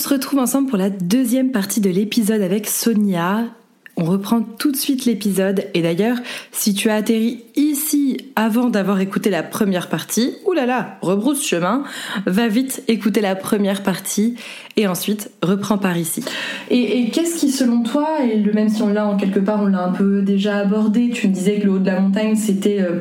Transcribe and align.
se 0.00 0.08
retrouve 0.08 0.38
ensemble 0.38 0.68
pour 0.68 0.78
la 0.78 0.88
deuxième 0.88 1.52
partie 1.52 1.80
de 1.80 1.90
l'épisode 1.90 2.40
avec 2.40 2.66
Sonia. 2.66 3.44
On 3.98 4.04
reprend 4.04 4.40
tout 4.40 4.72
de 4.72 4.76
suite 4.76 5.04
l'épisode 5.04 5.66
et 5.74 5.82
d'ailleurs, 5.82 6.16
si 6.52 6.72
tu 6.72 6.88
as 6.88 6.94
atterri 6.94 7.44
ici 7.54 8.16
avant 8.34 8.70
d'avoir 8.70 9.00
écouté 9.00 9.28
la 9.28 9.42
première 9.42 9.90
partie, 9.90 10.36
oulala, 10.46 10.96
rebrousse 11.02 11.46
chemin, 11.46 11.84
va 12.24 12.48
vite 12.48 12.82
écouter 12.88 13.20
la 13.20 13.36
première 13.36 13.82
partie 13.82 14.36
et 14.78 14.86
ensuite 14.86 15.30
reprends 15.42 15.76
par 15.76 15.98
ici. 15.98 16.24
Et, 16.70 17.10
qu'est-ce 17.10 17.38
qui, 17.38 17.50
selon 17.50 17.82
toi, 17.82 18.24
et 18.24 18.38
le 18.38 18.52
même 18.54 18.70
si 18.70 18.80
on 18.80 18.88
l'a 18.88 19.06
en 19.06 19.18
quelque 19.18 19.40
part, 19.40 19.60
on 19.62 19.66
l'a 19.66 19.84
un 19.84 19.92
peu 19.92 20.22
déjà 20.22 20.56
abordé, 20.56 21.10
tu 21.10 21.28
me 21.28 21.34
disais 21.34 21.58
que 21.58 21.66
le 21.66 21.72
haut 21.72 21.78
de 21.78 21.86
la 21.86 22.00
montagne 22.00 22.36
c'était 22.36 22.80
euh, 22.80 23.00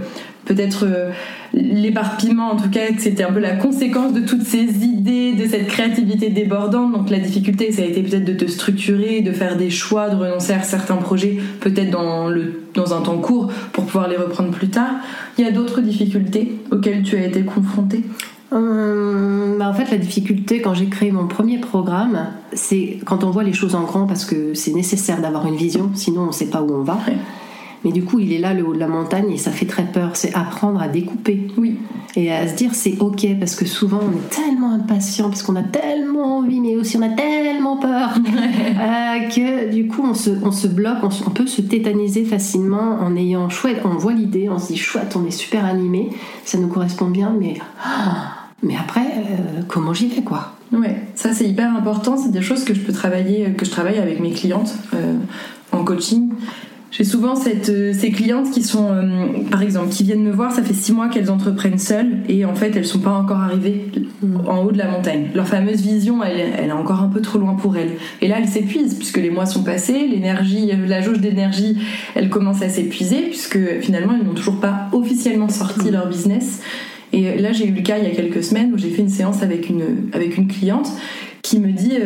peut-être 0.49 0.85
euh, 0.85 1.11
l'éparpillement 1.53 2.51
en 2.51 2.55
tout 2.55 2.69
cas 2.69 2.87
que 2.87 3.01
c'était 3.01 3.23
un 3.23 3.31
peu 3.31 3.39
la 3.39 3.55
conséquence 3.55 4.13
de 4.13 4.21
toutes 4.21 4.43
ces 4.43 4.65
idées 4.83 5.33
de 5.33 5.47
cette 5.47 5.67
créativité 5.67 6.29
débordante. 6.29 6.91
Donc 6.91 7.09
la 7.09 7.19
difficulté 7.19 7.71
ça 7.71 7.83
a 7.83 7.85
été 7.85 8.01
peut-être 8.01 8.25
de 8.25 8.33
te 8.33 8.49
structurer 8.49 9.21
de 9.21 9.31
faire 9.31 9.55
des 9.55 9.69
choix 9.69 10.09
de 10.09 10.15
renoncer 10.15 10.53
à 10.53 10.63
certains 10.63 10.95
projets 10.95 11.37
peut-être 11.61 11.91
dans 11.91 12.27
le 12.27 12.63
dans 12.73 12.93
un 12.93 13.01
temps 13.01 13.19
court 13.19 13.51
pour 13.71 13.85
pouvoir 13.85 14.07
les 14.09 14.17
reprendre 14.17 14.49
plus 14.49 14.69
tard. 14.69 14.95
Il 15.37 15.45
y 15.45 15.47
a 15.47 15.51
d'autres 15.51 15.81
difficultés 15.81 16.59
auxquelles 16.71 17.03
tu 17.03 17.15
as 17.15 17.25
été 17.25 17.43
confrontée? 17.43 18.03
Hum, 18.51 19.57
bah, 19.59 19.69
en 19.69 19.73
fait, 19.73 19.91
la 19.91 19.97
difficulté 19.97 20.61
quand 20.61 20.73
j'ai 20.73 20.87
créé 20.87 21.11
mon 21.11 21.27
premier 21.27 21.59
programme, 21.59 22.27
c'est 22.53 22.99
quand 23.05 23.23
on 23.23 23.29
voit 23.29 23.43
les 23.43 23.53
choses 23.53 23.75
en 23.75 23.83
grand 23.83 24.07
parce 24.07 24.25
que 24.25 24.55
c'est 24.55 24.73
nécessaire 24.73 25.21
d'avoir 25.21 25.45
une 25.45 25.55
vision, 25.55 25.91
sinon 25.93 26.23
on 26.23 26.27
ne 26.27 26.31
sait 26.31 26.47
pas 26.47 26.61
où 26.61 26.73
on 26.73 26.83
va. 26.83 26.97
Mais 27.85 27.91
du 27.91 28.03
coup, 28.03 28.19
il 28.19 28.33
est 28.33 28.39
là, 28.39 28.53
le 28.53 28.67
haut 28.67 28.73
de 28.73 28.79
la 28.79 28.87
montagne, 28.87 29.31
et 29.31 29.37
ça 29.37 29.51
fait 29.51 29.65
très 29.65 29.83
peur. 29.85 30.11
C'est 30.15 30.33
apprendre 30.33 30.81
à 30.81 30.87
découper. 30.87 31.47
Oui. 31.57 31.77
Et 32.15 32.31
à 32.31 32.47
se 32.47 32.55
dire, 32.55 32.71
c'est 32.73 32.97
OK, 32.99 33.25
parce 33.39 33.55
que 33.55 33.65
souvent, 33.65 33.99
on 34.01 34.17
est 34.17 34.29
tellement 34.29 34.73
impatient, 34.73 35.29
parce 35.29 35.43
qu'on 35.43 35.55
a 35.55 35.63
tellement 35.63 36.39
envie, 36.39 36.59
mais 36.59 36.75
aussi 36.75 36.97
on 36.97 37.01
a 37.01 37.09
tellement 37.09 37.77
peur, 37.77 38.15
euh, 38.17 39.29
que 39.29 39.71
du 39.71 39.87
coup, 39.87 40.03
on 40.03 40.13
se, 40.13 40.31
on 40.43 40.51
se 40.51 40.67
bloque, 40.67 40.97
on, 41.03 41.29
peut 41.29 41.47
se 41.47 41.61
tétaniser 41.61 42.25
facilement 42.25 42.97
en 42.99 43.15
ayant 43.15 43.49
chouette, 43.49 43.81
on 43.85 43.95
voit 43.95 44.13
l'idée, 44.13 44.49
on 44.49 44.59
se 44.59 44.67
dit, 44.67 44.77
chouette, 44.77 45.15
on 45.15 45.25
est 45.25 45.31
super 45.31 45.65
animé, 45.65 46.09
ça 46.45 46.57
nous 46.57 46.67
correspond 46.67 47.07
bien, 47.07 47.33
mais. 47.39 47.55
Ah, 47.83 48.33
mais 48.63 48.75
après, 48.75 49.01
euh, 49.01 49.61
comment 49.67 49.93
j'y 49.93 50.07
vais, 50.07 50.21
quoi? 50.21 50.53
Ouais, 50.71 51.01
ça 51.15 51.33
c'est 51.33 51.47
hyper 51.47 51.75
important. 51.75 52.17
C'est 52.17 52.31
des 52.31 52.41
choses 52.41 52.63
que 52.63 52.73
je 52.73 52.81
peux 52.81 52.93
travailler, 52.93 53.51
que 53.53 53.65
je 53.65 53.71
travaille 53.71 53.97
avec 53.97 54.19
mes 54.19 54.31
clientes 54.31 54.75
euh, 54.93 55.15
en 55.71 55.83
coaching. 55.83 56.29
J'ai 56.91 57.03
souvent 57.03 57.35
cette, 57.35 57.69
euh, 57.69 57.93
ces 57.93 58.09
clientes 58.09 58.49
qui 58.49 58.63
sont, 58.63 58.91
euh, 58.91 59.43
par 59.51 59.61
exemple, 59.61 59.89
qui 59.89 60.03
viennent 60.03 60.23
me 60.23 60.31
voir, 60.31 60.51
ça 60.51 60.63
fait 60.63 60.73
six 60.73 60.91
mois 60.91 61.07
qu'elles 61.07 61.29
entreprennent 61.29 61.77
seules 61.77 62.17
et 62.27 62.45
en 62.45 62.55
fait 62.55 62.75
elles 62.75 62.85
sont 62.85 62.99
pas 62.99 63.11
encore 63.11 63.39
arrivées 63.39 63.85
en 64.47 64.63
haut 64.63 64.71
de 64.71 64.77
la 64.77 64.89
montagne. 64.89 65.27
Leur 65.35 65.47
fameuse 65.47 65.81
vision, 65.81 66.23
elle, 66.23 66.39
elle 66.57 66.69
est 66.69 66.73
encore 66.73 67.01
un 67.01 67.09
peu 67.09 67.21
trop 67.21 67.37
loin 67.37 67.53
pour 67.53 67.77
elles. 67.77 67.91
Et 68.21 68.27
là, 68.27 68.37
elles 68.39 68.47
s'épuisent 68.47 68.95
puisque 68.95 69.17
les 69.17 69.29
mois 69.29 69.45
sont 69.45 69.63
passés, 69.63 70.07
l'énergie, 70.07 70.71
euh, 70.71 70.87
la 70.87 71.01
jauge 71.01 71.19
d'énergie, 71.19 71.77
elle 72.15 72.29
commence 72.29 72.63
à 72.63 72.69
s'épuiser 72.69 73.21
puisque 73.21 73.59
finalement 73.81 74.15
elles 74.19 74.25
n'ont 74.25 74.33
toujours 74.33 74.59
pas 74.59 74.87
officiellement 74.91 75.49
sorti 75.49 75.91
leur 75.91 76.07
business. 76.07 76.61
Et 77.13 77.37
là, 77.39 77.51
j'ai 77.53 77.67
eu 77.67 77.71
le 77.71 77.81
cas 77.81 77.97
il 77.97 78.03
y 78.03 78.07
a 78.07 78.15
quelques 78.15 78.43
semaines 78.43 78.71
où 78.73 78.77
j'ai 78.77 78.89
fait 78.89 79.01
une 79.01 79.09
séance 79.09 79.41
avec 79.41 79.69
une, 79.69 80.09
avec 80.13 80.37
une 80.37 80.47
cliente 80.47 80.89
qui 81.41 81.59
me 81.59 81.71
dit 81.71 81.97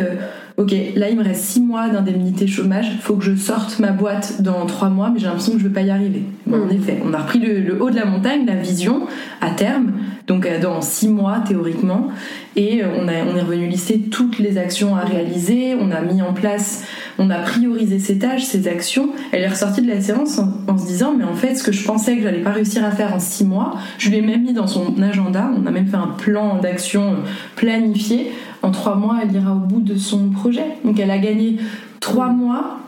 ok, 0.58 0.74
là 0.96 1.10
il 1.10 1.18
me 1.18 1.24
reste 1.24 1.44
6 1.46 1.62
mois 1.62 1.90
d'indemnité 1.90 2.48
chômage, 2.48 2.88
faut 3.02 3.16
que 3.16 3.24
je 3.24 3.36
sorte 3.36 3.80
ma 3.80 3.92
boîte 3.92 4.42
dans 4.42 4.66
3 4.66 4.90
mois, 4.90 5.10
mais 5.10 5.20
j'ai 5.20 5.26
l'impression 5.26 5.54
que 5.54 5.60
je 5.60 5.64
ne 5.64 5.70
vais 5.70 5.74
pas 5.74 5.82
y 5.82 5.90
arriver. 5.90 6.24
En 6.52 6.70
effet, 6.70 7.02
on 7.06 7.14
a 7.14 7.20
repris 7.20 7.40
le, 7.40 7.82
haut 7.82 7.90
de 7.90 7.96
la 7.96 8.06
montagne, 8.06 8.46
la 8.46 8.56
vision, 8.56 9.08
à 9.42 9.50
terme, 9.52 9.94
donc 10.28 10.46
euh, 10.46 10.60
dans 10.60 10.82
6 10.82 11.08
mois 11.08 11.42
théoriquement, 11.48 12.10
et 12.56 12.84
euh, 12.84 12.88
on, 13.00 13.08
a, 13.08 13.14
est 13.14 13.42
revenu 13.42 13.68
lister 13.68 14.00
toutes 14.00 14.40
les 14.40 14.58
actions 14.58 14.96
à 14.96 15.02
réaliser, 15.02 15.76
on 15.80 15.90
a 15.92 16.02
mis 16.02 16.22
en 16.22 16.34
place, 16.34 16.84
on 17.18 17.30
a 17.30 17.38
priorisé 17.38 18.00
ces 18.00 18.20
tâches, 18.20 18.44
ces 18.44 18.68
actions. 18.68 19.10
Elle 19.32 19.44
est 19.44 19.48
ressortie 19.48 19.82
de 19.82 19.88
la 19.88 20.02
séance 20.02 20.40
en, 20.68 20.78
se 20.78 20.86
disant, 20.86 21.14
mais 21.18 21.24
en 21.24 21.36
fait, 21.36 21.56
ce 21.56 21.64
que 21.64 21.72
je 21.72 21.86
pensais 21.86 22.18
que 22.18 22.24
j'allais 22.24 22.42
pas 22.42 22.52
réussir 22.52 22.84
à 22.84 22.92
faire 22.92 23.14
en 23.14 23.20
6 23.20 23.46
mois, 23.46 23.78
je 23.98 24.10
l'ai 24.10 24.22
même 24.22 24.44
mis 24.44 24.54
dans 24.54 24.68
son 24.68 25.02
agenda, 25.02 25.50
on 25.58 25.66
a 25.66 25.72
même 25.72 25.88
fait 25.88 25.98
un 25.98 26.14
plan 26.18 26.60
d'action 26.60 27.16
planifié 27.56 28.32
en 28.64 28.72
trois 28.72 28.96
mois, 28.96 29.20
elle 29.22 29.36
ira 29.36 29.54
au 29.54 29.60
bout 29.60 29.82
de 29.82 29.98
son 29.98 30.30
projet. 30.30 30.66
Donc 30.84 31.00
elle 31.00 31.12
a 31.12 31.20
gagné 31.20 31.58
trois 32.00 32.30
mois. 32.30 32.80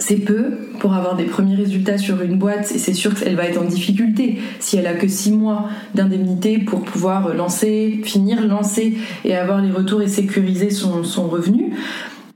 C'est 0.00 0.16
peu 0.16 0.52
pour 0.78 0.94
avoir 0.94 1.16
des 1.16 1.24
premiers 1.24 1.56
résultats 1.56 1.98
sur 1.98 2.22
une 2.22 2.38
boîte 2.38 2.70
et 2.70 2.78
c'est 2.78 2.94
sûr 2.94 3.14
qu'elle 3.14 3.34
va 3.34 3.46
être 3.46 3.60
en 3.60 3.64
difficulté 3.64 4.38
si 4.60 4.76
elle 4.76 4.86
a 4.86 4.94
que 4.94 5.08
six 5.08 5.32
mois 5.32 5.70
d'indemnité 5.94 6.58
pour 6.58 6.84
pouvoir 6.84 7.34
lancer, 7.34 8.00
finir, 8.04 8.46
lancer 8.46 8.96
et 9.24 9.34
avoir 9.34 9.60
les 9.60 9.72
retours 9.72 10.00
et 10.00 10.06
sécuriser 10.06 10.70
son, 10.70 11.02
son 11.02 11.26
revenu. 11.28 11.72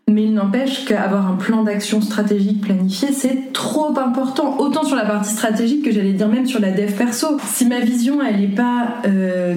Mais 0.08 0.24
il 0.24 0.34
n'empêche 0.34 0.84
qu'avoir 0.84 1.28
un 1.28 1.36
plan 1.36 1.62
d'action 1.62 2.00
stratégique 2.00 2.60
planifié, 2.60 3.12
c'est 3.12 3.52
trop 3.52 3.96
important. 3.98 4.58
Autant 4.58 4.84
sur 4.84 4.96
la 4.96 5.04
partie 5.04 5.30
stratégique 5.30 5.84
que 5.84 5.92
j'allais 5.92 6.12
dire 6.12 6.28
même 6.28 6.46
sur 6.46 6.60
la 6.60 6.72
dev 6.72 6.90
perso. 6.92 7.38
Si 7.46 7.66
ma 7.66 7.78
vision, 7.78 8.18
elle 8.20 8.40
n'est 8.40 8.48
pas 8.48 8.96
euh, 9.06 9.54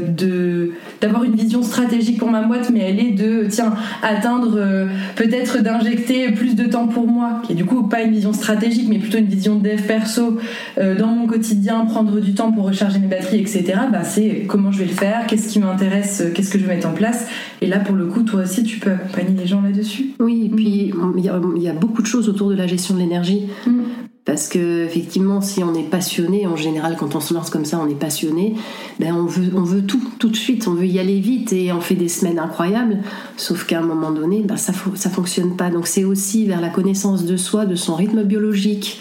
d'avoir 1.02 1.24
une 1.24 1.36
vision 1.36 1.64
stratégique 1.64 2.20
pour 2.20 2.30
ma 2.30 2.44
boîte, 2.44 2.70
mais 2.70 2.82
elle 2.82 3.00
est 3.00 3.12
de, 3.12 3.48
tiens, 3.50 3.74
atteindre, 4.04 4.54
euh, 4.58 4.86
peut-être 5.16 5.64
d'injecter 5.64 6.32
plus 6.32 6.56
de 6.56 6.66
temps 6.66 6.88
pour 6.88 7.08
moi, 7.08 7.42
qui 7.44 7.54
est 7.54 7.56
du 7.56 7.66
coup 7.66 7.82
pas 7.84 8.04
une 8.04 8.12
vision 8.12 8.32
stratégique, 8.32 8.86
mais 8.88 9.00
plutôt 9.00 9.18
une 9.18 9.26
vision 9.26 9.56
dev 9.56 9.82
perso 9.82 10.38
euh, 10.78 10.96
dans 10.96 11.08
mon 11.08 11.26
quotidien, 11.26 11.86
prendre 11.86 12.20
du 12.20 12.36
temps 12.36 12.52
pour 12.52 12.66
recharger 12.66 13.00
mes 13.00 13.08
batteries, 13.08 13.40
etc. 13.40 13.64
Bah, 13.92 14.04
c'est 14.04 14.46
comment 14.48 14.72
je 14.72 14.78
vais 14.78 14.86
le 14.86 14.94
faire, 14.94 15.26
qu'est-ce 15.26 15.50
qui 15.50 15.60
m'intéresse, 15.60 16.24
qu'est-ce 16.36 16.52
que 16.52 16.60
je 16.60 16.66
vais 16.66 16.76
mettre 16.76 16.88
en 16.88 16.94
place. 16.94 17.28
Et 17.62 17.68
là, 17.68 17.80
pour 17.80 17.96
le 17.96 18.06
coup, 18.06 18.22
toi 18.22 18.44
aussi, 18.44 18.64
tu 18.64 18.80
peux 18.80 18.92
accompagner 18.92 19.36
les 19.38 19.48
gens 19.48 19.62
là-dessus. 19.62 20.12
Oui, 20.20 20.35
et 20.44 20.50
puis 20.50 20.92
il 21.16 21.24
y, 21.24 21.70
a 21.70 21.74
beaucoup 21.74 22.02
de 22.02 22.08
choses 22.08 22.30
autour 22.30 22.50
de 22.50 22.56
la 22.56 22.68
gestion 22.68 22.94
de 22.96 23.00
l'énergie. 23.00 23.48
Mm. 23.66 23.82
Parce 24.26 24.48
que 24.48 24.84
effectivement, 24.86 25.40
si 25.40 25.64
on 25.64 25.76
est 25.76 25.84
passionné, 25.84 26.48
en 26.48 26.56
général, 26.56 26.96
quand 26.98 27.14
on 27.14 27.20
se 27.20 27.32
lance 27.32 27.52
comme 27.52 27.64
ça, 27.64 27.80
on 27.80 27.88
est 27.88 28.00
passionné, 28.00 28.56
ben 29.00 29.14
on 29.14 29.28
veut, 29.28 29.52
on 29.56 29.62
veut 29.62 29.84
tout, 29.84 30.02
tout 30.18 30.30
de 30.30 30.36
suite, 30.36 30.68
on 30.68 30.74
veut 30.74 30.88
y 30.88 30.98
aller 30.98 31.20
vite 31.20 31.54
et 31.54 31.72
on 31.72 31.80
fait 31.80 31.94
des 31.94 32.10
semaines 32.10 32.40
incroyables. 32.40 32.98
Sauf 33.38 33.68
qu'à 33.68 33.78
un 33.78 33.84
moment 33.84 34.10
donné, 34.10 34.42
ben 34.42 34.58
ça, 34.58 34.74
ça 34.96 35.12
fonctionne 35.12 35.56
pas. 35.56 35.70
Donc 35.70 35.86
c'est 35.86 36.06
aussi 36.06 36.48
vers 36.48 36.60
la 36.60 36.70
connaissance 36.70 37.24
de 37.24 37.38
soi, 37.38 37.68
de 37.68 37.76
son 37.76 37.94
rythme 37.94 38.24
biologique, 38.24 39.00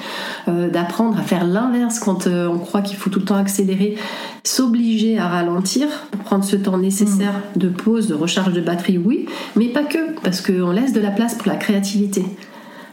euh, 0.49 0.69
d'apprendre 0.69 1.19
à 1.19 1.23
faire 1.23 1.47
l'inverse 1.47 2.01
quand 2.01 2.27
euh, 2.27 2.47
on 2.47 2.59
croit 2.59 2.83
qu'il 2.83 2.99
faut 2.99 3.09
tout 3.09 3.21
le 3.21 3.25
temps 3.25 3.37
accélérer, 3.37 3.97
s'obliger 4.43 5.19
à 5.19 5.29
ralentir 5.29 5.89
pour 6.11 6.21
prendre 6.21 6.45
ce 6.45 6.57
temps 6.57 6.77
nécessaire 6.77 7.41
mm. 7.57 7.59
de 7.59 7.69
pause, 7.71 8.09
de 8.09 8.15
recharge 8.15 8.53
de 8.53 8.61
batterie, 8.61 8.99
oui, 8.99 9.25
mais 9.57 9.69
pas 9.69 9.85
que, 9.85 10.21
parce 10.23 10.43
qu'on 10.43 10.71
laisse 10.71 10.93
de 10.93 11.01
la 11.01 11.11
place 11.11 11.35
pour 11.35 11.47
la 11.47 11.57
créativité 11.57 12.27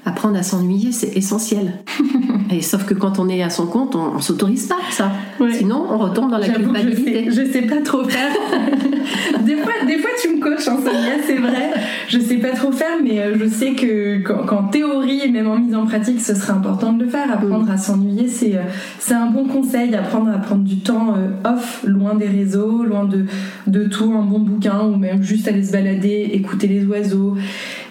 apprendre 0.05 0.37
à 0.37 0.43
s'ennuyer, 0.43 0.91
c'est 0.91 1.15
essentiel. 1.15 1.73
Et 2.51 2.61
sauf 2.61 2.85
que 2.85 2.93
quand 2.93 3.19
on 3.19 3.29
est 3.29 3.41
à 3.41 3.49
son 3.49 3.65
compte, 3.65 3.95
on, 3.95 4.15
ne 4.15 4.21
s'autorise 4.21 4.67
pas 4.67 4.79
ça. 4.89 5.11
Sinon, 5.51 5.85
on 5.89 5.97
retombe 5.97 6.31
dans 6.31 6.37
la 6.37 6.49
culpabilité. 6.49 7.25
Je 7.27 7.31
sais, 7.31 7.45
sais, 7.45 7.61
pas 7.61 7.81
trop 7.81 8.03
faire. 8.03 8.29
des, 9.45 9.55
fois, 9.55 9.71
des 9.87 9.97
fois, 9.97 10.09
tu 10.21 10.35
me 10.35 10.41
coaches 10.41 10.67
en 10.67 10.77
Sonia, 10.77 11.13
c'est 11.25 11.37
vrai. 11.37 11.71
Je 12.09 12.19
sais 12.19 12.37
pas 12.37 12.49
trop 12.49 12.71
faire, 12.71 12.97
mais 13.01 13.19
euh, 13.19 13.37
je 13.39 13.47
sais 13.47 13.73
que 13.73 14.17
qu'en 14.19 14.63
théorie 14.63 15.21
et 15.23 15.29
même 15.29 15.47
en 15.47 15.57
mise 15.57 15.75
en 15.75 15.85
pratique, 15.85 16.19
ce 16.19 16.35
serait 16.35 16.53
important 16.53 16.91
de 16.91 17.05
le 17.05 17.09
faire. 17.09 17.31
Apprendre 17.31 17.71
à 17.71 17.77
s'ennuyer, 17.77 18.27
c'est 18.27 18.55
euh, 18.55 18.63
c'est 18.99 19.13
un 19.13 19.27
bon 19.27 19.45
conseil. 19.45 19.95
Apprendre 19.95 20.29
à 20.29 20.37
prendre 20.37 20.63
du 20.63 20.77
temps 20.79 21.15
euh, 21.15 21.49
off, 21.49 21.83
loin 21.87 22.15
des 22.15 22.27
réseaux, 22.27 22.83
loin 22.83 23.05
de, 23.05 23.25
de 23.67 23.85
tout, 23.85 24.13
un 24.13 24.23
bon 24.23 24.39
bouquin 24.39 24.81
ou 24.81 24.97
même 24.97 25.23
juste 25.23 25.47
aller 25.47 25.63
se 25.63 25.71
balader, 25.71 26.31
écouter 26.33 26.67
les 26.67 26.85
oiseaux. 26.85 27.37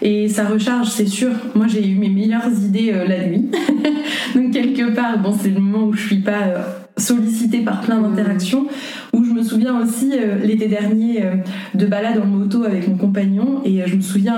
Et 0.03 0.29
ça 0.29 0.45
recharge, 0.45 0.89
c'est 0.89 1.07
sûr. 1.07 1.31
Moi, 1.55 1.67
j'ai 1.69 1.87
eu 1.87 1.97
mes 2.01 2.09
meilleures 2.09 2.51
idées 2.51 2.93
euh, 2.95 3.07
la 3.07 3.27
nuit. 3.27 3.51
Donc, 4.35 4.53
quelque 4.53 4.95
part, 4.95 5.19
bon, 5.19 5.37
c'est 5.39 5.51
le 5.51 5.61
moment 5.61 5.87
où 5.87 5.93
je 5.93 6.07
suis 6.07 6.21
pas 6.21 6.80
sollicitée 7.01 7.61
par 7.61 7.81
plein 7.81 8.01
d'interactions 8.01 8.67
où 9.13 9.25
je 9.25 9.31
me 9.31 9.43
souviens 9.43 9.81
aussi 9.81 10.13
euh, 10.13 10.37
l'été 10.45 10.69
dernier 10.69 11.25
euh, 11.25 11.35
de 11.75 11.87
balade 11.87 12.21
en 12.23 12.27
moto 12.27 12.65
avec 12.65 12.87
mon 12.89 12.97
compagnon 12.97 13.63
et 13.65 13.83
euh, 13.83 13.87
je 13.87 13.97
me 13.97 14.01
souviens 14.01 14.37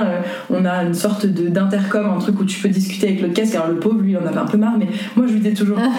on 0.50 0.64
a 0.64 0.84
une 0.84 0.94
sorte 0.94 1.26
d'intercom 1.26 2.06
un 2.06 2.18
truc 2.18 2.40
où 2.40 2.44
tu 2.44 2.60
peux 2.60 2.68
discuter 2.68 3.08
avec 3.08 3.22
le 3.22 3.28
casque. 3.28 3.54
Alors 3.54 3.68
le 3.68 3.78
pauvre 3.78 4.00
lui 4.00 4.12
il 4.12 4.16
en 4.16 4.26
avait 4.26 4.38
un 4.38 4.46
peu 4.46 4.56
marre 4.56 4.78
mais 4.78 4.86
moi 5.16 5.26
je 5.26 5.34
lui 5.34 5.40
disais 5.40 5.54
toujours 5.54 5.78
ah. 5.80 5.90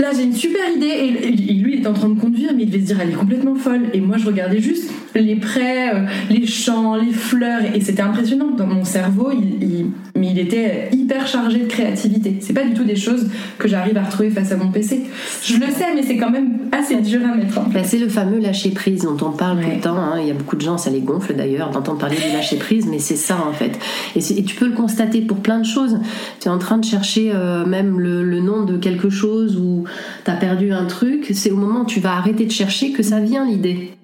là 0.00 0.08
j'ai 0.16 0.24
une 0.24 0.32
super 0.32 0.62
idée. 0.74 0.86
Et, 0.86 1.32
lui 1.56 1.76
il 1.78 1.82
est 1.82 1.86
en 1.86 1.92
train 1.92 2.08
de 2.08 2.18
conduire 2.18 2.50
mais 2.56 2.64
il 2.64 2.70
devait 2.70 2.80
se 2.80 2.86
dire 2.86 3.00
elle 3.00 3.10
est 3.10 3.14
complètement 3.14 3.54
folle. 3.54 3.82
Et 3.92 4.00
moi 4.00 4.16
je 4.16 4.26
regardais 4.26 4.60
juste 4.60 4.90
les 5.14 5.36
prés 5.36 5.92
les 6.30 6.46
champs 6.46 6.96
les 6.96 7.12
fleurs 7.12 7.62
et 7.74 7.80
c'était 7.80 8.02
impressionnant. 8.02 8.50
Dans 8.56 8.66
mon 8.66 8.84
cerveau 8.84 9.30
il, 9.32 9.86
mais 10.16 10.30
il 10.30 10.38
était 10.38 10.88
hyper 10.92 11.26
chargé 11.26 11.60
de 11.60 11.66
créativité. 11.66 12.38
C'est 12.40 12.54
pas 12.54 12.64
du 12.64 12.74
tout 12.74 12.84
des 12.84 12.96
choses 12.96 13.28
que 13.58 13.68
j'arrive 13.68 13.96
à 13.96 14.04
retrouver 14.04 14.30
face 14.30 14.52
à 14.52 14.56
mon 14.56 14.70
PC 14.70 15.04
je 15.44 15.54
le 15.54 15.66
sais 15.66 15.94
mais 15.94 16.02
c'est 16.06 16.16
quand 16.16 16.30
même 16.30 16.58
assez 16.72 16.96
dur 17.00 17.20
à 17.24 17.34
mettre 17.34 17.58
en 17.58 17.64
place 17.64 17.74
bah, 17.74 17.80
c'est 17.84 17.98
le 17.98 18.08
fameux 18.08 18.38
lâcher 18.38 18.70
prise 18.70 19.02
dont 19.02 19.16
on 19.26 19.30
parle 19.30 19.60
tout 19.60 19.70
le 19.70 19.80
temps. 19.80 19.96
Hein. 19.96 20.20
Il 20.20 20.26
y 20.26 20.30
a 20.30 20.34
beaucoup 20.34 20.56
de 20.56 20.62
gens, 20.62 20.78
ça 20.78 20.90
les 20.90 21.00
gonfle 21.00 21.34
d'ailleurs 21.34 21.70
d'entendre 21.70 21.98
parler 21.98 22.16
du 22.16 22.32
lâcher 22.32 22.56
prise, 22.56 22.86
mais 22.86 22.98
c'est 22.98 23.16
ça 23.16 23.38
en 23.48 23.52
fait. 23.52 23.78
Et, 24.14 24.44
tu 24.44 24.54
peux 24.54 24.66
le 24.66 24.74
constater 24.74 25.20
pour 25.20 25.38
plein 25.38 25.58
de 25.58 25.66
choses. 25.66 25.98
Tu 26.40 26.48
es 26.48 26.50
en 26.50 26.58
train 26.58 26.78
de 26.78 26.84
chercher 26.84 27.32
euh, 27.34 27.66
même 27.66 27.98
le, 28.00 28.40
nom 28.40 28.64
de 28.64 28.76
quelque 28.76 29.10
chose 29.10 29.56
ou 29.56 29.84
tu 30.24 30.30
as 30.30 30.34
perdu 30.34 30.72
un 30.72 30.84
truc. 30.84 31.30
C'est 31.34 31.50
au 31.50 31.56
moment 31.56 31.80
où 31.80 31.86
tu 31.86 32.00
vas 32.00 32.12
arrêter 32.12 32.44
de 32.44 32.52
chercher 32.52 32.92
que 32.92 33.02
ça 33.02 33.18
vient 33.18 33.44
l'idée. 33.44 33.95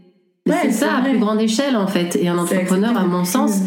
C'est 0.45 0.73
ça, 0.73 0.97
à 0.97 1.03
plus 1.03 1.19
grande 1.19 1.41
échelle 1.41 1.77
en 1.77 1.87
fait. 1.87 2.17
Et 2.21 2.29
un 2.29 2.37
entrepreneur, 2.37 2.97
à 2.97 3.05
mon 3.05 3.25
sens, 3.25 3.61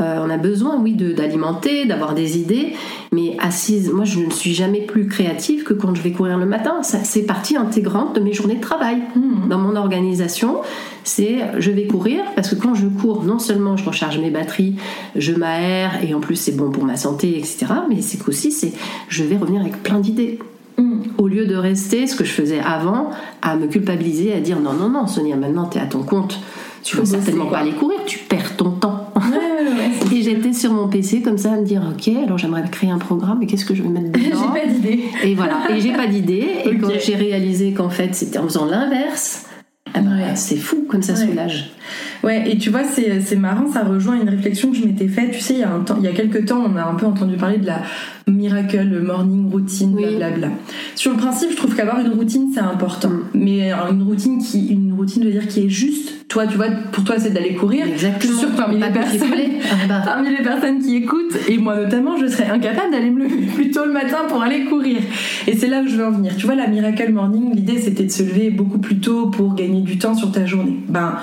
euh, 0.00 0.24
on 0.24 0.30
a 0.30 0.38
besoin, 0.38 0.78
oui, 0.80 0.94
d'alimenter, 0.94 1.84
d'avoir 1.84 2.14
des 2.14 2.38
idées, 2.38 2.72
mais 3.12 3.36
assise, 3.38 3.90
moi 3.90 4.06
je 4.06 4.20
ne 4.20 4.30
suis 4.30 4.54
jamais 4.54 4.80
plus 4.80 5.06
créative 5.08 5.62
que 5.62 5.74
quand 5.74 5.94
je 5.94 6.00
vais 6.00 6.12
courir 6.12 6.38
le 6.38 6.46
matin. 6.46 6.82
C'est 6.82 7.24
partie 7.24 7.56
intégrante 7.56 8.14
de 8.14 8.20
mes 8.20 8.32
journées 8.32 8.56
de 8.56 8.62
travail. 8.62 9.02
Mmh. 9.14 9.48
Dans 9.50 9.58
mon 9.58 9.76
organisation, 9.76 10.62
c'est 11.04 11.40
je 11.58 11.70
vais 11.70 11.86
courir 11.86 12.22
parce 12.34 12.48
que 12.48 12.54
quand 12.54 12.74
je 12.74 12.86
cours, 12.86 13.24
non 13.24 13.38
seulement 13.38 13.76
je 13.76 13.84
recharge 13.84 14.18
mes 14.18 14.30
batteries, 14.30 14.76
je 15.16 15.32
m'aère 15.32 16.02
et 16.02 16.14
en 16.14 16.20
plus 16.20 16.36
c'est 16.36 16.56
bon 16.56 16.70
pour 16.70 16.84
ma 16.84 16.96
santé, 16.96 17.38
etc. 17.38 17.66
Mais 17.90 18.00
c'est 18.00 18.16
qu'aussi 18.16 18.52
c'est 18.52 18.72
je 19.08 19.22
vais 19.24 19.36
revenir 19.36 19.60
avec 19.60 19.82
plein 19.82 20.00
d'idées. 20.00 20.38
Au 21.18 21.28
lieu 21.28 21.46
de 21.46 21.54
rester, 21.54 22.06
ce 22.06 22.16
que 22.16 22.24
je 22.24 22.32
faisais 22.32 22.60
avant, 22.60 23.10
à 23.42 23.56
me 23.56 23.66
culpabiliser, 23.66 24.32
à 24.32 24.40
dire 24.40 24.58
non, 24.60 24.72
non, 24.72 24.88
non, 24.88 25.06
Sonia, 25.06 25.36
maintenant 25.36 25.66
tu 25.66 25.78
es 25.78 25.80
à 25.80 25.86
ton 25.86 26.02
compte, 26.02 26.40
tu 26.82 26.96
veux 26.96 27.04
certainement 27.04 27.46
pas 27.46 27.58
aller 27.58 27.72
courir, 27.72 28.00
tu 28.06 28.18
perds 28.18 28.56
ton 28.56 28.70
temps. 28.70 29.12
et 30.12 30.22
j'étais 30.22 30.52
sur 30.52 30.72
mon 30.72 30.88
PC 30.88 31.22
comme 31.22 31.38
ça 31.38 31.52
à 31.52 31.56
me 31.56 31.64
dire 31.64 31.82
ok, 31.94 32.08
alors 32.24 32.38
j'aimerais 32.38 32.64
créer 32.70 32.90
un 32.90 32.98
programme, 32.98 33.38
mais 33.40 33.46
qu'est-ce 33.46 33.64
que 33.64 33.74
je 33.74 33.82
vais 33.82 33.88
mettre 33.88 34.10
dedans 34.12 34.52
J'ai 34.54 34.60
pas 34.60 34.66
d'idée. 34.66 35.04
Et 35.22 35.34
voilà, 35.34 35.70
et 35.70 35.80
j'ai 35.80 35.92
pas 35.92 36.06
d'idée. 36.06 36.48
Et 36.64 36.76
quand 36.78 36.90
j'ai 36.98 37.14
réalisé 37.14 37.72
qu'en 37.72 37.90
fait 37.90 38.14
c'était 38.14 38.38
en 38.38 38.44
faisant 38.44 38.66
l'inverse, 38.66 39.46
ah 39.94 40.00
ben, 40.00 40.34
c'est 40.34 40.56
fou 40.56 40.86
comme 40.88 41.02
ça 41.02 41.16
soulage. 41.16 41.72
Ouais, 42.22 42.48
et 42.48 42.56
tu 42.56 42.70
vois, 42.70 42.82
c'est 42.84 43.36
marrant, 43.36 43.66
ça 43.70 43.82
rejoint 43.82 44.20
une 44.20 44.28
réflexion 44.28 44.70
que 44.70 44.76
je 44.76 44.84
m'étais 44.84 45.08
faite. 45.08 45.32
Tu 45.32 45.40
sais, 45.40 45.54
il 45.54 45.60
y, 45.60 45.64
a 45.64 45.72
un 45.72 45.80
temps, 45.80 45.96
il 45.98 46.04
y 46.04 46.08
a 46.08 46.12
quelques 46.12 46.46
temps, 46.46 46.64
on 46.64 46.76
a 46.76 46.84
un 46.84 46.94
peu 46.94 47.06
entendu 47.06 47.36
parler 47.36 47.58
de 47.58 47.66
la 47.66 47.82
miracle 48.28 49.00
morning 49.02 49.50
routine, 49.50 49.94
blablabla. 49.94 50.48
Sur 50.94 51.12
le 51.12 51.16
principe, 51.16 51.50
je 51.50 51.56
trouve 51.56 51.74
qu'avoir 51.74 51.98
une 51.98 52.12
routine, 52.12 52.50
c'est 52.54 52.60
important. 52.60 53.08
Mm. 53.08 53.22
Mais 53.34 53.72
une 53.72 54.02
routine 54.04 54.38
qui, 54.38 54.68
une 54.68 54.92
routine, 54.92 55.24
veut 55.24 55.32
dire 55.32 55.48
qui 55.48 55.66
est 55.66 55.68
juste. 55.68 56.28
Toi, 56.28 56.46
tu 56.46 56.56
vois, 56.56 56.68
pour 56.92 57.02
toi, 57.02 57.16
c'est 57.18 57.30
d'aller 57.30 57.54
courir. 57.54 57.86
Exactement. 57.86 58.20
Je 58.20 58.26
suis 58.28 58.36
sûre 58.38 58.50
que 58.52 58.56
parmi 58.56 58.76
les, 58.76 58.88
personnes, 58.88 59.20
ah 59.70 59.74
bah. 59.88 60.02
parmi 60.04 60.30
les 60.30 60.42
personnes 60.42 60.80
qui 60.80 60.96
écoutent, 60.96 61.36
et 61.48 61.58
moi 61.58 61.76
notamment, 61.76 62.16
je 62.16 62.26
serais 62.26 62.48
incapable 62.48 62.92
d'aller 62.92 63.10
me 63.10 63.24
lever 63.24 63.46
plus 63.54 63.70
tôt 63.70 63.84
le 63.84 63.92
matin 63.92 64.18
pour 64.28 64.42
aller 64.42 64.64
courir. 64.64 64.98
Et 65.48 65.56
c'est 65.56 65.66
là 65.66 65.82
où 65.82 65.88
je 65.88 65.96
veux 65.96 66.06
en 66.06 66.12
venir. 66.12 66.36
Tu 66.36 66.46
vois, 66.46 66.54
la 66.54 66.68
miracle 66.68 67.12
morning, 67.12 67.52
l'idée, 67.54 67.78
c'était 67.78 68.04
de 68.04 68.10
se 68.10 68.22
lever 68.22 68.50
beaucoup 68.50 68.78
plus 68.78 68.98
tôt 69.00 69.26
pour 69.26 69.54
gagner 69.54 69.80
du 69.80 69.98
temps 69.98 70.14
sur 70.14 70.30
ta 70.30 70.46
journée. 70.46 70.76
Ben, 70.88 71.16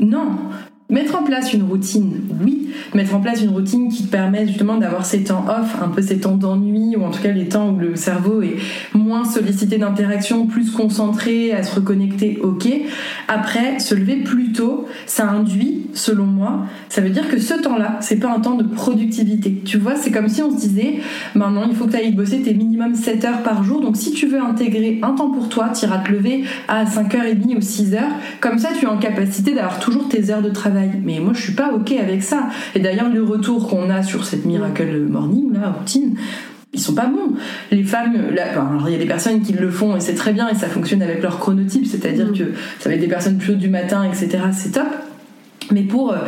non, 0.00 0.69
Mettre 0.90 1.16
en 1.16 1.22
place 1.22 1.52
une 1.52 1.62
routine, 1.62 2.22
oui. 2.44 2.68
Mettre 2.94 3.14
en 3.14 3.20
place 3.20 3.42
une 3.42 3.50
routine 3.50 3.88
qui 3.88 4.04
te 4.04 4.10
permet 4.10 4.46
justement 4.46 4.76
d'avoir 4.76 5.04
ces 5.04 5.22
temps 5.22 5.44
off, 5.48 5.76
un 5.80 5.88
peu 5.88 6.02
ces 6.02 6.18
temps 6.18 6.36
d'ennui, 6.36 6.96
ou 6.96 7.04
en 7.04 7.10
tout 7.10 7.22
cas 7.22 7.30
les 7.30 7.48
temps 7.48 7.70
où 7.70 7.78
le 7.78 7.94
cerveau 7.94 8.42
est 8.42 8.56
moins 8.92 9.24
sollicité 9.24 9.78
d'interaction, 9.78 10.46
plus 10.46 10.70
concentré 10.72 11.52
à 11.52 11.62
se 11.62 11.76
reconnecter, 11.76 12.40
ok. 12.42 12.68
Après, 13.28 13.78
se 13.78 13.94
lever 13.94 14.16
plus 14.16 14.52
tôt, 14.52 14.86
ça 15.06 15.28
induit, 15.28 15.86
selon 15.94 16.26
moi, 16.26 16.66
ça 16.88 17.00
veut 17.00 17.10
dire 17.10 17.28
que 17.28 17.38
ce 17.38 17.54
temps-là, 17.54 17.98
c'est 18.00 18.18
pas 18.18 18.34
un 18.34 18.40
temps 18.40 18.56
de 18.56 18.64
productivité. 18.64 19.62
Tu 19.64 19.78
vois, 19.78 19.94
c'est 19.94 20.10
comme 20.10 20.28
si 20.28 20.42
on 20.42 20.50
se 20.50 20.56
disait, 20.56 20.96
maintenant 21.34 21.66
il 21.68 21.76
faut 21.76 21.86
que 21.86 21.92
tu 21.92 21.96
ailles 21.98 22.12
bosser 22.12 22.40
tes 22.40 22.54
minimum 22.54 22.96
7 22.96 23.24
heures 23.24 23.42
par 23.42 23.62
jour, 23.62 23.80
donc 23.80 23.96
si 23.96 24.10
tu 24.12 24.26
veux 24.26 24.40
intégrer 24.40 24.98
un 25.02 25.12
temps 25.12 25.30
pour 25.30 25.48
toi, 25.48 25.68
tu 25.68 25.84
iras 25.84 25.98
te 25.98 26.10
lever 26.10 26.44
à 26.66 26.84
5h30 26.84 27.56
ou 27.56 27.60
6h, 27.60 28.00
comme 28.40 28.58
ça 28.58 28.70
tu 28.76 28.86
es 28.86 28.88
en 28.88 28.98
capacité 28.98 29.54
d'avoir 29.54 29.78
toujours 29.78 30.08
tes 30.08 30.30
heures 30.30 30.42
de 30.42 30.50
travail 30.50 30.79
mais 31.02 31.20
moi, 31.20 31.32
je 31.34 31.42
suis 31.42 31.52
pas 31.52 31.72
OK 31.72 31.92
avec 31.92 32.22
ça. 32.22 32.48
Et 32.74 32.80
d'ailleurs, 32.80 33.08
le 33.08 33.22
retour 33.22 33.68
qu'on 33.68 33.90
a 33.90 34.02
sur 34.02 34.24
cette 34.24 34.44
Miracle 34.44 35.06
Morning, 35.08 35.52
là, 35.52 35.74
routine, 35.78 36.16
ils 36.72 36.80
sont 36.80 36.94
pas 36.94 37.06
bons. 37.06 37.34
Les 37.70 37.82
femmes, 37.82 38.14
alors 38.36 38.88
il 38.88 38.92
y 38.92 38.94
a 38.94 38.98
des 38.98 39.06
personnes 39.06 39.42
qui 39.42 39.52
le 39.52 39.70
font 39.70 39.96
et 39.96 40.00
c'est 40.00 40.14
très 40.14 40.32
bien 40.32 40.48
et 40.48 40.54
ça 40.54 40.68
fonctionne 40.68 41.02
avec 41.02 41.22
leur 41.22 41.38
chronotype, 41.38 41.86
c'est-à-dire 41.86 42.28
mm. 42.28 42.38
que 42.38 42.44
ça 42.78 42.88
va 42.88 42.94
être 42.94 43.00
des 43.00 43.08
personnes 43.08 43.38
plus 43.38 43.56
du 43.56 43.68
matin, 43.68 44.04
etc. 44.04 44.44
C'est 44.52 44.72
top. 44.72 44.88
Mais 45.72 45.82
pour 45.82 46.12
euh, 46.12 46.18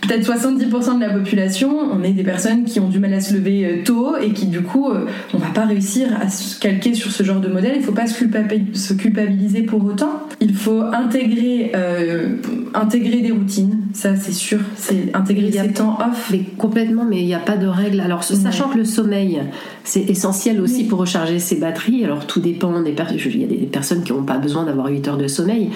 peut-être 0.00 0.26
70% 0.26 0.96
de 0.96 1.00
la 1.00 1.10
population, 1.10 1.76
on 1.92 2.02
est 2.02 2.12
des 2.12 2.22
personnes 2.22 2.64
qui 2.64 2.80
ont 2.80 2.88
du 2.88 2.98
mal 2.98 3.12
à 3.14 3.20
se 3.20 3.34
lever 3.34 3.64
euh, 3.64 3.84
tôt 3.84 4.16
et 4.16 4.32
qui 4.32 4.46
du 4.46 4.62
coup, 4.62 4.90
euh, 4.90 5.06
on 5.34 5.38
va 5.38 5.48
pas 5.48 5.64
réussir 5.64 6.08
à 6.20 6.28
se 6.28 6.58
calquer 6.58 6.94
sur 6.94 7.10
ce 7.10 7.22
genre 7.22 7.40
de 7.40 7.48
modèle. 7.48 7.74
Il 7.76 7.82
faut 7.82 7.92
pas 7.92 8.06
se 8.06 8.94
culpabiliser 8.94 9.62
pour 9.62 9.84
autant. 9.84 10.22
Il 10.40 10.54
faut 10.54 10.82
intégrer, 10.82 11.72
euh, 11.74 12.36
intégrer 12.74 13.20
des 13.20 13.32
routines, 13.32 13.78
ça 13.92 14.16
c'est 14.16 14.32
sûr. 14.32 14.60
C'est 14.76 15.14
intégrer 15.14 15.50
des 15.50 15.72
temps 15.72 15.98
off. 16.00 16.28
Mais 16.30 16.40
complètement, 16.56 17.04
mais 17.04 17.20
il 17.20 17.26
n'y 17.26 17.34
a 17.34 17.40
pas 17.40 17.56
de 17.56 17.66
règle. 17.66 18.00
Alors, 18.00 18.24
sachant 18.24 18.68
que 18.68 18.78
le 18.78 18.84
sommeil, 18.84 19.40
c'est 19.88 20.02
essentiel 20.10 20.60
aussi 20.60 20.84
pour 20.84 20.98
recharger 20.98 21.38
ses 21.38 21.56
batteries. 21.56 22.04
Alors, 22.04 22.26
tout 22.26 22.40
dépend 22.40 22.82
des 22.82 22.92
personnes. 22.92 23.16
Il 23.24 23.40
y 23.40 23.44
a 23.44 23.46
des 23.46 23.56
personnes 23.66 24.02
qui 24.04 24.12
n'ont 24.12 24.22
pas 24.22 24.36
besoin 24.36 24.64
d'avoir 24.64 24.88
8 24.88 25.08
heures 25.08 25.16
de 25.16 25.28
sommeil. 25.28 25.70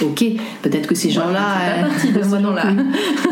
Ok, 0.00 0.24
peut-être 0.62 0.86
que 0.86 0.94
ces 0.94 1.10
gens-là. 1.10 1.84
là 2.14 2.72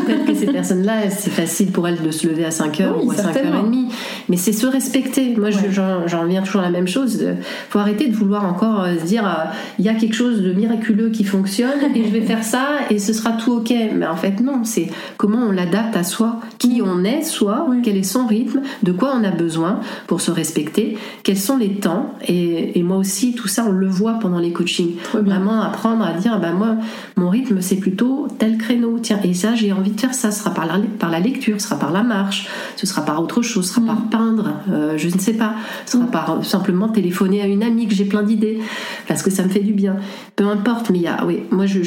Peut-être 0.05 0.25
que 0.25 0.35
ces 0.35 0.45
personnes-là, 0.45 1.09
c'est 1.09 1.31
facile 1.31 1.71
pour 1.71 1.87
elles 1.87 1.99
de 2.03 2.11
se 2.11 2.27
lever 2.27 2.45
à 2.45 2.49
5h 2.49 3.03
ou 3.03 3.09
à 3.09 3.15
5h30. 3.15 3.91
Mais 4.29 4.37
c'est 4.37 4.51
se 4.51 4.67
respecter. 4.67 5.35
Moi, 5.35 5.49
j'en 5.49 6.21
reviens 6.21 6.43
toujours 6.43 6.61
à 6.61 6.65
la 6.65 6.69
même 6.69 6.87
chose. 6.87 7.19
Il 7.19 7.37
faut 7.71 7.79
arrêter 7.79 8.07
de 8.07 8.15
vouloir 8.15 8.45
encore 8.45 8.83
euh, 8.83 8.95
se 8.99 9.05
dire 9.05 9.25
euh, 9.25 9.49
il 9.79 9.85
y 9.85 9.89
a 9.89 9.95
quelque 9.95 10.15
chose 10.15 10.43
de 10.43 10.53
miraculeux 10.53 11.09
qui 11.09 11.23
fonctionne 11.23 11.95
et 11.95 12.03
je 12.03 12.09
vais 12.09 12.21
faire 12.21 12.43
ça 12.43 12.67
et 12.91 12.99
ce 12.99 13.11
sera 13.11 13.31
tout 13.31 13.53
ok. 13.53 13.73
Mais 13.95 14.05
en 14.05 14.15
fait, 14.15 14.39
non. 14.39 14.63
C'est 14.63 14.91
comment 15.17 15.47
on 15.49 15.51
l'adapte 15.51 15.95
à 15.95 16.03
soi, 16.03 16.39
qui 16.59 16.83
on 16.85 17.03
est, 17.03 17.23
soi, 17.23 17.67
quel 17.83 17.97
est 17.97 18.03
son 18.03 18.27
rythme, 18.27 18.61
de 18.83 18.91
quoi 18.91 19.13
on 19.19 19.23
a 19.23 19.31
besoin 19.31 19.79
pour 20.05 20.21
se 20.21 20.26
respecter, 20.31 20.97
quels 21.23 21.37
sont 21.37 21.57
les 21.57 21.75
temps. 21.75 22.13
Et, 22.27 22.81
moi 22.83 22.97
aussi, 22.97 23.33
tout 23.33 23.49
ça, 23.49 23.65
on 23.67 23.71
le 23.71 23.87
voit 23.87 24.13
pendant 24.13 24.39
les 24.39 24.51
coachings. 24.51 24.95
Vraiment 25.13 25.61
apprendre 25.61 26.05
à 26.05 26.13
dire 26.13 26.39
bah, 26.39 26.53
moi, 26.53 26.77
mon 27.17 27.29
rythme, 27.29 27.59
c'est 27.59 27.75
plutôt 27.75 28.27
tel 28.37 28.57
créneau. 28.57 28.97
Tiens, 28.99 29.19
et 29.23 29.33
ça, 29.33 29.55
j'ai 29.55 29.73
envie 29.73 29.91
de 29.91 29.99
faire 29.99 30.13
ça 30.13 30.31
ce 30.31 30.39
sera 30.39 30.53
par 30.53 30.65
la, 30.65 30.79
par 30.99 31.09
la 31.09 31.19
lecture, 31.19 31.59
ce 31.59 31.67
sera 31.67 31.79
par 31.79 31.91
la 31.91 32.03
marche, 32.03 32.47
ce 32.75 32.85
sera 32.85 33.03
par 33.03 33.21
autre 33.21 33.41
chose, 33.41 33.67
ce 33.67 33.75
sera 33.75 33.85
par 33.85 33.99
mm. 34.01 34.09
peindre, 34.09 34.53
euh, 34.71 34.97
je 34.97 35.07
ne 35.07 35.19
sais 35.19 35.33
pas, 35.33 35.55
ce 35.85 35.93
sera 35.93 36.05
mm. 36.05 36.11
par 36.11 36.31
euh, 36.31 36.43
simplement 36.43 36.89
téléphoner 36.89 37.41
à 37.41 37.47
une 37.47 37.63
amie 37.63 37.87
que 37.87 37.93
j'ai 37.93 38.05
plein 38.05 38.23
d'idées, 38.23 38.59
parce 39.07 39.23
que 39.23 39.29
ça 39.29 39.43
me 39.43 39.49
fait 39.49 39.61
du 39.61 39.73
bien. 39.73 39.97
Peu 40.35 40.45
importe, 40.45 40.89
mais 40.89 40.99
il 40.99 41.03
y 41.03 41.07
a, 41.07 41.25
oui, 41.25 41.43
moi 41.51 41.65
je, 41.65 41.81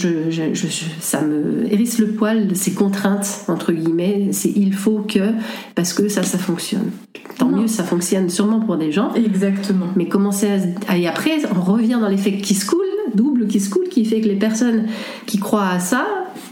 ça 1.01 1.23
me 1.23 1.73
hérisse 1.73 1.99
le 1.99 2.09
poil, 2.09 2.49
ces 2.55 2.73
contraintes, 2.73 3.45
entre 3.49 3.73
guillemets, 3.73 4.29
c'est 4.33 4.53
il 4.55 4.75
faut 4.75 5.05
que, 5.07 5.33
parce 5.75 5.93
que 5.93 6.09
ça, 6.09 6.23
ça 6.23 6.39
fonctionne. 6.39 6.91
Tant 7.39 7.49
mieux, 7.49 7.69
ça 7.69 7.85
fonctionne 7.85 8.29
sûrement 8.31 8.61
pour 8.61 8.77
des 8.77 8.93
gens. 8.93 9.13
Exactement. 9.15 9.87
Mais 9.97 10.07
commencer 10.07 10.49
à. 10.89 10.97
Et 10.97 11.07
après, 11.07 11.39
on 11.55 11.61
revient 11.61 11.99
dans 12.01 12.09
l'effet 12.09 12.33
qui 12.39 12.55
se 12.55 12.67
coule, 12.67 12.79
double 13.15 13.47
qui 13.47 13.61
se 13.61 13.71
coule, 13.71 13.89
qui 13.89 14.05
fait 14.05 14.21
que 14.21 14.29
les 14.29 14.37
personnes 14.37 14.87
qui 15.27 15.39
croient 15.39 15.69
à 15.69 15.79
ça, 15.81 16.07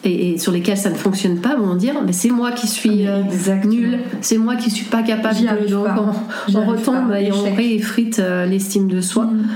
et, 0.05 0.39
sur 0.39 0.53
lesquels 0.53 0.77
ça 0.77 0.91
ne 0.91 0.97
fonctionne 0.97 1.41
pas 1.41 1.57
vont 1.57 1.75
dire 1.75 1.95
mais 2.05 2.13
c'est 2.13 2.31
moi 2.31 2.53
qui 2.53 2.67
suis 2.67 3.07
euh, 3.07 3.23
nul, 3.65 3.99
c'est 4.21 4.39
moi 4.39 4.57
qui 4.57 4.71
suis 4.71 4.85
pas 4.85 5.03
capable 5.03 5.41
de 5.41 5.67
donc 5.67 5.89
on, 6.55 6.65
retombe 6.65 7.13
et 7.19 7.32
on 7.32 7.55
réeffrite 7.55 8.19
euh, 8.19 8.47
l'estime 8.47 8.89
de 8.89 9.01
soi. 9.01 9.25
Mm. 9.25 9.49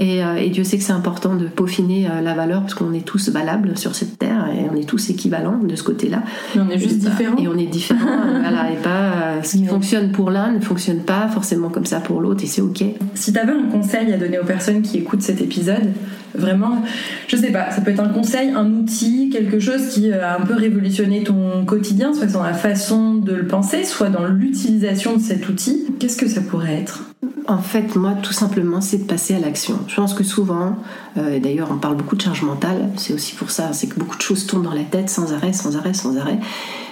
Euh, 0.00 0.36
et, 0.36 0.50
Dieu 0.50 0.64
sait 0.64 0.78
que 0.78 0.84
c'est 0.84 0.92
important 0.92 1.34
de 1.34 1.46
peaufiner 1.46 2.08
la 2.22 2.34
valeur 2.34 2.60
parce 2.60 2.74
qu'on 2.74 2.92
est 2.92 3.04
tous 3.04 3.30
valables 3.30 3.76
sur 3.76 3.94
cette 3.94 4.18
terre 4.18 4.48
et 4.54 4.68
on 4.70 4.76
est 4.76 4.84
tous 4.84 5.10
équivalents 5.10 5.58
de 5.58 5.74
ce 5.74 5.82
côté-là. 5.82 6.22
on 6.56 6.68
est 6.70 6.78
juste 6.78 6.98
différents. 6.98 7.36
Et 7.36 7.48
on 7.48 7.58
est 7.58 7.66
différents, 7.66 8.00
voilà, 8.40 8.70
et 8.70 8.76
pas 8.76 9.42
ce 9.42 9.56
qui 9.56 9.66
fonctionne 9.66 10.12
pour 10.12 10.30
l'un 10.30 10.52
ne 10.52 10.60
fonctionne 10.60 11.00
pas 11.00 11.28
forcément 11.28 11.68
comme 11.68 11.86
ça 11.86 12.00
pour 12.00 12.20
l'autre 12.20 12.44
et 12.44 12.46
c'est 12.46 12.62
ok. 12.62 12.84
Si 13.14 13.32
tu 13.32 13.38
avais 13.38 13.52
un 13.52 13.64
conseil 13.70 14.12
à 14.12 14.16
donner 14.16 14.38
aux 14.38 14.44
personnes 14.44 14.82
qui 14.82 14.98
écoutent 14.98 15.22
cet 15.22 15.40
épisode, 15.40 15.92
Vraiment, 16.34 16.82
je 17.26 17.36
sais 17.36 17.50
pas, 17.50 17.70
ça 17.70 17.80
peut 17.80 17.90
être 17.90 18.00
un 18.00 18.08
conseil, 18.08 18.50
un 18.50 18.70
outil, 18.70 19.30
quelque 19.30 19.58
chose 19.58 19.88
qui 19.88 20.12
a 20.12 20.38
un 20.38 20.44
peu 20.44 20.54
révolutionné 20.54 21.24
ton 21.24 21.64
quotidien, 21.64 22.12
soit 22.12 22.26
dans 22.26 22.42
la 22.42 22.54
façon 22.54 23.14
de 23.14 23.32
le 23.32 23.46
penser, 23.46 23.84
soit 23.84 24.10
dans 24.10 24.26
l'utilisation 24.26 25.16
de 25.16 25.20
cet 25.20 25.48
outil. 25.48 25.86
Qu'est-ce 25.98 26.16
que 26.16 26.28
ça 26.28 26.40
pourrait 26.40 26.74
être? 26.74 27.04
En 27.48 27.56
fait, 27.56 27.96
moi, 27.96 28.12
tout 28.22 28.34
simplement, 28.34 28.82
c'est 28.82 28.98
de 28.98 29.04
passer 29.04 29.34
à 29.34 29.38
l'action. 29.38 29.78
Je 29.88 29.96
pense 29.96 30.12
que 30.12 30.22
souvent, 30.22 30.76
euh, 31.16 31.36
et 31.36 31.40
d'ailleurs, 31.40 31.68
on 31.72 31.78
parle 31.78 31.96
beaucoup 31.96 32.14
de 32.14 32.20
charge 32.20 32.42
mentale, 32.42 32.90
c'est 32.96 33.14
aussi 33.14 33.34
pour 33.34 33.50
ça, 33.50 33.72
c'est 33.72 33.86
que 33.86 33.98
beaucoup 33.98 34.18
de 34.18 34.22
choses 34.22 34.46
tournent 34.46 34.64
dans 34.64 34.74
la 34.74 34.84
tête 34.84 35.08
sans 35.08 35.32
arrêt, 35.32 35.54
sans 35.54 35.74
arrêt, 35.74 35.94
sans 35.94 36.18
arrêt. 36.18 36.38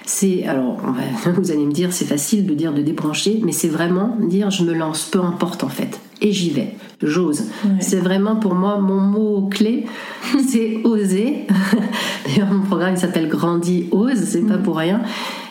C'est 0.07 0.47
alors 0.47 0.79
vous 1.37 1.51
allez 1.51 1.67
me 1.67 1.73
dire 1.73 1.93
c'est 1.93 2.07
facile 2.07 2.47
de 2.47 2.55
dire 2.55 2.73
de 2.73 2.81
débrancher 2.81 3.41
mais 3.45 3.51
c'est 3.51 3.67
vraiment 3.67 4.17
dire 4.21 4.51
je 4.51 4.63
me 4.63 4.73
lance 4.73 5.05
peu 5.05 5.21
importe 5.21 5.65
en 5.65 5.69
fait. 5.69 6.01
Et 6.23 6.33
j'y 6.33 6.51
vais. 6.51 6.77
J'ose. 7.03 7.47
C'est 7.81 7.99
vraiment 7.99 8.37
pour 8.37 8.55
moi 8.55 8.79
mon 8.79 9.01
mot 9.01 9.49
clé 9.51 9.85
c'est 10.49 10.81
oser. 10.85 11.49
D'ailleurs 12.25 12.53
mon 12.53 12.63
programme 12.63 12.95
il 12.95 12.99
s'appelle 12.99 13.29
grandi 13.29 13.89
ose 13.91 14.23
c'est 14.25 14.47
pas 14.47 14.59
pour 14.59 14.77
rien. 14.77 15.03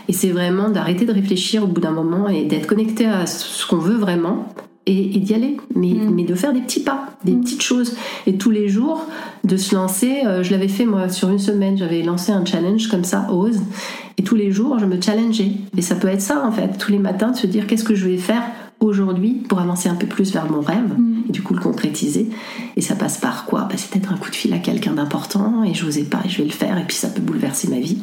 Et 0.07 0.13
c'est 0.13 0.29
vraiment 0.29 0.69
d'arrêter 0.69 1.05
de 1.05 1.11
réfléchir 1.11 1.63
au 1.63 1.67
bout 1.67 1.81
d'un 1.81 1.91
moment 1.91 2.29
et 2.29 2.45
d'être 2.45 2.67
connecté 2.67 3.05
à 3.05 3.25
ce 3.25 3.67
qu'on 3.67 3.77
veut 3.77 3.97
vraiment 3.97 4.47
et, 4.87 5.19
d'y 5.19 5.33
aller, 5.33 5.57
mais, 5.75 5.89
mm. 5.89 6.13
mais, 6.13 6.23
de 6.23 6.35
faire 6.35 6.53
des 6.53 6.61
petits 6.61 6.81
pas, 6.81 7.09
des 7.23 7.33
mm. 7.33 7.41
petites 7.41 7.61
choses. 7.61 7.95
Et 8.27 8.37
tous 8.37 8.51
les 8.51 8.69
jours, 8.69 9.05
de 9.43 9.57
se 9.57 9.73
lancer, 9.75 10.21
euh, 10.25 10.43
je 10.43 10.51
l'avais 10.51 10.67
fait 10.67 10.85
moi 10.85 11.09
sur 11.09 11.29
une 11.29 11.39
semaine, 11.39 11.77
j'avais 11.77 12.01
lancé 12.03 12.31
un 12.31 12.45
challenge 12.45 12.87
comme 12.87 13.03
ça, 13.03 13.27
ose, 13.31 13.61
et 14.17 14.23
tous 14.23 14.35
les 14.35 14.51
jours, 14.51 14.79
je 14.79 14.85
me 14.85 15.01
challengeais. 15.01 15.51
Et 15.75 15.81
ça 15.81 15.95
peut 15.95 16.07
être 16.07 16.21
ça 16.21 16.45
en 16.45 16.51
fait, 16.51 16.77
tous 16.77 16.91
les 16.91 16.99
matins, 16.99 17.31
de 17.31 17.37
se 17.37 17.47
dire 17.47 17.67
qu'est-ce 17.67 17.83
que 17.83 17.95
je 17.95 18.07
vais 18.07 18.17
faire 18.17 18.43
aujourd'hui 18.79 19.43
pour 19.47 19.59
avancer 19.59 19.89
un 19.89 19.95
peu 19.95 20.07
plus 20.07 20.31
vers 20.33 20.49
mon 20.51 20.61
rêve. 20.61 20.93
Mm. 20.97 21.23
et 21.29 21.31
du 21.31 21.41
coup 21.41 21.53
le 21.53 21.61
concrétiser. 21.61 22.29
Et 22.75 22.81
ça 22.81 22.95
passe 22.95 23.17
par 23.17 23.45
quoi? 23.45 23.61
Bah, 23.61 23.75
C'est 23.77 23.89
peut-être 23.89 24.11
un 24.11 24.17
coup 24.17 24.29
de 24.29 24.35
fil 24.35 24.53
à 24.53 24.59
quelqu'un 24.59 24.93
d'important 24.93 25.63
et 25.63 25.73
j'osais 25.73 26.03
pas 26.03 26.21
et 26.25 26.29
je 26.29 26.39
vais 26.39 26.45
le 26.45 26.51
faire 26.51 26.77
et 26.77 26.83
puis 26.83 26.95
ça 26.95 27.09
peut 27.09 27.21
bouleverser 27.21 27.69
ma 27.69 27.79
vie. 27.79 27.97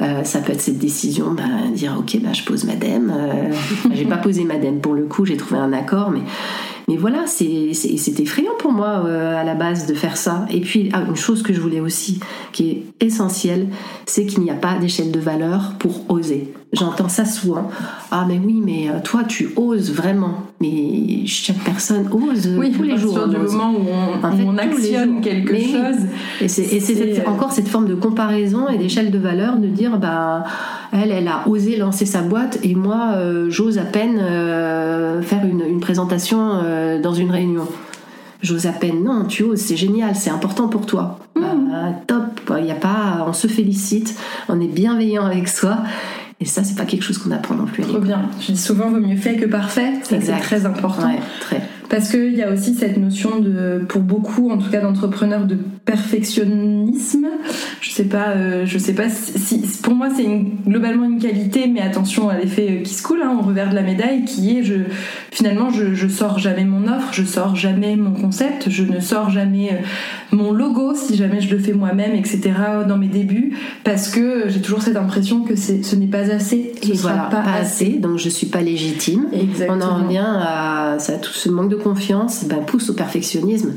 Euh, 0.00 0.24
ça 0.24 0.40
peut 0.40 0.52
être 0.52 0.60
cette 0.60 0.78
décision, 0.78 1.32
bah, 1.32 1.42
dire 1.72 1.96
ok, 1.98 2.18
bah, 2.22 2.32
je 2.32 2.42
pose 2.44 2.64
madame. 2.64 3.12
Euh, 3.14 3.52
j'ai 3.92 4.04
pas 4.04 4.16
posé 4.16 4.44
madame 4.44 4.80
pour 4.80 4.94
le 4.94 5.04
coup, 5.04 5.24
j'ai 5.24 5.36
trouvé 5.36 5.60
un 5.60 5.72
accord, 5.72 6.10
mais 6.10 6.22
mais 6.86 6.96
voilà, 6.96 7.24
c'est 7.26 8.20
effrayant 8.20 8.52
pour 8.58 8.72
moi 8.72 9.04
euh, 9.06 9.40
à 9.40 9.44
la 9.44 9.54
base 9.54 9.86
de 9.86 9.94
faire 9.94 10.18
ça. 10.18 10.46
Et 10.50 10.60
puis, 10.60 10.90
ah, 10.92 11.02
une 11.08 11.16
chose 11.16 11.42
que 11.42 11.54
je 11.54 11.60
voulais 11.60 11.80
aussi, 11.80 12.20
qui 12.52 12.70
est 12.70 13.04
essentielle, 13.04 13.68
c'est 14.04 14.26
qu'il 14.26 14.42
n'y 14.42 14.50
a 14.50 14.54
pas 14.54 14.76
d'échelle 14.78 15.10
de 15.10 15.20
valeur 15.20 15.74
pour 15.78 16.10
oser. 16.10 16.52
J'entends 16.74 17.08
ça 17.08 17.24
souvent. 17.24 17.70
Ah, 18.10 18.24
mais 18.28 18.40
oui, 18.44 18.60
mais 18.64 18.88
euh, 18.88 19.00
toi, 19.02 19.22
tu 19.24 19.50
oses 19.56 19.92
vraiment. 19.92 20.40
Mais 20.60 21.24
chaque 21.26 21.58
personne 21.58 22.08
ose 22.12 22.48
oui, 22.58 22.72
tous 22.72 22.82
les 22.82 22.96
jours. 22.96 23.28
du 23.28 23.36
moment 23.36 23.72
où 23.72 23.86
on, 24.22 24.58
actionne 24.58 25.20
quelque 25.20 25.56
chose. 25.56 26.06
Et 26.40 26.48
c'est 26.48 27.26
encore 27.26 27.52
cette 27.52 27.68
forme 27.68 27.86
de 27.86 27.94
comparaison 27.94 28.68
et 28.68 28.76
d'échelle 28.76 29.10
de 29.10 29.18
valeur 29.18 29.56
de 29.56 29.68
dire, 29.68 29.98
bah, 29.98 30.44
elle, 30.92 31.10
elle 31.10 31.28
a 31.28 31.48
osé 31.48 31.76
lancer 31.76 32.06
sa 32.06 32.22
boîte 32.22 32.58
et 32.62 32.74
moi, 32.74 33.12
euh, 33.14 33.50
j'ose 33.50 33.78
à 33.78 33.84
peine 33.84 34.18
faire 35.22 35.44
une, 35.44 35.62
une 35.62 35.80
présentation 35.80 36.60
euh, 36.64 37.00
dans 37.00 37.12
une 37.12 37.30
réunion. 37.30 37.66
J'ose 38.42 38.66
à 38.66 38.72
peine, 38.72 39.02
non, 39.02 39.24
tu 39.24 39.42
oses, 39.42 39.60
c'est 39.60 39.76
génial, 39.76 40.14
c'est 40.14 40.30
important 40.30 40.68
pour 40.68 40.84
toi. 40.86 41.18
Mmh. 41.34 41.40
Bah, 41.40 41.92
top, 42.06 42.58
il 42.58 42.66
y 42.66 42.70
a 42.70 42.76
pas, 42.76 43.24
on 43.26 43.32
se 43.32 43.46
félicite, 43.46 44.18
on 44.48 44.60
est 44.60 44.68
bienveillant 44.68 45.24
avec 45.24 45.48
soi. 45.48 45.78
Et 46.40 46.44
ça, 46.44 46.64
c'est 46.64 46.74
pas 46.76 46.84
quelque 46.84 47.02
chose 47.02 47.18
qu'on 47.18 47.30
apprend 47.30 47.54
non 47.54 47.66
plus. 47.66 47.82
Trop 47.82 47.98
bien. 47.98 48.28
Je 48.40 48.52
dis 48.52 48.58
souvent, 48.58 48.90
vaut 48.90 49.00
mieux 49.00 49.16
fait 49.16 49.36
que 49.36 49.46
parfait. 49.46 49.92
c'est 50.02 50.18
très 50.40 50.66
important. 50.66 51.08
très. 51.40 51.62
Parce 51.88 52.10
qu'il 52.10 52.34
y 52.34 52.42
a 52.42 52.50
aussi 52.50 52.74
cette 52.74 52.96
notion 52.96 53.38
de, 53.38 53.84
pour 53.88 54.00
beaucoup, 54.00 54.50
en 54.50 54.58
tout 54.58 54.70
cas 54.70 54.80
d'entrepreneurs, 54.80 55.44
de 55.44 55.56
perfectionnisme. 55.84 57.26
Je 57.80 57.90
sais 57.90 58.04
pas, 58.04 58.30
euh, 58.30 58.64
je 58.64 58.78
sais 58.78 58.94
pas 58.94 59.08
si, 59.08 59.60
pour 59.82 59.94
moi 59.94 60.08
c'est 60.14 60.26
globalement 60.66 61.04
une 61.04 61.20
qualité, 61.20 61.66
mais 61.66 61.80
attention 61.80 62.28
à 62.28 62.38
l'effet 62.38 62.82
qui 62.84 62.94
se 62.94 63.02
coule, 63.02 63.22
hein, 63.22 63.36
au 63.38 63.42
revers 63.42 63.70
de 63.70 63.74
la 63.74 63.82
médaille, 63.82 64.24
qui 64.24 64.58
est, 64.58 64.62
je, 64.62 64.74
finalement, 65.30 65.70
je, 65.70 65.94
je 65.94 66.08
sors 66.08 66.38
jamais 66.38 66.64
mon 66.64 66.88
offre, 66.88 67.12
je 67.12 67.24
sors 67.24 67.54
jamais 67.54 67.96
mon 67.96 68.12
concept, 68.12 68.70
je 68.70 68.82
ne 68.82 69.00
sors 69.00 69.30
jamais 69.30 69.70
euh, 69.72 69.76
mon 70.32 70.52
logo 70.52 70.94
si 70.94 71.16
jamais 71.16 71.40
je 71.40 71.54
le 71.54 71.60
fais 71.60 71.72
moi-même, 71.72 72.14
etc. 72.14 72.40
dans 72.88 72.96
mes 72.96 73.08
débuts, 73.08 73.56
parce 73.84 74.08
que 74.08 74.48
j'ai 74.48 74.60
toujours 74.60 74.82
cette 74.82 74.96
impression 74.96 75.42
que 75.42 75.54
ce 75.56 75.96
n'est 75.96 76.06
pas 76.06 76.30
assez. 76.32 76.72
Ce 76.82 76.90
Et 76.90 76.94
voilà, 76.94 77.28
pas, 77.30 77.42
assez, 77.52 77.90
donc 77.90 78.18
je 78.18 78.28
suis 78.28 78.46
pas 78.46 78.62
légitime. 78.62 79.26
Exactement. 79.32 79.78
On 79.78 79.88
en 79.88 80.04
revient 80.04 80.26
à 80.26 80.96
ça, 80.98 81.18
tout 81.18 81.32
ce 81.32 81.48
manque 81.48 81.70
de 81.70 81.73
confiance, 81.74 82.44
ben, 82.44 82.64
pousse 82.64 82.90
au 82.90 82.94
perfectionnisme 82.94 83.74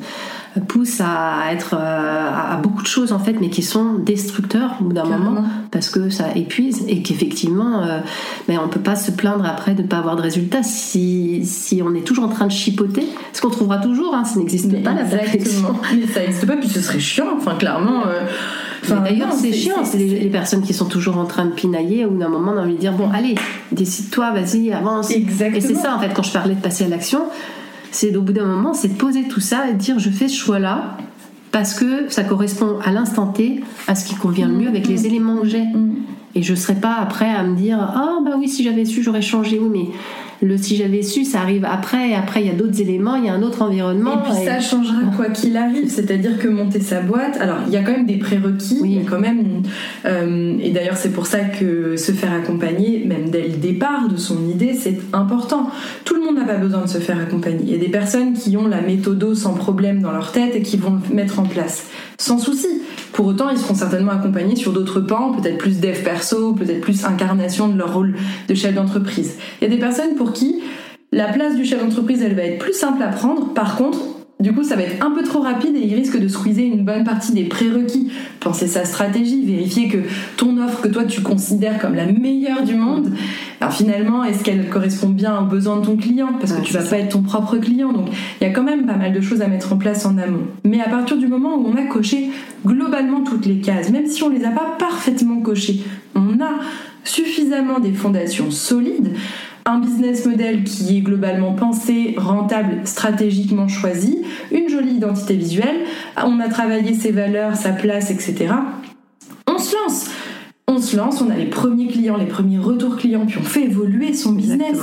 pousse 0.60 1.02
à 1.02 1.52
être 1.52 1.76
euh, 1.78 2.30
à, 2.30 2.58
beaucoup 2.58 2.82
de 2.82 2.88
choses 2.88 3.12
en 3.12 3.20
fait 3.20 3.36
mais 3.40 3.50
qui 3.50 3.64
sont 3.64 3.96
destructeurs 3.96 4.78
au 4.80 4.86
bout 4.86 4.94
d'un 4.94 5.06
moment 5.06 5.44
parce 5.72 5.90
que 5.90 6.10
ça 6.10 6.36
épuise 6.36 6.86
et 6.88 7.02
qu'effectivement 7.02 7.84
euh, 7.84 8.00
ben, 8.48 8.60
on 8.64 8.68
peut 8.68 8.80
pas 8.80 8.96
se 8.96 9.12
plaindre 9.12 9.46
après 9.46 9.74
de 9.74 9.84
ne 9.84 9.88
pas 9.88 9.98
avoir 9.98 10.16
de 10.16 10.22
résultats. 10.22 10.64
Si, 10.64 11.42
si 11.46 11.82
on 11.84 11.94
est 11.96 12.02
toujours 12.02 12.26
en 12.26 12.30
train 12.30 12.48
de 12.48 12.52
chipoter 12.52 13.08
ce 13.34 13.42
qu'on 13.42 13.50
trouvera 13.50 13.78
toujours 13.78 14.16
hein, 14.16 14.24
ça 14.26 14.40
n'existe 14.40 14.72
pas 14.84 14.94
la 14.94 15.04
perfection. 15.04 15.76
Mais 15.96 16.08
ça 16.08 16.22
n'existe 16.22 16.46
pas 16.46 16.58
puis 16.58 16.70
ce 16.70 16.82
serait 16.82 17.00
chiant 17.00 17.28
enfin 17.38 17.56
clairement 17.56 18.08
euh, 18.08 18.26
D'ailleurs, 18.88 19.34
c'est 19.34 19.52
chiant, 19.52 19.84
c'est 19.84 19.98
les, 19.98 20.30
personnes 20.30 20.62
qui 20.62 20.74
sont 20.74 20.86
toujours 20.86 21.18
en 21.18 21.26
train 21.26 21.46
de 21.46 21.52
pinailler, 21.52 22.06
ou 22.06 22.18
d'un 22.18 22.30
moment, 22.30 22.54
on 22.56 22.58
a 22.58 22.62
envie 22.62 22.76
de 22.76 22.80
dire 22.80 22.94
Bon, 22.94 23.10
allez, 23.12 23.36
décide-toi, 23.72 24.32
vas-y, 24.32 24.72
avance. 24.72 25.12
Exactement. 25.12 25.58
Et 25.58 25.62
c'est 25.62 25.76
ça, 25.76 25.96
en 25.96 26.00
fait, 26.00 26.14
quand 26.14 26.24
je 26.24 26.32
parlais 26.32 26.54
de 26.54 26.62
passer 26.62 26.86
à 26.86 26.88
l'action, 26.88 27.24
c'est 27.92 28.16
au 28.16 28.22
bout 28.22 28.34
d'un 28.34 28.46
moment, 28.46 28.74
c'est 28.74 28.90
de 28.90 28.98
poser 28.98 29.28
tout 29.28 29.40
ça 29.40 29.70
et 29.70 29.74
de 29.74 29.78
dire 29.78 30.00
je 30.00 30.10
fais 30.10 30.28
ce 30.28 30.36
choix-là 30.36 30.98
parce 31.52 31.74
que 31.74 32.10
ça 32.10 32.24
correspond 32.24 32.78
à 32.84 32.92
l'instant 32.92 33.28
T, 33.28 33.64
à 33.88 33.96
ce 33.96 34.06
qui 34.06 34.16
convient 34.16 34.48
le 34.48 34.56
mieux 34.56 34.68
avec 34.68 34.88
les 34.88 35.06
éléments 35.08 35.38
que 35.38 35.48
j'ai. 35.48 35.64
Mm. 35.64 35.96
Et 36.36 36.44
je 36.44 36.52
ne 36.52 36.58
serai 36.58 36.76
pas 36.76 36.96
après 36.96 37.30
à 37.30 37.44
me 37.44 37.56
dire 37.56 37.80
ah 37.80 38.20
bah 38.24 38.36
oui 38.38 38.48
si 38.48 38.64
j'avais 38.64 38.86
su 38.86 39.02
j'aurais 39.02 39.24
changé 39.24 39.60
oui 39.60 39.70
mais 39.72 39.98
le 40.42 40.58
si 40.58 40.76
j'avais 40.76 41.02
su, 41.02 41.26
ça 41.26 41.42
arrive 41.42 41.66
après, 41.66 42.10
et 42.10 42.16
après 42.16 42.42
il 42.42 42.48
y 42.48 42.50
a 42.50 42.54
d'autres 42.54 42.80
éléments, 42.82 43.16
il 43.16 43.26
y 43.26 43.30
a 43.30 43.34
un 43.34 43.42
autre 43.42 43.62
environnement. 43.62 44.20
Et 44.20 44.24
puis 44.24 44.46
ça 44.46 44.60
changera 44.60 45.02
quoi 45.16 45.30
qu'il 45.30 45.58
arrive, 45.58 45.90
c'est-à-dire 45.90 46.38
que 46.38 46.48
monter 46.48 46.80
sa 46.80 47.02
boîte, 47.02 47.38
alors 47.40 47.58
il 47.68 47.74
y 47.74 47.78
a 47.78 47.84
quand 47.84 47.92
même 47.92 48.06
des 48.06 48.18
prérequis, 48.18 48.80
oui. 48.82 49.00
quand 49.10 49.20
même, 49.20 49.64
euh, 50.06 50.58
et 50.62 50.72
d'ailleurs 50.72 50.98
c'est 50.98 51.12
pour 51.12 51.26
ça 51.26 51.40
que 51.40 51.98
se 51.98 52.12
faire 52.12 52.34
accompagner, 52.34 53.04
même 53.06 53.30
dès 53.30 53.48
le 53.48 53.58
départ 53.58 54.08
de 54.08 54.18
son 54.18 54.48
idée, 54.48 54.74
c'est 54.74 55.00
important. 55.14 55.70
Tout 56.06 56.16
le 56.16 56.22
monde 56.22 56.36
n'a 56.36 56.46
pas 56.46 56.58
besoin 56.58 56.84
de 56.84 56.90
se 56.90 57.00
faire 57.00 57.20
accompagner. 57.20 57.60
Il 57.64 57.72
y 57.72 57.76
a 57.76 57.80
des 57.80 57.90
personnes 57.90 58.34
qui 58.34 58.56
ont 58.58 58.68
la 58.68 58.82
méthode 58.82 59.18
sans 59.34 59.54
problème 59.54 60.02
dans 60.02 60.12
leur 60.12 60.32
tête 60.32 60.56
et 60.56 60.62
qui 60.62 60.78
vont 60.78 61.00
le 61.10 61.16
mettre 61.16 61.40
en 61.40 61.44
place 61.44 61.88
sans 62.18 62.40
souci. 62.40 62.82
Pour 63.14 63.26
autant, 63.28 63.50
ils 63.50 63.58
seront 63.58 63.76
certainement 63.76 64.12
accompagnés 64.12 64.56
sur 64.56 64.74
d'autres 64.74 65.02
pans, 65.02 65.34
peut-être 65.34 65.58
plus 65.58 65.80
dev 65.80 66.04
perso, 66.04 66.54
peut-être 66.54 66.82
plus 66.82 67.06
incarnation 67.06 67.68
de 67.68 67.78
leur 67.78 67.94
rôle 67.94 68.16
de 68.48 68.56
chef 68.56 68.74
d'entreprise. 68.74 69.38
Il 69.62 69.68
y 69.68 69.72
a 69.72 69.74
des 69.74 69.80
personnes 69.80 70.16
pour 70.16 70.34
qui 70.34 70.62
la 71.12 71.32
place 71.32 71.56
du 71.56 71.64
chef 71.64 71.82
d'entreprise, 71.82 72.22
elle 72.22 72.36
va 72.36 72.44
être 72.44 72.60
plus 72.60 72.74
simple 72.74 73.02
à 73.02 73.08
prendre. 73.08 73.54
Par 73.54 73.78
contre, 73.78 73.98
du 74.40 74.54
coup, 74.54 74.64
ça 74.64 74.76
va 74.76 74.84
être 74.84 75.04
un 75.04 75.10
peu 75.10 75.24
trop 75.24 75.42
rapide 75.42 75.76
et 75.76 75.86
il 75.86 75.96
risque 75.96 76.20
de 76.20 76.28
squeezer 76.28 76.66
une 76.66 76.86
bonne 76.86 77.04
partie 77.04 77.32
des 77.32 77.46
prérequis. 77.46 78.12
Penser 78.40 78.68
sa 78.68 78.86
stratégie, 78.86 79.44
vérifier 79.44 79.88
que 79.88 79.98
ton 80.38 80.58
offre 80.64 80.82
que 80.82 80.88
toi 80.90 81.06
tu 81.06 81.22
considères 81.22 81.80
comme 81.80 81.96
la 81.96 82.06
meilleure 82.06 82.62
du 82.64 82.76
monde, 82.76 83.14
alors 83.60 83.74
finalement, 83.74 84.24
est-ce 84.24 84.44
qu'elle 84.44 84.70
correspond 84.70 85.10
bien 85.10 85.40
aux 85.40 85.46
besoins 85.46 85.78
de 85.78 85.86
ton 85.86 85.98
client? 85.98 86.34
Parce 86.40 86.54
que 86.54 86.62
tu 86.62 86.74
vas 86.74 86.84
pas 86.84 87.00
être 87.00 87.14
ton 87.14 87.24
propre 87.24 87.58
client. 87.58 87.92
Donc, 87.92 88.10
il 88.40 88.48
y 88.48 88.48
a 88.48 88.54
quand 88.54 88.64
même 88.64 88.86
pas 88.86 88.96
mal 88.96 89.12
de 89.12 89.22
choses 89.22 89.42
à 89.42 89.48
mettre 89.48 89.74
en 89.74 89.78
place 89.78 90.06
en 90.06 90.20
amont. 90.20 90.46
Mais 90.64 90.82
à 90.82 90.90
partir 90.90 91.18
du 91.18 91.28
moment 91.28 91.56
où 91.56 91.68
on 91.68 91.76
a 91.76 91.88
coché 91.88 92.30
globalement 92.64 93.22
toutes 93.22 93.48
les 93.48 93.60
cases, 93.60 93.90
même 93.90 94.06
si 94.06 94.22
on 94.22 94.30
les 94.30 94.46
a 94.46 94.52
pas 94.52 94.76
parfaitement 94.78 95.42
cochées, 95.42 95.82
on 96.14 96.40
a 96.40 96.60
suffisamment 97.04 97.80
des 97.80 97.94
fondations 97.94 98.52
solides 98.52 99.16
un 99.68 99.80
business 99.80 100.26
model 100.26 100.64
qui 100.64 100.98
est 100.98 101.02
globalement 101.02 101.54
pensé, 101.54 102.16
rentable, 102.18 102.82
stratégiquement 102.86 103.68
choisi, 103.68 104.24
une 104.52 104.70
jolie 104.70 104.94
identité 104.94 105.36
visuelle, 105.36 105.86
on 106.24 106.40
a 106.40 106.48
travaillé 106.48 106.94
ses 106.94 107.12
valeurs, 107.12 107.56
sa 107.56 107.72
place, 107.72 108.10
etc. 108.10 108.48
On 109.46 109.60
se 109.60 109.76
lance 109.76 110.10
on 110.70 110.82
se 110.82 110.98
lance, 110.98 111.22
on 111.22 111.30
a 111.30 111.36
les 111.36 111.46
premiers 111.46 111.88
clients, 111.88 112.18
les 112.18 112.26
premiers 112.26 112.60
retours 112.60 112.98
clients, 112.98 113.26
puis 113.26 113.38
on 113.40 113.44
fait 113.44 113.64
évoluer 113.64 114.14
son 114.14 114.34
business. 114.34 114.78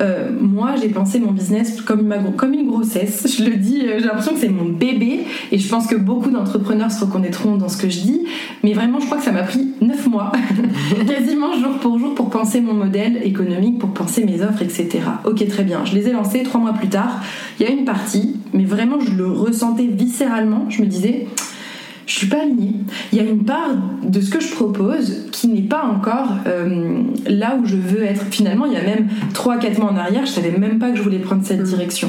Euh, 0.00 0.30
moi, 0.40 0.74
j'ai 0.80 0.88
pensé 0.88 1.20
mon 1.20 1.32
business 1.32 1.80
comme, 1.82 2.12
une 2.52 2.66
grossesse. 2.66 3.36
Je 3.36 3.44
le 3.44 3.56
dis, 3.56 3.82
euh, 3.82 3.98
j'ai 3.98 4.06
l'impression 4.06 4.34
que 4.34 4.40
c'est 4.40 4.48
mon 4.48 4.64
bébé. 4.64 5.20
Et 5.52 5.58
je 5.58 5.68
pense 5.68 5.86
que 5.86 5.96
beaucoup 5.96 6.30
d'entrepreneurs 6.30 6.90
se 6.90 7.04
reconnaîtront 7.04 7.56
dans 7.56 7.68
ce 7.68 7.76
que 7.76 7.88
je 7.88 8.00
dis. 8.00 8.24
Mais 8.62 8.72
vraiment, 8.72 9.00
je 9.00 9.06
crois 9.06 9.18
que 9.18 9.24
ça 9.24 9.32
m'a 9.32 9.42
pris 9.42 9.68
9 9.80 10.06
mois, 10.08 10.32
quasiment 11.06 11.52
jour 11.54 11.78
pour 11.80 11.98
jour, 11.98 12.14
pour 12.14 12.30
penser 12.30 12.60
mon 12.60 12.74
modèle 12.74 13.20
économique, 13.24 13.78
pour 13.78 13.90
penser 13.90 14.24
mes 14.24 14.42
offres, 14.42 14.62
etc. 14.62 15.00
Ok, 15.24 15.46
très 15.48 15.64
bien. 15.64 15.84
Je 15.84 15.94
les 15.94 16.08
ai 16.08 16.12
lancés 16.12 16.42
trois 16.42 16.60
mois 16.60 16.72
plus 16.72 16.88
tard. 16.88 17.20
Il 17.58 17.66
y 17.66 17.68
a 17.68 17.72
une 17.72 17.84
partie, 17.84 18.36
mais 18.54 18.64
vraiment, 18.64 19.00
je 19.00 19.12
le 19.12 19.26
ressentais 19.26 19.86
viscéralement. 19.86 20.66
Je 20.70 20.82
me 20.82 20.86
disais 20.86 21.26
je 22.10 22.16
suis 22.16 22.26
pas 22.26 22.42
alignée. 22.42 22.74
Il 23.12 23.18
y 23.18 23.20
a 23.20 23.24
une 23.24 23.44
part 23.44 23.70
de 24.02 24.20
ce 24.20 24.30
que 24.30 24.40
je 24.40 24.52
propose 24.52 25.28
qui 25.30 25.46
n'est 25.46 25.62
pas 25.62 25.84
encore 25.84 26.32
euh, 26.48 27.04
là 27.28 27.56
où 27.56 27.64
je 27.64 27.76
veux 27.76 28.02
être. 28.02 28.24
Finalement, 28.32 28.66
il 28.66 28.72
y 28.72 28.76
a 28.76 28.82
même 28.82 29.06
3-4 29.32 29.78
mois 29.78 29.92
en 29.92 29.96
arrière, 29.96 30.26
je 30.26 30.32
savais 30.32 30.50
même 30.50 30.80
pas 30.80 30.90
que 30.90 30.96
je 30.96 31.02
voulais 31.02 31.20
prendre 31.20 31.44
cette 31.44 31.60
mm. 31.60 31.64
direction. 31.64 32.08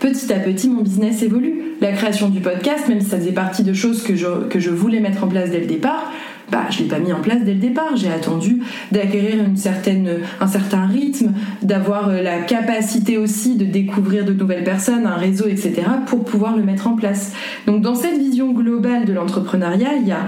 Petit 0.00 0.32
à 0.32 0.40
petit, 0.40 0.68
mon 0.68 0.82
business 0.82 1.22
évolue. 1.22 1.76
La 1.80 1.92
création 1.92 2.30
du 2.30 2.40
podcast, 2.40 2.88
même 2.88 3.00
si 3.00 3.10
ça 3.10 3.18
faisait 3.18 3.30
partie 3.30 3.62
de 3.62 3.72
choses 3.72 4.02
que 4.02 4.16
je, 4.16 4.48
que 4.48 4.58
je 4.58 4.70
voulais 4.70 4.98
mettre 4.98 5.22
en 5.22 5.28
place 5.28 5.50
dès 5.50 5.60
le 5.60 5.66
départ, 5.66 6.10
bah, 6.50 6.64
je 6.70 6.78
l'ai 6.78 6.88
pas 6.88 6.98
mis 6.98 7.12
en 7.12 7.20
place 7.20 7.42
dès 7.44 7.54
le 7.54 7.60
départ. 7.60 7.96
J'ai 7.96 8.10
attendu 8.10 8.62
d'acquérir 8.92 9.44
un 9.44 10.46
certain 10.46 10.86
rythme, 10.86 11.32
d'avoir 11.62 12.08
euh, 12.08 12.22
la 12.22 12.40
capacité 12.40 13.18
aussi 13.18 13.56
de 13.56 13.64
découvrir 13.64 14.24
de 14.24 14.32
nouvelles 14.32 14.64
personnes, 14.64 15.06
un 15.06 15.16
réseau, 15.16 15.46
etc., 15.46 15.82
pour 16.06 16.24
pouvoir 16.24 16.56
le 16.56 16.62
mettre 16.62 16.86
en 16.86 16.96
place. 16.96 17.32
Donc, 17.66 17.82
dans 17.82 17.94
cette 17.94 18.18
vision 18.18 18.52
globale 18.52 19.04
de 19.04 19.12
l'entrepreneuriat, 19.12 19.96
il 20.00 20.08
y 20.08 20.12
a 20.12 20.20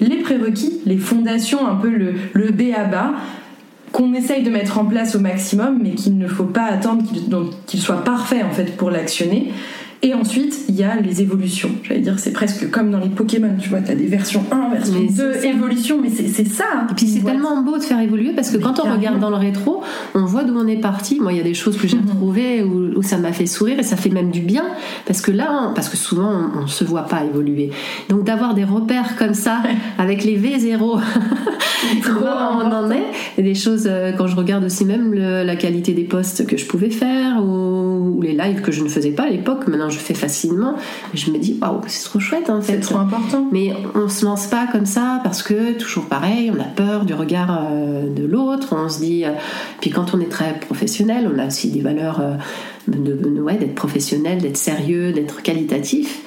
les 0.00 0.16
prérequis, 0.16 0.80
les 0.86 0.98
fondations, 0.98 1.66
un 1.66 1.76
peu 1.76 1.90
le, 1.90 2.14
le 2.32 2.50
B 2.50 2.74
à 2.76 2.84
bas 2.84 3.14
qu'on 3.92 4.12
essaye 4.12 4.42
de 4.42 4.50
mettre 4.50 4.78
en 4.78 4.84
place 4.84 5.14
au 5.14 5.20
maximum, 5.20 5.78
mais 5.80 5.92
qu'il 5.92 6.18
ne 6.18 6.26
faut 6.26 6.44
pas 6.44 6.64
attendre 6.64 7.04
qu'il 7.66 7.80
soit 7.80 8.02
parfait 8.02 8.42
en 8.42 8.50
fait 8.50 8.76
pour 8.76 8.90
l'actionner. 8.90 9.52
Et 10.04 10.12
ensuite, 10.12 10.66
il 10.68 10.74
y 10.74 10.84
a 10.84 11.00
les 11.00 11.22
évolutions. 11.22 11.70
J'allais 11.82 12.00
dire, 12.00 12.18
c'est 12.18 12.34
presque 12.34 12.70
comme 12.70 12.90
dans 12.90 12.98
les 12.98 13.08
Pokémon, 13.08 13.56
tu 13.58 13.70
vois, 13.70 13.80
tu 13.80 13.90
as 13.90 13.94
des 13.94 14.04
versions 14.04 14.44
1, 14.52 14.68
version 14.68 15.00
2, 15.00 15.46
évolution, 15.46 15.98
mais 16.02 16.10
c'est 16.10 16.46
ça. 16.46 16.66
Et 16.90 16.94
puis 16.94 17.06
c'est 17.06 17.24
tellement 17.24 17.62
beau 17.62 17.78
de 17.78 17.82
faire 17.82 17.98
évoluer 18.00 18.34
parce 18.34 18.50
que 18.50 18.58
quand 18.58 18.80
on 18.84 18.92
regarde 18.92 19.18
dans 19.18 19.30
le 19.30 19.36
rétro, 19.36 19.82
on 20.14 20.26
voit 20.26 20.44
d'où 20.44 20.58
on 20.58 20.66
est 20.66 20.76
parti. 20.76 21.20
Moi, 21.20 21.32
il 21.32 21.38
y 21.38 21.40
a 21.40 21.44
des 21.44 21.54
choses 21.54 21.78
que 21.78 21.88
j'ai 21.88 21.96
mhm. 21.96 22.10
retrouvées 22.10 22.62
où, 22.62 23.02
ça 23.02 23.16
m'a 23.16 23.32
fait 23.32 23.46
sourire 23.46 23.78
et 23.78 23.82
ça 23.82 23.96
fait 23.96 24.10
même 24.10 24.30
du 24.30 24.40
bien 24.40 24.66
parce 25.06 25.22
que 25.22 25.30
là, 25.30 25.72
parce 25.74 25.88
que 25.88 25.96
souvent, 25.96 26.50
on, 26.54 26.62
ne 26.62 26.66
se 26.66 26.84
voit 26.84 27.04
pas 27.06 27.24
évoluer. 27.24 27.70
Donc 28.10 28.24
d'avoir 28.24 28.52
des 28.52 28.64
repères 28.64 29.16
comme 29.16 29.34
ça, 29.34 29.62
avec 29.96 30.22
les 30.22 30.38
V0, 30.38 30.80
on 32.20 32.72
en 32.72 32.90
est. 32.90 33.06
Et 33.38 33.42
des 33.42 33.54
choses, 33.54 33.86
euh, 33.86 34.12
quand 34.12 34.26
je 34.26 34.36
regarde 34.36 34.64
aussi 34.64 34.84
même 34.84 35.14
la 35.14 35.56
qualité 35.56 35.94
des 35.94 36.04
postes 36.04 36.46
que 36.46 36.58
je 36.58 36.66
pouvais 36.66 36.90
faire 36.90 37.42
ou 37.42 37.94
ou 38.14 38.22
les 38.22 38.32
lives 38.32 38.60
que 38.60 38.72
je 38.72 38.82
ne 38.82 38.88
faisais 38.88 39.10
pas 39.10 39.24
à 39.24 39.30
l'époque, 39.30 39.66
maintenant 39.66 39.90
je 39.94 39.98
fais 39.98 40.14
facilement. 40.14 40.74
je 41.14 41.30
me 41.30 41.38
dis, 41.38 41.58
waouh, 41.60 41.80
c'est 41.86 42.04
trop 42.04 42.20
chouette 42.20 42.50
en 42.50 42.60
fait. 42.60 42.74
C'est 42.74 42.80
trop 42.80 42.98
important. 42.98 43.46
Mais 43.52 43.72
on 43.94 44.08
se 44.08 44.24
lance 44.24 44.46
pas 44.46 44.66
comme 44.66 44.86
ça 44.86 45.20
parce 45.22 45.42
que, 45.42 45.72
toujours 45.78 46.06
pareil, 46.06 46.50
on 46.54 46.60
a 46.60 46.64
peur 46.64 47.04
du 47.04 47.14
regard 47.14 47.58
euh, 47.70 48.12
de 48.12 48.24
l'autre. 48.24 48.74
On 48.76 48.88
se 48.88 48.98
dit. 48.98 49.24
Euh, 49.24 49.30
puis 49.80 49.90
quand 49.90 50.14
on 50.14 50.20
est 50.20 50.30
très 50.30 50.58
professionnel, 50.58 51.30
on 51.32 51.38
a 51.38 51.46
aussi 51.46 51.70
des 51.70 51.80
valeurs 51.80 52.20
euh, 52.20 52.34
de, 52.88 53.40
ouais, 53.40 53.56
d'être 53.56 53.74
professionnel, 53.74 54.42
d'être 54.42 54.56
sérieux, 54.56 55.12
d'être 55.12 55.42
qualitatif 55.42 56.22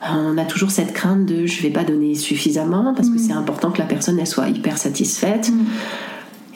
on 0.00 0.38
a 0.38 0.44
toujours 0.44 0.70
cette 0.70 0.92
crainte 0.92 1.26
de 1.26 1.46
je 1.46 1.60
vais 1.62 1.70
pas 1.70 1.84
donner 1.84 2.14
suffisamment 2.14 2.94
parce 2.94 3.08
que 3.08 3.16
mm. 3.16 3.18
c'est 3.18 3.32
important 3.32 3.70
que 3.70 3.78
la 3.78 3.84
personne 3.84 4.18
elle 4.18 4.26
soit 4.26 4.48
hyper 4.48 4.78
satisfaite. 4.78 5.50
Mm. 5.50 5.64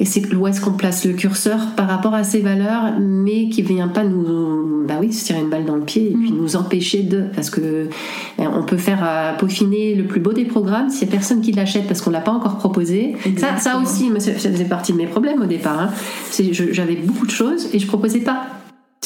Et 0.02 0.04
c'est 0.04 0.34
où 0.34 0.48
est-ce 0.48 0.60
qu'on 0.60 0.72
place 0.72 1.04
le 1.04 1.12
curseur 1.12 1.60
par 1.76 1.86
rapport 1.86 2.12
à 2.12 2.24
ces 2.24 2.40
valeurs, 2.40 2.98
mais 2.98 3.48
qui 3.48 3.62
vient 3.62 3.86
pas 3.86 4.02
nous, 4.02 4.84
bah 4.84 4.94
oui, 5.00 5.12
se 5.12 5.24
tirer 5.24 5.38
une 5.38 5.48
balle 5.48 5.64
dans 5.64 5.76
le 5.76 5.84
pied 5.84 6.10
et 6.10 6.14
puis 6.14 6.32
mm. 6.32 6.36
nous 6.36 6.56
empêcher 6.56 7.04
de, 7.04 7.26
parce 7.36 7.50
que 7.50 7.88
ben, 8.36 8.50
on 8.52 8.64
peut 8.64 8.78
faire 8.78 8.98
euh, 9.04 9.32
peaufiner 9.38 9.94
le 9.94 10.02
plus 10.02 10.18
beau 10.18 10.32
des 10.32 10.44
programmes 10.44 10.90
s'il 10.90 11.06
y 11.06 11.08
a 11.08 11.12
personne 11.12 11.40
qui 11.40 11.52
l'achète 11.52 11.86
parce 11.86 12.00
qu'on 12.00 12.10
l'a 12.10 12.20
pas 12.20 12.32
encore 12.32 12.58
proposé. 12.58 13.14
Ça, 13.36 13.58
ça 13.58 13.78
aussi, 13.78 14.10
ça 14.18 14.32
faisait 14.32 14.64
partie 14.64 14.92
de 14.92 14.96
mes 14.96 15.06
problèmes 15.06 15.40
au 15.40 15.46
départ. 15.46 15.78
Hein. 15.78 15.90
J'avais 16.50 16.96
beaucoup 16.96 17.26
de 17.26 17.30
choses 17.30 17.68
et 17.72 17.78
je 17.78 17.86
proposais 17.86 18.22
pas. 18.22 18.48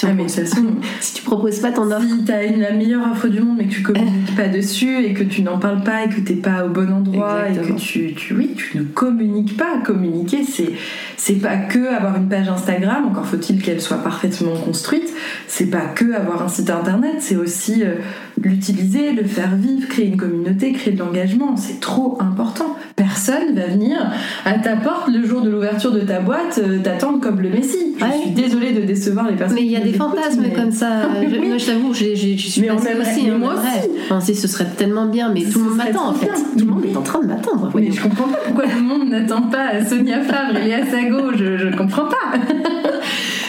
Ah, 0.03 0.13
mais 0.13 0.29
si 0.29 1.15
tu 1.15 1.23
proposes 1.23 1.61
pas 1.61 1.73
ton 1.73 1.91
offre. 1.91 2.03
Si 2.03 2.25
tu 2.25 2.31
as 2.31 2.43
la 2.55 2.73
meilleure 2.73 3.11
offre 3.11 3.29
du 3.29 3.41
monde 3.41 3.57
mais 3.57 3.65
que 3.65 3.73
tu 3.73 3.83
communiques 3.83 4.37
pas 4.37 4.49
dessus 4.49 5.03
et 5.03 5.15
que 5.15 5.23
tu 5.23 5.41
n'en 5.41 5.59
parles 5.59 5.83
pas 5.83 6.05
et 6.05 6.09
que 6.11 6.21
t'es 6.21 6.35
pas 6.35 6.67
au 6.67 6.69
bon 6.69 6.93
endroit 6.93 7.49
et 7.49 7.57
que 7.57 7.73
tu, 7.73 8.13
tu, 8.15 8.35
oui, 8.35 8.51
tu 8.55 8.77
ne 8.77 8.83
communiques 8.85 9.57
pas. 9.57 9.79
Communiquer, 9.83 10.45
c'est, 10.45 10.73
c'est 11.17 11.41
pas 11.41 11.57
que 11.57 11.95
avoir 11.95 12.15
une 12.17 12.29
page 12.29 12.47
Instagram, 12.47 13.07
encore 13.07 13.25
faut-il 13.25 13.63
qu'elle 13.63 13.81
soit 13.81 13.97
parfaitement 13.97 14.55
construite. 14.57 15.15
C'est 15.49 15.71
pas 15.71 15.87
que 15.87 16.13
avoir 16.13 16.43
un 16.43 16.49
site 16.49 16.69
internet, 16.69 17.17
c'est 17.21 17.37
aussi 17.37 17.83
euh, 17.83 17.95
l'utiliser, 18.43 19.13
le 19.13 19.25
faire 19.25 19.57
vivre, 19.57 19.89
créer 19.89 20.09
une 20.09 20.19
communauté, 20.19 20.73
créer 20.73 20.93
de 20.93 20.99
l'engagement. 20.99 21.57
C'est 21.57 21.81
trop 21.81 22.19
important. 22.21 22.77
Personne 22.97 23.55
va 23.55 23.69
venir 23.69 23.97
à 24.45 24.59
ta 24.59 24.77
porte 24.77 25.09
le 25.09 25.27
jour 25.27 25.41
de 25.41 25.49
l'ouverture 25.49 25.93
de 25.93 26.01
ta 26.01 26.21
boîte 26.21 26.61
euh, 26.63 26.81
t'attendre 26.83 27.19
comme 27.21 27.41
le 27.41 27.49
Messie. 27.49 27.95
Je 27.99 28.21
suis 28.21 28.31
désolée 28.33 28.73
de 28.73 28.83
décevoir 28.83 29.31
les 29.31 29.37
personnes 29.37 29.57
des 29.87 29.93
fantasmes 29.93 30.51
comme 30.55 30.71
ça. 30.71 31.09
je, 31.31 31.37
moi, 31.37 31.59
je 31.59 31.67
t'avoue, 31.67 31.95
je, 31.95 32.15
suis 32.15 32.61
mais 32.61 32.69
passée 32.69 32.95
aussi. 33.01 33.31
Hein, 33.31 33.39
moi 33.39 33.55
aussi. 33.55 33.91
Enfin, 34.05 34.21
ce 34.21 34.49
serait 34.49 34.67
tellement 34.77 35.07
bien, 35.07 35.31
mais 35.33 35.43
tout 35.43 35.59
le 35.59 35.65
monde 35.67 35.77
m'attend 35.77 36.09
en 36.09 36.15
fait. 36.15 36.27
Tout 36.27 36.65
le 36.65 36.73
monde 36.73 36.85
est 36.85 36.97
en 36.97 37.03
train 37.03 37.21
de 37.21 37.27
m'attendre. 37.27 37.71
Mais 37.75 37.91
je 37.91 38.03
comprends 38.03 38.29
pas 38.29 38.39
pourquoi 38.45 38.65
tout 38.65 38.77
le 38.77 38.83
monde 38.83 39.09
n'attend 39.09 39.43
pas 39.43 39.85
Sonia 39.85 40.21
Favre 40.23 40.57
et 40.57 40.65
Léa 40.65 40.87
Sago. 40.87 41.33
Je, 41.37 41.57
je 41.57 41.77
comprends 41.77 42.07
pas. 42.07 42.39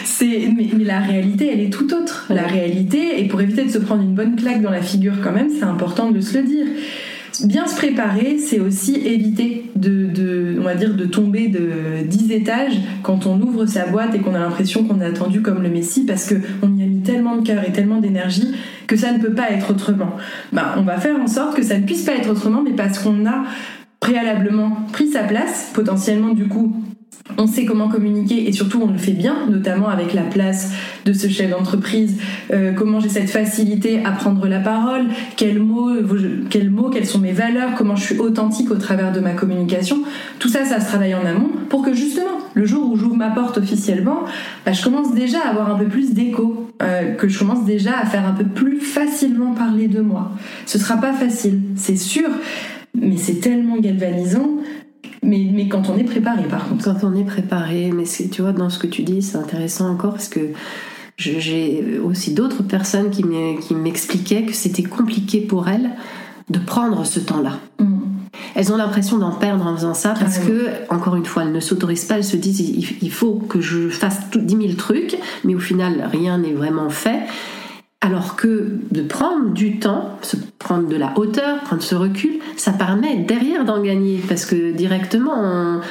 C'est, 0.04 0.50
mais, 0.56 0.68
mais, 0.76 0.84
la 0.84 1.00
réalité, 1.00 1.52
elle 1.54 1.60
est 1.60 1.70
tout 1.70 1.94
autre. 1.94 2.26
La 2.32 2.48
réalité, 2.48 3.22
et 3.22 3.28
pour 3.28 3.40
éviter 3.40 3.66
de 3.66 3.70
se 3.70 3.78
prendre 3.78 4.02
une 4.02 4.16
bonne 4.16 4.36
claque 4.36 4.64
dans 4.64 4.72
la 4.72 4.82
figure 4.82 5.14
quand 5.24 5.32
même, 5.32 5.50
c'est 5.52 5.66
important 5.66 6.10
de 6.10 6.22
se 6.22 6.40
le 6.40 6.44
dire 6.44 6.66
bien 7.44 7.68
se 7.68 7.76
préparer, 7.76 8.38
c'est 8.40 8.60
aussi 8.60 8.96
éviter 8.96 9.70
de, 9.76 11.06
tomber 11.06 11.48
de 11.48 12.04
10 12.04 12.32
étages 12.32 12.80
quand 13.04 13.26
on 13.26 13.40
ouvre 13.42 13.66
sa 13.66 13.88
boîte 13.88 14.16
et 14.16 14.20
qu'on 14.20 14.34
a 14.34 14.40
l'impression 14.40 14.84
qu'on 14.84 15.02
est 15.02 15.06
attendu 15.06 15.42
comme 15.42 15.64
le 15.64 15.70
Messie 15.70 16.06
parce 16.06 16.28
qu'on 16.28 16.76
y 16.76 16.84
a 16.84 16.86
mis 16.86 17.02
tellement 17.02 17.38
de 17.38 17.46
cœur 17.46 17.64
et 17.68 17.72
tellement 17.72 18.00
d'énergie 18.00 18.54
que 18.88 18.96
ça 18.96 19.12
ne 19.12 19.20
peut 19.20 19.34
pas 19.34 19.52
être 19.52 19.72
autrement. 19.72 20.12
Ben, 20.52 20.74
on 20.78 20.82
va 20.82 20.98
faire 20.98 21.20
en 21.20 21.28
sorte 21.28 21.56
que 21.56 21.64
ça 21.64 21.78
ne 21.78 21.86
puisse 21.86 22.04
pas 22.04 22.14
être 22.14 22.30
autrement, 22.30 22.62
mais 22.64 22.72
parce 22.72 23.00
qu'on 23.00 23.26
a 23.26 23.44
préalablement 24.00 24.78
pris 24.94 25.08
sa 25.10 25.24
place, 25.24 25.72
potentiellement 25.74 26.34
du 26.34 26.48
coup 26.48 26.74
on 27.38 27.48
sait 27.48 27.66
comment 27.66 27.90
communiquer 27.90 28.48
et 28.48 28.52
surtout 28.52 28.82
on 28.82 28.92
le 28.92 28.98
fait 28.98 29.12
bien, 29.12 29.48
notamment 29.50 29.90
avec 29.90 30.14
la 30.14 30.24
place 30.24 30.72
de 31.06 31.14
ce 31.14 31.28
chef 31.28 31.50
d'entreprise, 31.50 32.18
euh, 32.52 32.72
comment 32.74 33.00
j'ai 33.00 33.10
cette 33.10 33.30
facilité 33.30 34.04
à 34.06 34.12
prendre 34.12 34.48
la 34.48 34.60
parole, 34.60 35.06
quels 35.36 35.60
mots, 35.60 35.92
quelles 36.50 37.06
sont 37.06 37.20
mes 37.20 37.34
valeurs, 37.34 37.76
comment 37.78 37.96
je 37.96 38.04
suis 38.04 38.20
authentique 38.20 38.72
au 38.72 38.76
travers 38.76 39.12
de 39.12 39.20
ma 39.20 39.32
communication? 39.32 40.04
Tout 40.40 40.50
ça, 40.50 40.66
ça 40.66 40.80
se 40.80 40.88
travaille 40.88 41.16
en 41.16 41.26
amont 41.26 41.50
pour 41.70 41.84
que 41.84 41.94
justement, 41.94 42.26
le 42.54 42.66
jour 42.66 42.90
où 42.90 42.96
j'ouvre 42.96 43.16
ma 43.16 43.30
porte 43.30 43.58
officiellement, 43.58 44.22
bah, 44.66 44.72
je 44.72 44.84
commence 44.84 45.14
déjà 45.14 45.40
à 45.42 45.50
avoir 45.50 45.74
un 45.74 45.78
peu 45.78 45.86
plus 45.86 46.14
d'écho, 46.14 46.72
euh, 46.82 47.14
que 47.16 47.28
je 47.28 47.38
commence 47.38 47.66
déjà 47.66 48.00
à 48.00 48.06
faire 48.06 48.26
un 48.26 48.34
peu 48.34 48.46
plus 48.46 48.80
facilement 48.80 49.54
parler 49.54 49.88
de 49.88 50.02
moi. 50.02 50.32
Ce 50.66 50.80
sera 50.80 50.98
pas 50.98 51.14
facile, 51.14 51.60
c'est 51.76 51.98
sûr, 51.98 52.30
mais 53.00 53.18
c'est 53.18 53.40
tellement 53.42 53.78
galvanisant 53.78 54.50
mais, 55.28 55.46
mais 55.52 55.68
quand 55.68 55.90
on 55.90 55.98
est 55.98 56.06
préparé, 56.06 56.44
par 56.44 56.68
contre. 56.68 56.86
Quand 56.86 57.04
on 57.04 57.14
est 57.14 57.26
préparé, 57.26 57.92
mais 57.94 58.06
tu 58.06 58.42
vois, 58.42 58.54
dans 58.54 58.70
ce 58.70 58.80
que 58.80 58.88
tu 58.88 59.04
dis, 59.04 59.22
c'est 59.22 59.38
intéressant 59.38 59.92
encore 59.92 60.14
parce 60.14 60.30
que 60.30 60.40
j'ai 61.18 62.00
aussi 62.04 62.34
d'autres 62.34 62.64
personnes 62.64 63.10
qui 63.10 63.74
m'expliquaient 63.76 64.44
que 64.44 64.54
c'était 64.54 64.84
compliqué 64.84 65.42
pour 65.42 65.68
elles 65.68 65.90
de 66.50 66.60
prendre 66.60 67.06
ce 67.06 67.20
temps-là. 67.20 67.60
Mm. 67.80 67.98
Elles 68.56 68.72
ont 68.72 68.78
l'impression 68.78 69.18
d'en 69.18 69.32
perdre 69.32 69.68
en 69.68 69.76
faisant 69.76 69.94
ça 69.94 70.14
parce 70.18 70.40
que, 70.40 70.70
encore 70.90 71.16
une 71.16 71.26
fois, 71.26 71.44
elles 71.44 71.52
ne 71.52 71.60
s'autorisent 71.60 72.06
pas, 72.06 72.16
elles 72.16 72.24
se 72.24 72.38
disent 72.38 72.60
il 72.60 73.12
faut 73.12 73.34
que 73.34 73.60
je 73.60 73.90
fasse 73.90 74.30
10 74.34 74.56
000 74.56 74.74
trucs, 74.74 75.18
mais 75.44 75.56
au 75.56 75.60
final, 75.60 76.08
rien 76.12 76.38
n'est 76.38 76.54
vraiment 76.54 76.90
fait. 76.90 77.20
Alors 78.02 78.36
que 78.36 78.78
de 78.92 79.02
prendre 79.02 79.54
du 79.54 79.80
temps, 79.80 80.18
se 80.22 80.38
prendre 80.60 80.88
de 80.88 80.96
la 80.96 81.18
hauteur, 81.18 81.62
prendre 81.62 81.82
ce 81.82 81.96
recul, 81.96 82.40
ça 82.56 82.72
permet 82.72 83.18
derrière 83.18 83.66
d'en 83.66 83.82
gagner. 83.82 84.22
Parce 84.28 84.46
que 84.46 84.72
directement, 84.72 85.82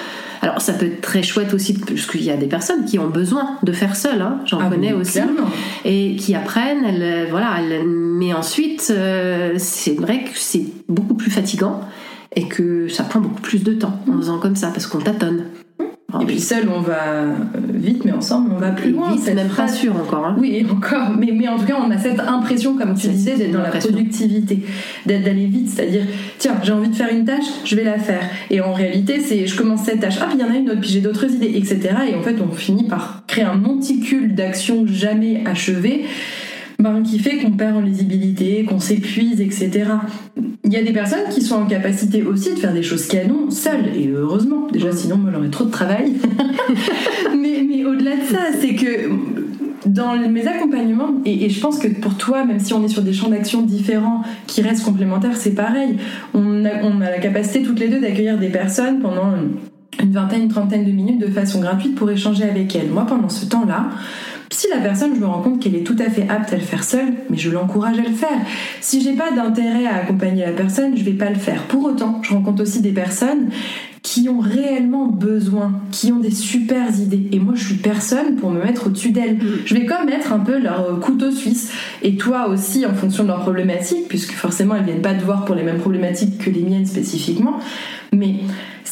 alors 0.43 0.61
ça 0.61 0.73
peut 0.73 0.87
être 0.87 1.01
très 1.01 1.23
chouette 1.23 1.53
aussi 1.55 1.75
parce 1.75 2.07
qu'il 2.07 2.23
y 2.23 2.31
a 2.31 2.37
des 2.37 2.47
personnes 2.47 2.85
qui 2.85 2.99
ont 2.99 3.09
besoin 3.09 3.57
de 3.63 3.73
faire 3.73 3.97
seul, 3.97 4.21
hein, 4.21 4.39
j'en 4.45 4.61
ah 4.61 4.69
connais 4.69 4.93
aussi, 4.93 5.19
et 5.85 6.17
qui 6.17 6.35
apprennent, 6.35 6.85
elles, 6.85 7.29
voilà, 7.31 7.57
mais 7.85 8.33
ensuite 8.33 8.89
euh, 8.91 9.55
c'est 9.59 9.95
vrai 9.95 10.25
que 10.25 10.31
c'est 10.35 10.67
beaucoup 10.89 11.15
plus 11.15 11.31
fatigant 11.31 11.81
et 12.35 12.47
que 12.49 12.89
ça 12.89 13.03
prend 13.03 13.21
beaucoup 13.21 13.41
plus 13.41 13.65
de 13.65 13.73
temps 13.73 13.99
en 14.09 14.19
faisant 14.19 14.39
comme 14.39 14.57
ça 14.57 14.69
parce 14.69 14.87
qu'on 14.87 15.01
tâtonne. 15.01 15.47
Et 16.21 16.25
puis 16.25 16.41
seul, 16.41 16.69
on 16.69 16.81
va 16.81 17.03
euh, 17.05 17.35
vite, 17.75 18.05
mais 18.05 18.13
ensemble, 18.13 18.53
on 18.55 18.59
va 18.59 18.71
plus 18.71 18.93
loin. 18.93 19.17
C'est 19.21 19.35
même 19.35 19.49
pas 19.49 19.67
sûr 19.67 19.95
encore. 19.97 20.25
Hein. 20.25 20.37
Oui, 20.39 20.65
encore. 20.71 21.11
Mais, 21.19 21.33
mais 21.33 21.49
en 21.49 21.59
tout 21.59 21.67
cas, 21.67 21.77
on 21.85 21.91
a 21.91 21.99
cette 21.99 22.21
impression, 22.21 22.77
comme 22.77 22.95
tu 22.95 23.09
disais, 23.09 23.35
d'être 23.37 23.53
dans 23.53 23.63
la 23.63 23.71
productivité, 23.71 24.63
d'aller 25.05 25.47
vite. 25.47 25.69
C'est-à-dire, 25.69 26.03
tiens, 26.39 26.55
j'ai 26.63 26.73
envie 26.73 26.91
de 26.91 26.95
faire 26.95 27.13
une 27.13 27.25
tâche, 27.25 27.45
je 27.65 27.75
vais 27.75 27.85
la 27.85 27.99
faire. 27.99 28.23
Et 28.51 28.61
en 28.61 28.73
réalité, 28.73 29.21
c'est 29.21 29.47
je 29.47 29.57
commence 29.57 29.83
cette 29.83 30.01
tâche, 30.01 30.19
ah, 30.21 30.27
puis 30.29 30.39
il 30.39 30.47
y 30.47 30.49
en 30.49 30.53
a 30.53 30.57
une 30.57 30.71
autre, 30.71 30.81
puis 30.81 30.91
j'ai 30.91 31.01
d'autres 31.01 31.31
idées, 31.31 31.53
etc. 31.57 31.91
Et 32.11 32.15
en 32.15 32.23
fait, 32.23 32.37
on 32.41 32.55
finit 32.55 32.85
par 32.85 33.25
créer 33.27 33.45
un 33.45 33.57
monticule 33.57 34.35
d'actions 34.35 34.87
jamais 34.87 35.43
achevées 35.45 36.05
ben, 36.79 37.03
qui 37.03 37.19
fait 37.19 37.39
qu'on 37.39 37.53
perd 37.53 37.77
en 37.77 37.81
lisibilité, 37.81 38.65
qu'on 38.65 38.81
s'épuise, 38.81 39.41
etc. 39.41 39.85
Il 40.65 40.73
y 40.73 40.77
a 40.77 40.83
des 40.83 40.93
personnes 40.93 41.29
qui 41.31 41.41
sont 41.41 41.57
en 41.57 41.67
capacité 41.67 42.23
aussi 42.23 42.51
de 42.55 42.59
faire 42.59 42.75
des 42.75 42.83
choses 42.83 43.07
canon 43.07 43.51
seules, 43.51 43.97
et 43.97 44.09
heureusement, 44.09 44.69
déjà 44.73 44.93
sinon 44.93 45.17
moi 45.17 45.31
j'aurais 45.33 45.49
trop 45.49 45.65
de 45.65 45.71
travail. 45.71 46.13
mais, 47.37 47.65
mais 47.67 47.85
au-delà 47.85 48.17
de 48.17 48.23
ça, 48.23 48.41
c'est 48.61 48.75
que 48.75 49.11
dans 49.87 50.17
mes 50.29 50.47
accompagnements, 50.47 51.15
et, 51.25 51.49
je 51.49 51.61
pense 51.61 51.79
que 51.79 51.89
pour 51.89 52.17
toi, 52.17 52.45
même 52.45 52.59
si 52.59 52.75
on 52.75 52.85
est 52.85 52.89
sur 52.89 53.03
des 53.03 53.13
champs 53.13 53.31
d'action 53.31 53.63
différents 53.63 54.23
qui 54.47 54.61
restent 54.63 54.85
complémentaires, 54.85 55.37
c'est 55.37 55.55
pareil. 55.55 55.97
On 56.35 56.65
a, 56.65 56.83
on 56.83 57.01
a 57.01 57.11
la 57.11 57.19
capacité 57.19 57.63
toutes 57.63 57.81
les 57.81 57.89
deux 57.89 58.01
d'accueillir 58.01 58.39
des 58.39 58.49
personnes 58.49 59.01
pendant 59.01 59.33
une 60.03 60.13
vingtaine, 60.13 60.43
une 60.43 60.49
trentaine 60.49 60.85
de 60.85 60.91
minutes 60.91 61.21
de 61.21 61.29
façon 61.29 61.61
gratuite 61.61 61.95
pour 61.95 62.11
échanger 62.11 62.45
avec 62.45 62.75
elles. 62.75 62.91
Moi, 62.91 63.07
pendant 63.07 63.29
ce 63.29 63.47
temps-là, 63.47 63.91
si 64.51 64.69
la 64.69 64.79
personne, 64.79 65.15
je 65.15 65.21
me 65.21 65.27
rends 65.27 65.43
compte 65.43 65.61
qu'elle 65.61 65.75
est 65.75 65.85
tout 65.85 65.97
à 65.99 66.11
fait 66.11 66.27
apte 66.29 66.53
à 66.53 66.57
le 66.57 66.63
faire 66.63 66.85
seule, 66.85 67.13
mais 67.31 67.37
je 67.37 67.51
l'encourage 67.51 67.99
à 67.99 68.03
le 68.03 68.15
faire. 68.15 68.39
Si 68.81 69.03
j'ai 69.03 69.15
pas 69.15 69.31
d'intérêt 69.31 69.87
à 69.87 69.97
accompagner 69.97 70.45
la 70.45 70.53
personne, 70.53 70.97
je 70.97 71.05
vais 71.05 71.13
pas 71.13 71.31
le 71.31 71.37
faire. 71.37 71.63
Pour 71.65 71.85
autant, 71.85 72.21
je 72.23 72.33
rencontre 72.33 72.63
aussi 72.63 72.81
des 72.81 72.93
personnes 72.93 73.51
qui 74.07 74.29
ont 74.29 74.39
réellement 74.39 75.09
besoin, 75.09 75.73
qui 75.91 76.13
ont 76.13 76.21
des 76.21 76.31
super 76.31 76.97
idées. 76.97 77.29
Et 77.33 77.41
moi, 77.41 77.55
je 77.57 77.65
suis 77.65 77.75
personne 77.75 78.37
pour 78.37 78.53
me 78.53 78.63
mettre 78.63 78.87
au-dessus 78.87 79.11
d'elles. 79.11 79.35
Mm. 79.35 79.63
Je 79.65 79.75
vais 79.75 79.85
comme 79.85 80.09
être 80.09 80.33
un 80.33 80.39
peu 80.39 80.59
leur 80.61 80.81
euh, 80.81 81.01
couteau 81.01 81.33
suisse. 81.33 81.73
Et 82.03 82.17
toi 82.17 82.49
aussi, 82.49 82.87
en 82.87 82.95
fonction 82.95 83.25
de 83.25 83.29
leurs 83.31 83.41
problématiques, 83.41 84.07
puisque 84.07 84.31
forcément, 84.31 84.77
elles 84.77 84.85
viennent 84.85 85.03
pas 85.03 85.15
te 85.15 85.25
voir 85.25 85.45
pour 85.45 85.57
les 85.57 85.65
mêmes 85.65 85.81
problématiques 85.81 86.39
que 86.39 86.51
les 86.51 86.63
miennes 86.63 86.87
spécifiquement. 86.87 87.59
Mais 88.13 88.37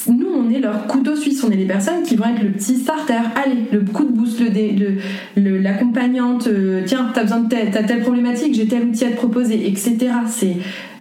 nous, 0.09 0.27
on 0.37 0.50
est 0.50 0.59
leur 0.59 0.88
couteau 0.88 1.14
suisse, 1.14 1.44
on 1.44 1.50
est 1.53 1.57
les 1.57 1.64
personnes 1.64 2.03
qui 2.03 2.16
vont 2.16 2.24
être 2.24 2.42
le 2.42 2.50
petit 2.50 2.79
starter. 2.79 3.14
Allez, 3.37 3.66
le 3.70 3.83
coup 3.83 4.05
de 4.07 4.11
boost, 4.11 4.40
le, 4.40 5.59
l'accompagnante, 5.59 6.48
euh, 6.48 6.83
tiens, 6.87 7.12
t'as 7.14 7.22
besoin 7.22 7.38
de 7.38 7.48
telle, 7.48 7.70
t'as 7.70 7.85
telle 7.85 8.00
problématique, 8.00 8.53
j'ai 8.57 8.66
tel 8.66 8.88
outil 8.88 9.05
à 9.05 9.11
te 9.11 9.16
proposer, 9.16 9.68
etc. 9.68 9.96
C'est 10.27 10.57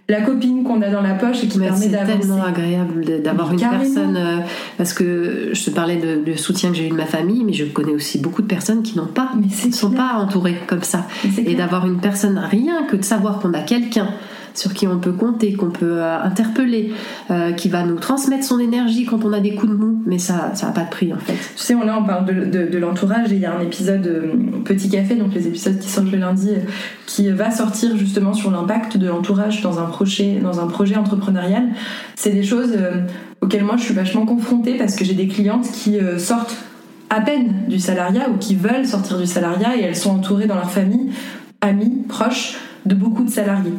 la 0.08 0.20
copine 0.20 0.64
qu'on 0.64 0.82
a 0.82 0.90
dans 0.90 1.00
la 1.00 1.14
poche 1.14 1.44
et 1.44 1.48
qui 1.48 1.58
permet 1.58 1.88
d'avancer. 1.88 2.12
C'est 2.12 2.18
tellement 2.18 2.42
agréable 2.42 3.22
d'avoir 3.22 3.52
une 3.52 3.60
personne, 3.60 4.16
euh, 4.16 4.40
parce 4.76 4.92
que 4.92 5.50
je 5.52 5.64
te 5.64 5.70
parlais 5.70 5.96
de, 5.96 6.34
soutien 6.36 6.70
que 6.70 6.76
j'ai 6.76 6.86
eu 6.86 6.90
de 6.90 6.94
ma 6.94 7.06
famille, 7.06 7.42
mais 7.42 7.54
je 7.54 7.64
connais 7.64 7.92
aussi 7.92 8.18
beaucoup 8.18 8.42
de 8.42 8.46
personnes 8.46 8.82
qui 8.82 8.98
n'ont 8.98 9.06
pas, 9.06 9.30
ne 9.36 9.72
sont 9.72 9.92
pas 9.92 10.14
entourées 10.14 10.56
comme 10.66 10.82
ça. 10.82 11.06
Et 11.38 11.54
d'avoir 11.54 11.86
une 11.86 12.00
personne, 12.00 12.38
rien 12.38 12.84
que 12.84 12.96
de 12.96 13.04
savoir 13.04 13.38
qu'on 13.38 13.54
a 13.54 13.60
quelqu'un 13.60 14.08
sur 14.54 14.72
qui 14.72 14.86
on 14.86 14.98
peut 14.98 15.12
compter, 15.12 15.52
qu'on 15.52 15.70
peut 15.70 15.98
euh, 15.98 16.22
interpeller, 16.22 16.92
euh, 17.30 17.52
qui 17.52 17.68
va 17.68 17.84
nous 17.84 17.96
transmettre 17.96 18.44
son 18.44 18.58
énergie 18.60 19.04
quand 19.04 19.24
on 19.24 19.32
a 19.32 19.40
des 19.40 19.54
coups 19.54 19.72
de 19.72 19.76
mou. 19.76 20.02
Mais 20.06 20.18
ça, 20.18 20.52
ça 20.54 20.66
n'a 20.66 20.72
pas 20.72 20.84
de 20.84 20.90
prix 20.90 21.12
en 21.12 21.18
fait. 21.18 21.34
Tu 21.34 21.38
sais, 21.56 21.74
on, 21.74 21.84
là 21.84 21.98
on 22.00 22.04
parle 22.04 22.24
de, 22.50 22.78
l'entourage 22.78 23.32
et 23.32 23.36
il 23.36 23.40
y 23.40 23.46
a 23.46 23.54
un 23.54 23.60
épisode 23.60 24.06
euh, 24.06 24.32
Petit 24.64 24.88
Café, 24.88 25.16
donc 25.16 25.34
les 25.34 25.48
épisodes 25.48 25.78
qui 25.78 25.88
sortent 25.88 26.10
le 26.10 26.18
lundi, 26.18 26.50
qui 27.06 27.28
va 27.30 27.50
sortir 27.50 27.96
justement 27.96 28.32
sur 28.32 28.50
l'impact 28.50 28.96
de 28.96 29.08
l'entourage 29.08 29.60
dans 29.62 29.80
un 29.80 29.86
projet, 29.86 30.38
dans 30.40 30.60
un 30.60 30.66
projet 30.66 30.96
entrepreneurial. 30.96 31.64
C'est 32.14 32.30
des 32.30 32.44
choses 32.44 32.76
auxquelles 33.40 33.64
moi 33.64 33.76
je 33.76 33.84
suis 33.84 33.94
vachement 33.94 34.24
confrontée 34.24 34.76
parce 34.78 34.94
que 34.94 35.04
j'ai 35.04 35.14
des 35.14 35.28
clientes 35.28 35.70
qui 35.70 35.98
sortent 36.18 36.56
à 37.10 37.20
peine 37.20 37.64
du 37.68 37.78
salariat 37.78 38.28
ou 38.30 38.38
qui 38.38 38.54
veulent 38.54 38.86
sortir 38.86 39.18
du 39.18 39.26
salariat 39.26 39.76
et 39.76 39.82
elles 39.82 39.96
sont 39.96 40.10
entourées 40.10 40.46
dans 40.46 40.56
leur 40.56 40.70
famille, 40.70 41.10
amis, 41.60 42.02
proches, 42.08 42.56
de 42.86 42.94
beaucoup 42.94 43.24
de 43.24 43.30
salariés. 43.30 43.72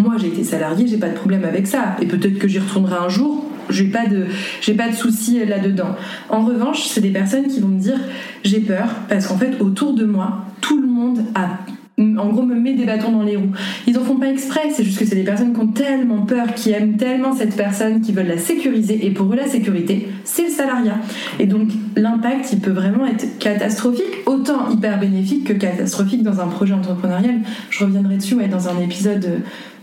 Moi, 0.00 0.14
j'ai 0.18 0.28
été 0.28 0.44
salariée, 0.44 0.86
j'ai 0.86 0.96
pas 0.96 1.08
de 1.08 1.14
problème 1.14 1.44
avec 1.44 1.66
ça. 1.66 1.96
Et 2.00 2.06
peut-être 2.06 2.38
que 2.38 2.48
j'y 2.48 2.58
retournerai 2.58 2.96
un 2.96 3.08
jour. 3.08 3.44
J'ai 3.68 3.84
pas 3.84 4.06
de, 4.06 4.26
j'ai 4.60 4.74
pas 4.74 4.88
de 4.88 4.94
soucis 4.94 5.44
là-dedans. 5.44 5.94
En 6.28 6.44
revanche, 6.44 6.86
c'est 6.86 7.00
des 7.00 7.10
personnes 7.10 7.46
qui 7.46 7.60
vont 7.60 7.68
me 7.68 7.78
dire, 7.78 7.98
j'ai 8.42 8.60
peur 8.60 8.88
parce 9.08 9.28
qu'en 9.28 9.38
fait, 9.38 9.60
autour 9.60 9.94
de 9.94 10.04
moi, 10.04 10.44
tout 10.60 10.80
le 10.80 10.88
monde 10.88 11.20
a 11.34 11.58
en 12.00 12.28
gros 12.28 12.42
me 12.42 12.54
met 12.54 12.74
des 12.74 12.84
bâtons 12.84 13.12
dans 13.12 13.22
les 13.22 13.36
roues. 13.36 13.52
Ils 13.86 13.98
en 13.98 14.02
font 14.02 14.16
pas 14.16 14.30
exprès, 14.30 14.70
c'est 14.72 14.84
juste 14.84 14.98
que 14.98 15.04
c'est 15.04 15.16
des 15.16 15.24
personnes 15.24 15.52
qui 15.52 15.60
ont 15.60 15.68
tellement 15.68 16.22
peur, 16.22 16.54
qui 16.54 16.70
aiment 16.70 16.96
tellement 16.96 17.34
cette 17.34 17.56
personne, 17.56 18.00
qui 18.00 18.12
veulent 18.12 18.26
la 18.26 18.38
sécuriser. 18.38 19.04
Et 19.06 19.10
pour 19.10 19.32
eux, 19.32 19.36
la 19.36 19.46
sécurité, 19.46 20.08
c'est 20.24 20.44
le 20.44 20.50
salariat. 20.50 20.98
Et 21.38 21.46
donc 21.46 21.68
l'impact, 21.96 22.52
il 22.52 22.60
peut 22.60 22.70
vraiment 22.70 23.06
être 23.06 23.38
catastrophique, 23.38 24.04
autant 24.26 24.70
hyper 24.70 24.98
bénéfique 24.98 25.44
que 25.44 25.52
catastrophique 25.52 26.22
dans 26.22 26.40
un 26.40 26.46
projet 26.46 26.74
entrepreneurial. 26.74 27.40
Je 27.70 27.84
reviendrai 27.84 28.16
dessus 28.16 28.34
ouais, 28.34 28.48
dans 28.48 28.68
un 28.68 28.78
épisode 28.80 29.24
euh, 29.24 29.38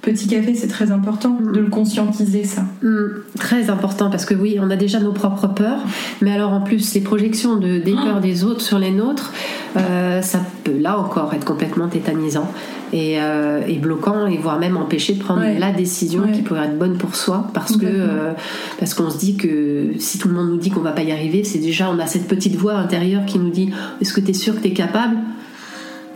Petit 0.08 0.28
café, 0.28 0.56
c'est 0.56 0.70
très 0.70 0.92
important 0.92 1.38
mm. 1.38 1.52
de 1.52 1.60
le 1.60 1.68
conscientiser, 1.68 2.46
ça. 2.46 2.62
Mm. 2.82 3.08
Très 3.38 3.70
important, 3.70 4.10
parce 4.10 4.24
que 4.24 4.34
oui, 4.34 4.58
on 4.58 4.70
a 4.70 4.78
déjà 4.78 5.02
nos 5.02 5.12
propres 5.12 5.48
peurs, 5.48 5.82
mais 6.22 6.32
alors 6.32 6.54
en 6.54 6.62
plus, 6.62 6.94
les 6.94 7.02
projections 7.02 7.58
de, 7.58 7.78
des 7.78 7.92
peurs 7.92 8.22
des 8.22 8.46
autres 8.46 8.62
sur 8.62 8.80
les 8.80 8.92
nôtres, 8.92 9.34
euh, 9.76 10.22
ça 10.22 10.40
peut 10.64 10.78
là 10.80 10.98
encore 10.98 11.34
être 11.34 11.44
complètement 11.44 11.90
tétanisant 11.90 12.50
et, 12.94 13.20
euh, 13.20 13.60
bloquant, 13.82 14.28
et 14.28 14.38
voire 14.38 14.60
même 14.60 14.78
empêcher 14.78 15.14
de 15.14 15.20
prendre 15.20 15.42
la 15.42 15.74
décision 15.74 16.32
qui 16.32 16.42
pourrait 16.42 16.68
être 16.68 16.80
bonne 16.80 16.98
pour 16.98 17.14
soi, 17.18 17.50
parce 17.54 17.76
que 17.76 17.86
euh, 17.86 18.32
parce 18.80 18.94
qu'on 18.94 19.10
se 19.10 19.18
dit 19.18 19.36
que 19.36 19.90
si 20.00 20.20
tout 20.20 20.30
le 20.30 20.36
monde 20.36 20.52
nous 20.52 20.58
dit 20.58 20.70
qu'on 20.70 20.80
va 20.80 20.94
pas 20.94 21.04
y 21.04 21.12
arriver, 21.12 21.44
c'est 21.44 21.60
déjà, 21.60 21.90
on 21.92 22.00
a 22.00 22.08
cette 22.08 22.30
petite 22.30 22.56
voix 22.56 22.76
intérieure 22.76 23.26
qui 23.26 23.40
nous 23.40 23.50
dit 23.50 23.74
est-ce 24.00 24.14
que 24.14 24.22
tu 24.22 24.30
es 24.30 24.34
sûr 24.34 24.56
que 24.56 24.62
tu 24.62 24.70
es 24.70 24.74
capable? 24.74 25.18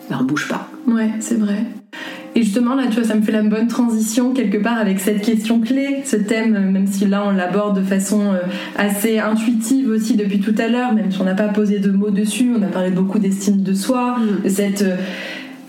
Ben, 0.10 0.18
on 0.22 0.24
bouge 0.24 0.48
pas. 0.48 0.70
Ouais, 0.88 1.12
c'est 1.20 1.38
vrai. 1.38 1.66
Et 2.36 2.44
justement, 2.44 2.76
là, 2.76 2.84
tu 2.88 2.96
vois, 2.96 3.04
ça 3.04 3.16
me 3.16 3.22
fait 3.22 3.32
la 3.32 3.44
bonne 3.44 3.68
transition 3.68 4.34
quelque 4.34 4.58
part 4.58 4.78
avec 4.78 5.00
cette 5.00 5.22
question 5.22 5.60
clé, 5.60 6.02
ce 6.06 6.16
thème, 6.16 6.72
même 6.72 6.88
si 6.88 7.06
là, 7.06 7.24
on 7.28 7.32
l'aborde 7.32 7.80
de 7.80 7.84
façon 7.84 8.34
euh, 8.34 8.40
assez 8.78 9.20
intuitive 9.20 9.90
aussi 9.90 10.16
depuis 10.16 10.40
tout 10.40 10.56
à 10.58 10.68
l'heure, 10.68 10.94
même 10.94 11.12
si 11.12 11.20
on 11.20 11.26
n'a 11.26 11.36
pas 11.36 11.50
posé 11.50 11.80
de 11.80 11.92
mots 11.92 12.10
dessus, 12.10 12.52
on 12.58 12.62
a 12.64 12.68
parlé 12.68 12.90
beaucoup 12.90 13.20
d'estime 13.20 13.64
de 13.64 13.74
soi, 13.74 14.18
mm. 14.18 14.44
de 14.44 14.50
cette 14.50 14.82
euh, 14.82 14.96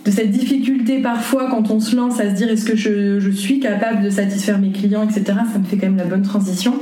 de 0.05 0.11
cette 0.11 0.33
difficulté 0.33 0.99
parfois 1.01 1.49
quand 1.49 1.71
on 1.71 1.79
se 1.79 1.95
lance 1.95 2.19
à 2.19 2.29
se 2.31 2.35
dire 2.35 2.51
est-ce 2.51 2.65
que 2.65 2.77
je, 2.77 3.21
je, 3.21 3.31
suis 3.31 3.61
capable 3.61 4.03
de 4.03 4.11
satisfaire 4.11 4.59
mes 4.59 4.73
clients, 4.73 5.05
etc. 5.05 5.23
Ça 5.53 5.61
me 5.61 5.65
fait 5.65 5.77
quand 5.77 5.87
même 5.87 5.97
la 5.97 6.05
bonne 6.05 6.23
transition. 6.23 6.75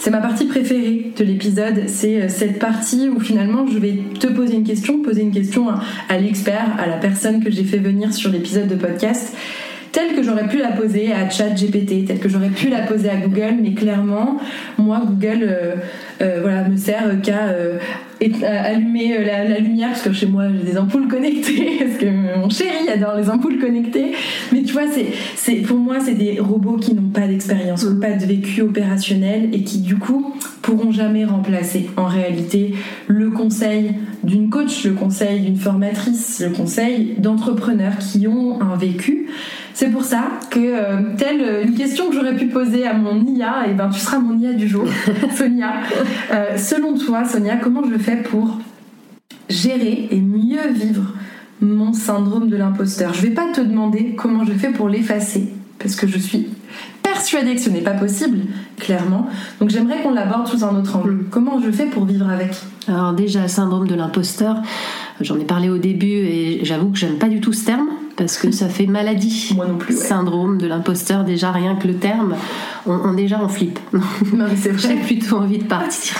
C'est 0.00 0.10
ma 0.10 0.22
partie 0.22 0.46
préférée 0.46 1.12
de 1.14 1.24
l'épisode, 1.24 1.82
c'est 1.86 2.22
euh, 2.22 2.28
cette 2.30 2.58
partie 2.58 3.10
où 3.10 3.20
finalement 3.20 3.66
je 3.66 3.78
vais 3.78 3.98
te 4.18 4.28
poser 4.28 4.54
une 4.54 4.64
question, 4.64 5.02
poser 5.02 5.20
une 5.20 5.30
question 5.30 5.66
à 6.08 6.16
l'expert, 6.16 6.74
à 6.78 6.86
la 6.86 6.96
personne 6.96 7.44
que 7.44 7.50
j'ai 7.50 7.64
fait 7.64 7.76
venir 7.76 8.14
sur 8.14 8.30
l'épisode 8.30 8.66
de 8.66 8.76
podcast 8.76 9.36
telle 9.92 10.16
que 10.16 10.22
j'aurais 10.22 10.48
pu 10.48 10.56
la 10.56 10.72
poser 10.72 11.12
à 11.12 11.28
ChatGPT, 11.28 12.06
telle 12.06 12.18
que 12.18 12.30
j'aurais 12.30 12.48
pu 12.48 12.70
la 12.70 12.80
poser 12.82 13.10
à 13.10 13.16
Google, 13.16 13.56
mais 13.60 13.74
clairement, 13.74 14.38
moi, 14.78 15.02
Google 15.04 15.42
euh, 15.42 15.74
euh, 16.22 16.38
voilà, 16.40 16.66
me 16.66 16.78
sert 16.78 17.20
qu'à 17.22 17.54
allumer 18.42 19.16
euh, 19.18 19.24
la, 19.24 19.58
lumière 19.58 19.90
parce 19.90 20.02
que 20.02 20.12
chez 20.12 20.26
moi 20.26 20.44
j'ai 20.48 20.72
des 20.72 20.78
ampoules 20.78 21.08
connectées 21.08 21.78
parce 21.78 21.98
que 21.98 22.38
mon 22.38 22.50
chéri 22.50 22.88
adore 22.92 23.16
les 23.16 23.30
ampoules 23.30 23.58
connectées 23.58 24.12
mais 24.52 24.62
tu 24.62 24.72
vois 24.72 24.90
c'est 24.92 25.06
c'est 25.36 25.56
pour 25.56 25.78
moi 25.78 25.96
c'est 26.00 26.14
des 26.14 26.38
robots 26.38 26.76
qui 26.76 26.94
n'ont 26.94 27.08
pas 27.08 27.26
d'expérience 27.26 27.84
mm. 27.84 28.00
pas 28.00 28.12
de 28.12 28.24
vécu 28.24 28.62
opérationnel 28.62 29.48
et 29.52 29.62
qui 29.62 29.78
du 29.78 29.96
coup 29.96 30.34
pourront 30.62 30.92
jamais 30.92 31.24
remplacer 31.24 31.88
en 31.96 32.06
réalité 32.06 32.74
le 33.08 33.30
conseil 33.30 33.92
d'une 34.22 34.50
coach 34.50 34.84
le 34.84 34.92
conseil 34.92 35.40
d'une 35.40 35.56
formatrice 35.56 36.42
le 36.44 36.50
conseil 36.50 37.14
d'entrepreneurs 37.18 37.98
qui 37.98 38.26
ont 38.26 38.60
un 38.60 38.76
vécu 38.76 39.28
c'est 39.80 39.88
pour 39.88 40.04
ça 40.04 40.24
que, 40.50 40.58
euh, 40.60 41.16
telle 41.16 41.66
une 41.66 41.74
question 41.74 42.10
que 42.10 42.14
j'aurais 42.14 42.36
pu 42.36 42.48
poser 42.48 42.86
à 42.86 42.92
mon 42.92 43.24
IA, 43.24 43.66
et 43.66 43.70
eh 43.70 43.72
ben 43.72 43.88
tu 43.88 43.98
seras 43.98 44.18
mon 44.18 44.38
IA 44.38 44.52
du 44.52 44.68
jour, 44.68 44.84
Sonia. 45.38 45.72
Euh, 46.30 46.58
selon 46.58 46.98
toi, 46.98 47.24
Sonia, 47.24 47.56
comment 47.56 47.82
je 47.90 47.96
fais 47.96 48.16
pour 48.16 48.58
gérer 49.48 50.08
et 50.10 50.20
mieux 50.20 50.68
vivre 50.74 51.14
mon 51.62 51.94
syndrome 51.94 52.50
de 52.50 52.58
l'imposteur? 52.58 53.14
Je 53.14 53.22
vais 53.22 53.30
pas 53.30 53.46
te 53.54 53.62
demander 53.62 54.14
comment 54.18 54.44
je 54.44 54.52
fais 54.52 54.68
pour 54.68 54.90
l'effacer, 54.90 55.48
parce 55.78 55.96
que 55.96 56.06
je 56.06 56.18
suis 56.18 56.48
persuadée 57.02 57.54
que 57.54 57.62
ce 57.62 57.70
n'est 57.70 57.80
pas 57.80 57.94
possible, 57.94 58.40
clairement. 58.76 59.28
Donc 59.60 59.70
j'aimerais 59.70 60.02
qu'on 60.02 60.12
l'aborde 60.12 60.46
sous 60.46 60.62
un 60.62 60.76
autre 60.76 60.94
angle. 60.94 61.24
Comment 61.30 61.58
je 61.58 61.70
fais 61.70 61.86
pour 61.86 62.04
vivre 62.04 62.28
avec? 62.28 62.54
Alors 62.86 63.14
déjà, 63.14 63.48
syndrome 63.48 63.88
de 63.88 63.94
l'imposteur, 63.94 64.56
j'en 65.22 65.38
ai 65.38 65.44
parlé 65.44 65.70
au 65.70 65.78
début 65.78 66.06
et 66.06 66.66
j'avoue 66.66 66.90
que 66.90 66.98
j'aime 66.98 67.16
pas 67.16 67.30
du 67.30 67.40
tout 67.40 67.54
ce 67.54 67.64
terme 67.64 67.88
parce 68.16 68.36
que 68.36 68.50
ça 68.50 68.68
fait 68.68 68.86
maladie. 68.86 69.52
Moi 69.56 69.66
non 69.66 69.76
plus. 69.76 69.96
Syndrome 69.96 70.58
de 70.58 70.66
l'imposteur, 70.66 71.24
déjà 71.24 71.50
rien 71.50 71.76
que 71.76 71.86
le 71.86 71.94
terme, 71.94 72.36
on, 72.86 73.14
déjà 73.14 73.40
on 73.42 73.48
flippe. 73.48 73.78
J'ai 74.76 74.96
plutôt 74.96 75.36
envie 75.36 75.58
de 75.58 75.64
partir, 75.64 76.16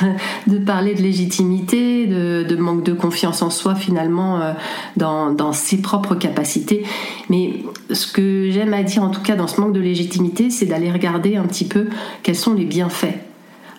de 0.46 0.58
parler 0.58 0.94
de 0.94 1.02
légitimité, 1.02 2.06
de, 2.06 2.56
manque 2.56 2.84
de 2.84 2.92
confiance 2.92 3.42
en 3.42 3.50
soi 3.50 3.74
finalement 3.74 4.40
euh, 4.40 4.52
dans, 4.96 5.30
dans, 5.32 5.52
ses 5.52 5.78
propres 5.78 6.14
capacités. 6.14 6.84
Mais 7.28 7.62
ce 7.90 8.06
que 8.06 8.50
j'aime 8.50 8.74
à 8.74 8.82
dire 8.82 9.02
en 9.02 9.10
tout 9.10 9.22
cas 9.22 9.36
dans 9.36 9.46
ce 9.46 9.60
manque 9.60 9.72
de 9.72 9.80
légitimité, 9.80 10.50
c'est 10.50 10.66
d'aller 10.66 10.90
regarder 10.90 11.36
un 11.36 11.44
petit 11.44 11.64
peu 11.64 11.88
quels 12.22 12.36
sont 12.36 12.54
les 12.54 12.64
bienfaits. 12.64 13.18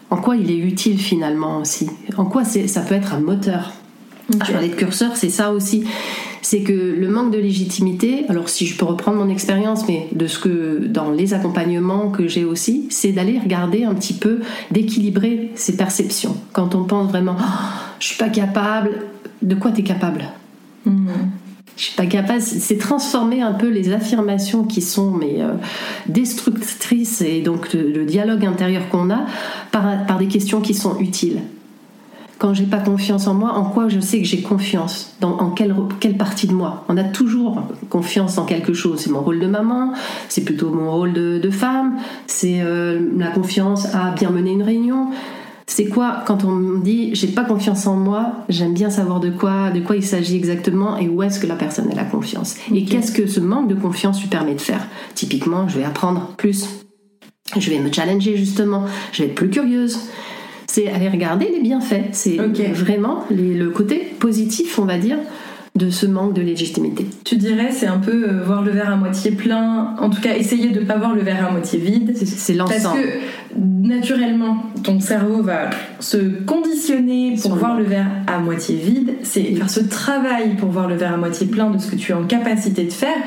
En 0.10 0.18
quoi 0.18 0.36
il 0.36 0.52
est 0.52 0.58
utile 0.58 1.00
finalement 1.00 1.60
aussi? 1.60 1.90
En 2.18 2.26
quoi 2.26 2.44
ça 2.44 2.82
peut 2.82 2.96
être 2.96 3.14
un 3.14 3.22
moteur? 3.22 3.72
Je 4.34 4.52
parlais 4.52 4.70
de 4.70 4.76
curseur, 4.76 5.16
c'est 5.16 5.30
ça 5.30 5.52
aussi 5.52 5.86
c'est 6.42 6.62
que 6.62 6.74
le 6.74 7.08
manque 7.08 7.32
de 7.32 7.38
légitimité, 7.38 8.26
alors 8.30 8.50
si 8.50 8.66
je 8.66 8.78
peux 8.78 8.86
reprendre 8.86 9.18
mon 9.18 9.30
expérience, 9.30 9.88
mais 9.88 10.08
de 10.12 10.28
ce 10.28 10.40
que 10.40 10.86
dans 10.88 11.12
les 11.12 11.34
accompagnements 11.34 12.10
que 12.10 12.28
j'ai 12.28 12.44
aussi, 12.44 12.88
c'est 12.90 13.12
d'aller 13.12 13.40
regarder 13.40 13.84
un 13.84 13.94
petit 13.94 14.14
peu, 14.14 14.40
d'équilibrer 14.72 15.52
ses 15.56 15.78
perceptions. 15.78 16.36
Quand 16.54 16.76
on 16.76 16.84
pense 16.84 17.10
vraiment, 17.10 17.36
oh, 17.40 17.44
je 18.00 18.08
suis 18.08 18.18
pas 18.18 18.30
capable, 18.30 18.92
de 19.42 19.56
quoi 19.56 19.72
tu 19.72 19.82
es 19.82 19.84
capable? 19.84 20.26
Hmm. 20.86 21.08
Je 21.78 21.86
suis 21.86 21.96
pas 21.96 22.06
capable, 22.06 22.42
c'est 22.42 22.78
transformer 22.78 23.42
un 23.42 23.54
peu 23.54 23.70
les 23.70 23.92
affirmations 23.92 24.66
qui 24.66 24.82
sont 24.82 25.12
mais 25.12 25.38
euh, 25.40 25.54
destructrices 26.08 27.22
et 27.22 27.42
donc 27.42 27.74
le, 27.74 28.06
dialogue 28.06 28.46
intérieur 28.46 28.90
qu'on 28.90 29.10
a 29.10 29.26
par, 29.72 30.06
par 30.06 30.18
des 30.20 30.28
questions 30.28 30.62
qui 30.62 30.74
sont 30.74 31.00
utiles 31.00 31.40
quand 32.42 32.56
j'ai 32.56 32.66
pas 32.66 32.80
confiance 32.80 33.28
en 33.28 33.36
moi, 33.36 33.54
en 33.54 33.66
quoi 33.66 33.88
je 33.88 34.00
sais 34.00 34.18
que 34.18 34.26
j'ai 34.26 34.42
confiance? 34.42 35.14
Dans, 35.20 35.38
En 35.38 35.52
quelle, 35.52 35.76
quelle 36.00 36.18
partie 36.18 36.48
de 36.48 36.54
moi? 36.54 36.86
On 36.90 36.98
a 36.98 37.04
toujours 37.04 37.62
confiance 37.92 38.40
en 38.40 38.46
quelque 38.46 38.74
chose. 38.74 39.00
C'est 39.02 39.12
mon 39.12 39.22
rôle 39.22 39.40
de 39.40 39.46
maman, 39.46 39.94
c'est 40.28 40.44
plutôt 40.44 40.72
mon 40.72 40.92
rôle 40.92 41.14
de, 41.14 41.50
femme, 41.52 42.00
c'est 42.26 42.62
euh, 42.62 43.00
la 43.16 43.28
confiance 43.28 43.94
à 43.94 44.10
bien 44.10 44.32
mener 44.32 44.54
une 44.54 44.64
réunion. 44.64 45.12
C'est 45.68 45.86
quoi 45.86 46.24
quand 46.26 46.44
on 46.44 46.50
me 46.50 46.84
dit 46.84 47.14
j'ai 47.14 47.28
pas 47.28 47.44
confiance 47.44 47.86
en 47.86 47.96
moi, 47.96 48.32
j'aime 48.50 48.74
bien 48.74 48.90
savoir 48.90 49.20
de 49.20 49.30
quoi, 49.30 49.70
de 49.70 49.80
quoi 49.80 49.96
il 49.96 50.04
s'agit 50.04 50.36
exactement 50.36 50.98
et 50.98 51.08
où 51.08 51.22
est-ce 51.22 51.40
que 51.40 51.46
la 51.46 51.56
personne 51.56 51.92
a 51.92 51.96
la 51.96 52.06
confiance? 52.06 52.56
Et 52.74 52.86
qu'est-ce 52.86 53.12
que 53.12 53.28
ce 53.28 53.40
manque 53.40 53.68
de 53.68 53.76
confiance 53.76 54.20
lui 54.20 54.30
permet 54.30 54.56
de 54.56 54.62
faire? 54.62 54.88
Typiquement, 55.14 55.68
je 55.68 55.78
vais 55.78 55.86
apprendre 55.86 56.34
plus. 56.38 56.68
Je 57.56 57.70
vais 57.70 57.78
me 57.78 57.94
challenger 57.94 58.36
justement, 58.36 58.86
je 59.12 59.22
vais 59.22 59.30
être 59.30 59.36
plus 59.36 59.50
curieuse, 59.52 60.00
c'est 60.72 60.88
aller 60.88 61.10
regarder 61.10 61.50
les 61.52 61.60
bienfaits. 61.60 62.14
C'est 62.14 62.38
vraiment 62.38 63.26
le 63.30 63.70
côté 63.70 63.98
positif, 64.20 64.80
on 64.80 64.86
va 64.86 64.98
dire, 64.98 65.18
de 65.76 65.90
ce 65.90 66.06
manque 66.06 66.34
de 66.34 66.42
légitimité. 66.42 67.08
Tu 67.26 67.36
dirais, 67.36 67.70
c'est 67.72 67.88
un 67.88 67.98
peu 67.98 68.30
euh, 68.30 68.44
voir 68.44 68.62
le 68.62 68.72
verre 68.72 68.92
à 68.92 68.96
moitié 68.98 69.32
plein, 69.32 69.96
en 70.00 70.10
tout 70.10 70.20
cas 70.20 70.36
essayer 70.36 70.70
de 70.70 70.82
ne 70.82 70.86
pas 70.86 70.98
voir 70.98 71.14
le 71.14 71.22
verre 71.22 71.48
à 71.48 71.52
moitié 71.52 71.80
vide. 71.80 72.14
C'est 72.16 72.54
l'ensemble. 72.54 72.82
Parce 72.84 72.96
que 72.96 73.08
naturellement, 73.58 74.58
ton 74.84 75.00
cerveau 75.00 75.42
va 75.42 75.70
se 76.00 76.18
conditionner 76.46 77.36
pour 77.42 77.56
voir 77.56 77.78
le 77.78 77.84
verre 77.84 78.08
à 78.28 78.40
moitié 78.40 78.76
vide. 78.76 79.14
C'est 79.24 79.44
faire 79.56 79.70
ce 79.70 79.82
travail 79.82 80.56
pour 80.56 80.70
voir 80.70 80.88
le 80.88 80.96
verre 80.96 81.14
à 81.14 81.18
moitié 81.18 81.48
plein 81.48 81.70
de 81.70 81.78
ce 81.78 81.92
que 81.92 81.96
tu 81.96 82.12
es 82.12 82.16
en 82.16 82.24
capacité 82.24 82.84
de 82.84 82.92
faire. 82.92 83.18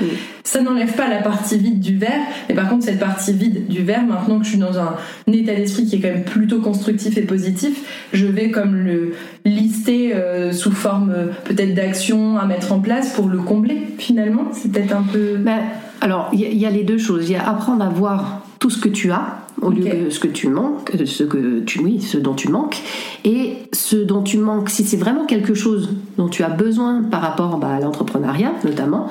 Ça 0.43 0.61
n'enlève 0.63 0.95
pas 0.95 1.09
la 1.09 1.23
partie 1.23 1.59
vide 1.59 1.81
du 1.81 1.97
verre, 1.97 2.21
mais 2.49 2.55
par 2.55 2.69
contre, 2.69 2.85
cette 2.85 3.01
partie 3.01 3.33
vide 3.33 3.67
du 3.67 3.83
verre, 3.83 4.05
maintenant 4.05 4.39
que 4.39 4.45
je 4.45 4.51
suis 4.51 4.59
dans 4.59 4.79
un 4.79 4.97
état 5.33 5.55
d'esprit 5.55 5.87
qui 5.87 5.97
est 5.97 6.01
quand 6.01 6.09
même 6.09 6.25
plutôt 6.25 6.61
constructif 6.61 7.17
et 7.17 7.23
positif, 7.23 8.09
je 8.13 8.27
vais 8.27 8.51
comme 8.51 8.75
le 8.77 9.15
lister 9.45 10.15
euh, 10.15 10.53
sous 10.53 10.73
forme 10.73 11.11
euh, 11.11 11.27
peut-être 11.45 11.75
d'action 11.75 12.39
à 12.39 12.47
mettre 12.47 12.73
en 12.73 12.81
place 12.81 13.15
pour 13.15 13.29
le 13.29 13.39
combler 13.39 13.83
finalement. 13.99 14.49
C'est 14.53 14.71
peut-être 14.71 14.95
un 14.95 15.03
peu. 15.03 15.37
Bah, 15.39 15.59
Alors, 16.01 16.31
il 16.33 16.41
y, 16.41 16.67
a 16.67 16.71
les 16.71 16.85
deux 16.85 16.99
choses. 16.99 17.29
Il 17.29 17.33
y 17.33 17.37
a 17.37 17.49
apprendre 17.49 17.85
à 17.85 17.89
voir 17.89 18.47
tout 18.59 18.71
ce 18.71 18.79
que 18.81 18.89
tu 18.89 19.11
as 19.11 19.44
au 19.63 19.71
lieu 19.71 19.85
de 19.85 20.11
ce 20.11 20.19
que 20.19 20.29
tu 20.29 20.49
manques, 20.49 20.93
ce 21.05 21.25
que 21.25 21.61
tu 21.61 21.81
oui, 21.81 22.01
ce 22.01 22.19
dont 22.19 22.35
tu 22.35 22.49
manques, 22.49 22.83
et 23.25 23.57
ce 23.73 23.97
dont 23.97 24.23
tu 24.23 24.39
manques. 24.39 24.71
Si 24.71 24.85
c'est 24.85 24.97
vraiment 24.97 25.25
quelque 25.25 25.55
chose 25.55 25.91
dont 26.17 26.29
tu 26.29 26.43
as 26.43 26.49
besoin 26.49 27.03
par 27.03 27.21
rapport 27.21 27.59
bah, 27.59 27.69
à 27.69 27.81
l'entrepreneuriat, 27.81 28.53
notamment, 28.65 29.09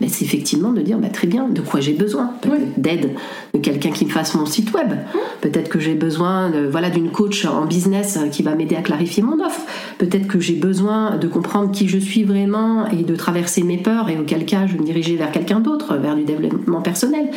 mais 0.00 0.08
c'est 0.08 0.24
effectivement 0.24 0.72
de 0.72 0.82
dire 0.82 0.98
bah, 0.98 1.08
très 1.08 1.26
bien 1.26 1.48
de 1.48 1.60
quoi 1.60 1.80
j'ai 1.80 1.92
besoin. 1.92 2.30
D'aide 2.76 3.12
de 3.54 3.58
quelqu'un 3.58 3.90
qui 3.90 4.04
me 4.04 4.10
fasse 4.10 4.34
mon 4.34 4.46
site 4.46 4.72
web. 4.72 4.92
Peut-être 5.40 5.68
que 5.68 5.78
j'ai 5.78 5.94
besoin 5.94 6.50
de, 6.50 6.66
voilà 6.66 6.90
d'une 6.90 7.10
coach 7.10 7.44
en 7.44 7.64
business 7.64 8.18
qui 8.30 8.42
va 8.42 8.54
m'aider 8.54 8.76
à 8.76 8.82
clarifier 8.82 9.22
mon 9.22 9.44
offre. 9.44 9.62
Peut-être 9.98 10.26
que 10.26 10.40
j'ai 10.40 10.54
besoin 10.54 11.16
de 11.16 11.26
comprendre 11.28 11.72
qui 11.72 11.88
je 11.88 11.98
suis 11.98 12.24
vraiment 12.24 12.88
et 12.90 13.02
de 13.02 13.16
traverser 13.16 13.62
mes 13.62 13.78
peurs 13.78 14.08
et 14.08 14.18
auquel 14.18 14.44
cas 14.44 14.66
je 14.66 14.74
vais 14.74 14.78
me 14.78 14.84
diriger 14.84 15.16
vers 15.16 15.32
quelqu'un 15.32 15.60
d'autre 15.60 15.96
vers 15.96 16.14
du 16.14 16.24
développement 16.24 16.82
personnel. 16.82 17.30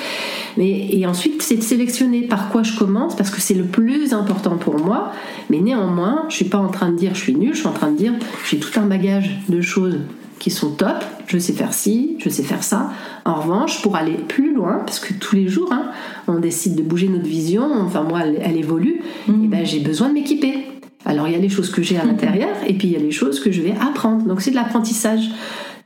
Mais 0.58 0.89
et 0.91 1.06
ensuite 1.08 1.41
c'est 1.41 1.56
de 1.56 1.62
sélectionner 1.62 2.22
par 2.22 2.49
quoi 2.50 2.64
je 2.64 2.78
commence 2.78 3.16
parce 3.16 3.30
que 3.30 3.42
c'est 3.42 3.54
le 3.54 3.64
plus 3.64 4.14
important 4.14 4.58
pour 4.58 4.78
moi 4.80 5.12
mais 5.50 5.60
néanmoins 5.60 6.26
je 6.30 6.36
suis 6.36 6.46
pas 6.46 6.58
en 6.58 6.70
train 6.70 6.90
de 6.90 6.96
dire 6.98 7.16
je 7.16 7.22
suis 7.22 7.36
nulle 7.36 7.54
je 7.54 7.60
suis 7.60 7.68
en 7.68 7.74
train 7.74 7.92
de 7.92 7.98
dire 7.98 8.14
j'ai 8.50 8.60
tout 8.60 8.80
un 8.80 8.86
bagage 8.86 9.40
de 9.48 9.62
choses 9.62 10.00
qui 10.40 10.50
sont 10.50 10.72
top, 10.72 11.04
je 11.28 11.38
sais 11.38 11.54
faire 11.54 11.74
ci, 11.74 12.16
je 12.20 12.30
sais 12.30 12.44
faire 12.44 12.64
ça. 12.64 12.92
En 13.26 13.36
revanche, 13.36 13.82
pour 13.82 13.96
aller 13.96 14.14
plus 14.14 14.56
loin, 14.56 14.82
parce 14.86 15.00
que 15.00 15.14
tous 15.14 15.36
les 15.36 15.48
jours, 15.48 15.72
hein, 15.72 15.92
on 16.28 16.40
décide 16.40 16.76
de 16.76 16.82
bouger 16.82 17.10
notre 17.10 17.28
vision, 17.28 17.70
enfin 17.86 18.04
moi, 18.04 18.22
elle, 18.26 18.58
évolue, 18.58 19.02
mm. 19.28 19.44
et 19.44 19.48
ben, 19.48 19.66
j'ai 19.66 19.82
besoin 19.82 20.08
de 20.08 20.14
m'équiper. 20.14 20.66
Alors 21.06 21.28
il 21.28 21.34
y 21.34 21.36
a 21.36 21.40
les 21.40 21.50
choses 21.50 21.70
que 21.70 21.82
j'ai 21.82 21.98
à 21.98 22.04
mm. 22.04 22.08
l'intérieur, 22.08 22.56
et 22.66 22.74
puis 22.74 22.88
il 22.88 22.94
y 22.94 22.96
a 22.96 23.00
les 23.00 23.12
choses 23.12 23.40
que 23.40 23.52
je 23.52 23.62
vais 23.62 23.74
apprendre. 23.80 24.26
Donc 24.26 24.42
c'est 24.42 24.52
de 24.52 24.56
l'apprentissage 24.56 25.30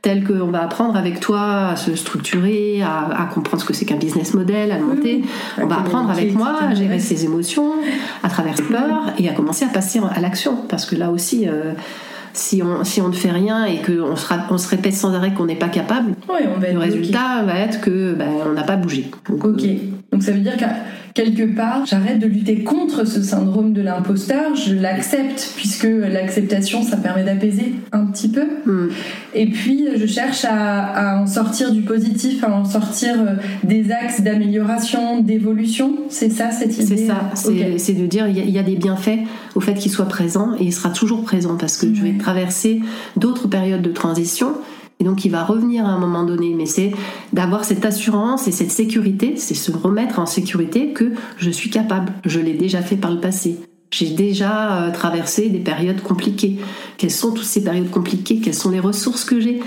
tel 0.04 0.22
qu'on 0.22 0.50
va 0.50 0.62
apprendre 0.62 0.96
avec 0.96 1.18
toi 1.18 1.68
à 1.68 1.76
se 1.76 1.96
structurer, 1.96 2.82
à, 2.82 3.26
comprendre 3.32 3.62
ce 3.62 3.66
que 3.66 3.72
c'est 3.72 3.86
qu'un 3.86 3.96
business 3.96 4.34
model, 4.34 4.70
à 4.70 4.78
monter. 4.78 5.24
on 5.58 5.66
va 5.66 5.78
apprendre 5.78 6.10
avec 6.10 6.34
moi 6.34 6.58
à 6.60 6.74
gérer 6.74 6.98
ses 6.98 7.24
émotions, 7.24 7.72
à 8.22 8.28
travers 8.28 8.54
ses 8.54 8.64
peurs 8.64 9.14
et 9.18 9.30
à 9.30 9.32
commencer 9.32 9.64
à 9.64 9.68
passer 9.68 10.00
à 10.14 10.20
l'action. 10.20 10.58
Parce 10.68 10.84
que 10.84 10.94
là 10.94 11.10
aussi, 11.10 11.48
euh, 11.48 11.72
si 12.34 12.62
on, 12.62 12.84
si 12.84 13.00
on 13.00 13.08
ne 13.08 13.14
fait 13.14 13.30
rien 13.30 13.64
et 13.64 13.80
qu'on 13.80 14.14
se, 14.14 14.26
on 14.50 14.58
se 14.58 14.68
répète 14.68 14.92
sans 14.92 15.14
arrêt 15.14 15.32
qu'on 15.32 15.46
n'est 15.46 15.56
pas 15.56 15.70
capable, 15.70 16.12
le 16.28 16.78
résultat 16.78 17.42
va 17.46 17.54
être 17.60 17.80
que 17.80 18.12
ben, 18.12 18.28
on 18.46 18.52
n'a 18.52 18.64
pas 18.64 18.76
bougé. 18.76 19.10
ok. 19.30 19.62
Donc 20.12 20.22
ça 20.22 20.32
veut 20.32 20.40
dire 20.40 20.58
que 20.58 20.64
quelque 21.14 21.44
part, 21.54 21.86
j'arrête 21.86 22.18
de 22.18 22.26
lutter 22.26 22.64
contre 22.64 23.06
ce 23.06 23.22
syndrome 23.22 23.72
de 23.72 23.80
l'imposteur, 23.80 24.56
je 24.56 24.74
l'accepte, 24.74 25.52
puisque 25.56 25.84
l'acceptation, 25.84 26.82
ça 26.82 26.96
permet 26.96 27.22
d'apaiser 27.22 27.72
un 27.92 28.06
petit 28.06 28.28
peu. 28.28 28.44
Hmm. 28.66 28.88
Et 29.32 29.46
puis, 29.46 29.86
je 29.96 30.06
cherche 30.06 30.44
à, 30.44 31.20
en 31.20 31.26
sortir 31.28 31.70
du 31.70 31.82
positif, 31.82 32.42
à 32.42 32.52
en 32.52 32.64
sortir 32.64 33.14
euh, 33.16 33.36
des 33.62 33.92
axes 33.92 34.22
d'amélioration, 34.22 35.20
d'évolution. 35.20 35.94
C'est 36.08 36.30
ça, 36.30 36.50
cette 36.50 36.76
idée 36.76 36.96
C'est 36.96 37.06
ça, 37.06 37.30
c'est 37.34 37.94
de 37.94 38.06
dire, 38.06 38.26
il 38.26 38.50
y, 38.50 38.58
a 38.58 38.64
des 38.64 38.76
bienfaits 38.76 39.20
au 39.54 39.60
fait 39.60 39.74
qu'il 39.74 39.92
soit 39.92 40.08
présent, 40.08 40.54
et 40.58 40.64
il 40.64 40.72
sera 40.72 40.90
toujours 40.90 41.22
présent, 41.22 41.56
parce 41.56 41.76
que 41.76 41.94
je 41.94 42.02
vais 42.02 42.18
traverser 42.18 42.80
d'autres 43.16 43.46
périodes 43.46 43.82
de 43.82 43.92
transition 43.92 44.54
et 45.00 45.04
donc 45.04 45.24
il 45.24 45.30
va 45.30 45.44
revenir 45.44 45.86
à 45.86 45.90
un 45.90 45.98
moment 45.98 46.24
donné. 46.24 46.54
Mais 46.54 46.66
c'est 46.66 46.92
d'avoir 47.32 47.64
cette 47.64 47.84
assurance 47.84 48.48
et 48.48 48.52
cette 48.52 48.70
sécurité, 48.70 49.34
c'est 49.36 49.54
se 49.54 49.72
remettre 49.72 50.18
en 50.18 50.26
sécurité 50.26 50.92
que 50.92 51.12
je 51.36 51.50
suis 51.50 51.70
capable. 51.70 52.12
Je 52.24 52.40
l'ai 52.40 52.54
déjà 52.54 52.80
fait 52.80 52.96
par 52.96 53.10
le 53.10 53.20
passé. 53.20 53.58
J'ai 53.90 54.10
déjà 54.10 54.78
euh, 54.78 54.90
traversé 54.90 55.50
des 55.50 55.60
périodes 55.60 56.02
compliquées. 56.02 56.58
Quelles 56.96 57.12
sont 57.12 57.32
toutes 57.32 57.44
ces 57.44 57.62
périodes 57.62 57.90
compliquées? 57.90 58.40
Quelles 58.40 58.54
sont 58.54 58.70
les 58.70 58.80
ressources 58.80 59.24
que 59.24 59.38
j'ai? 59.38 59.60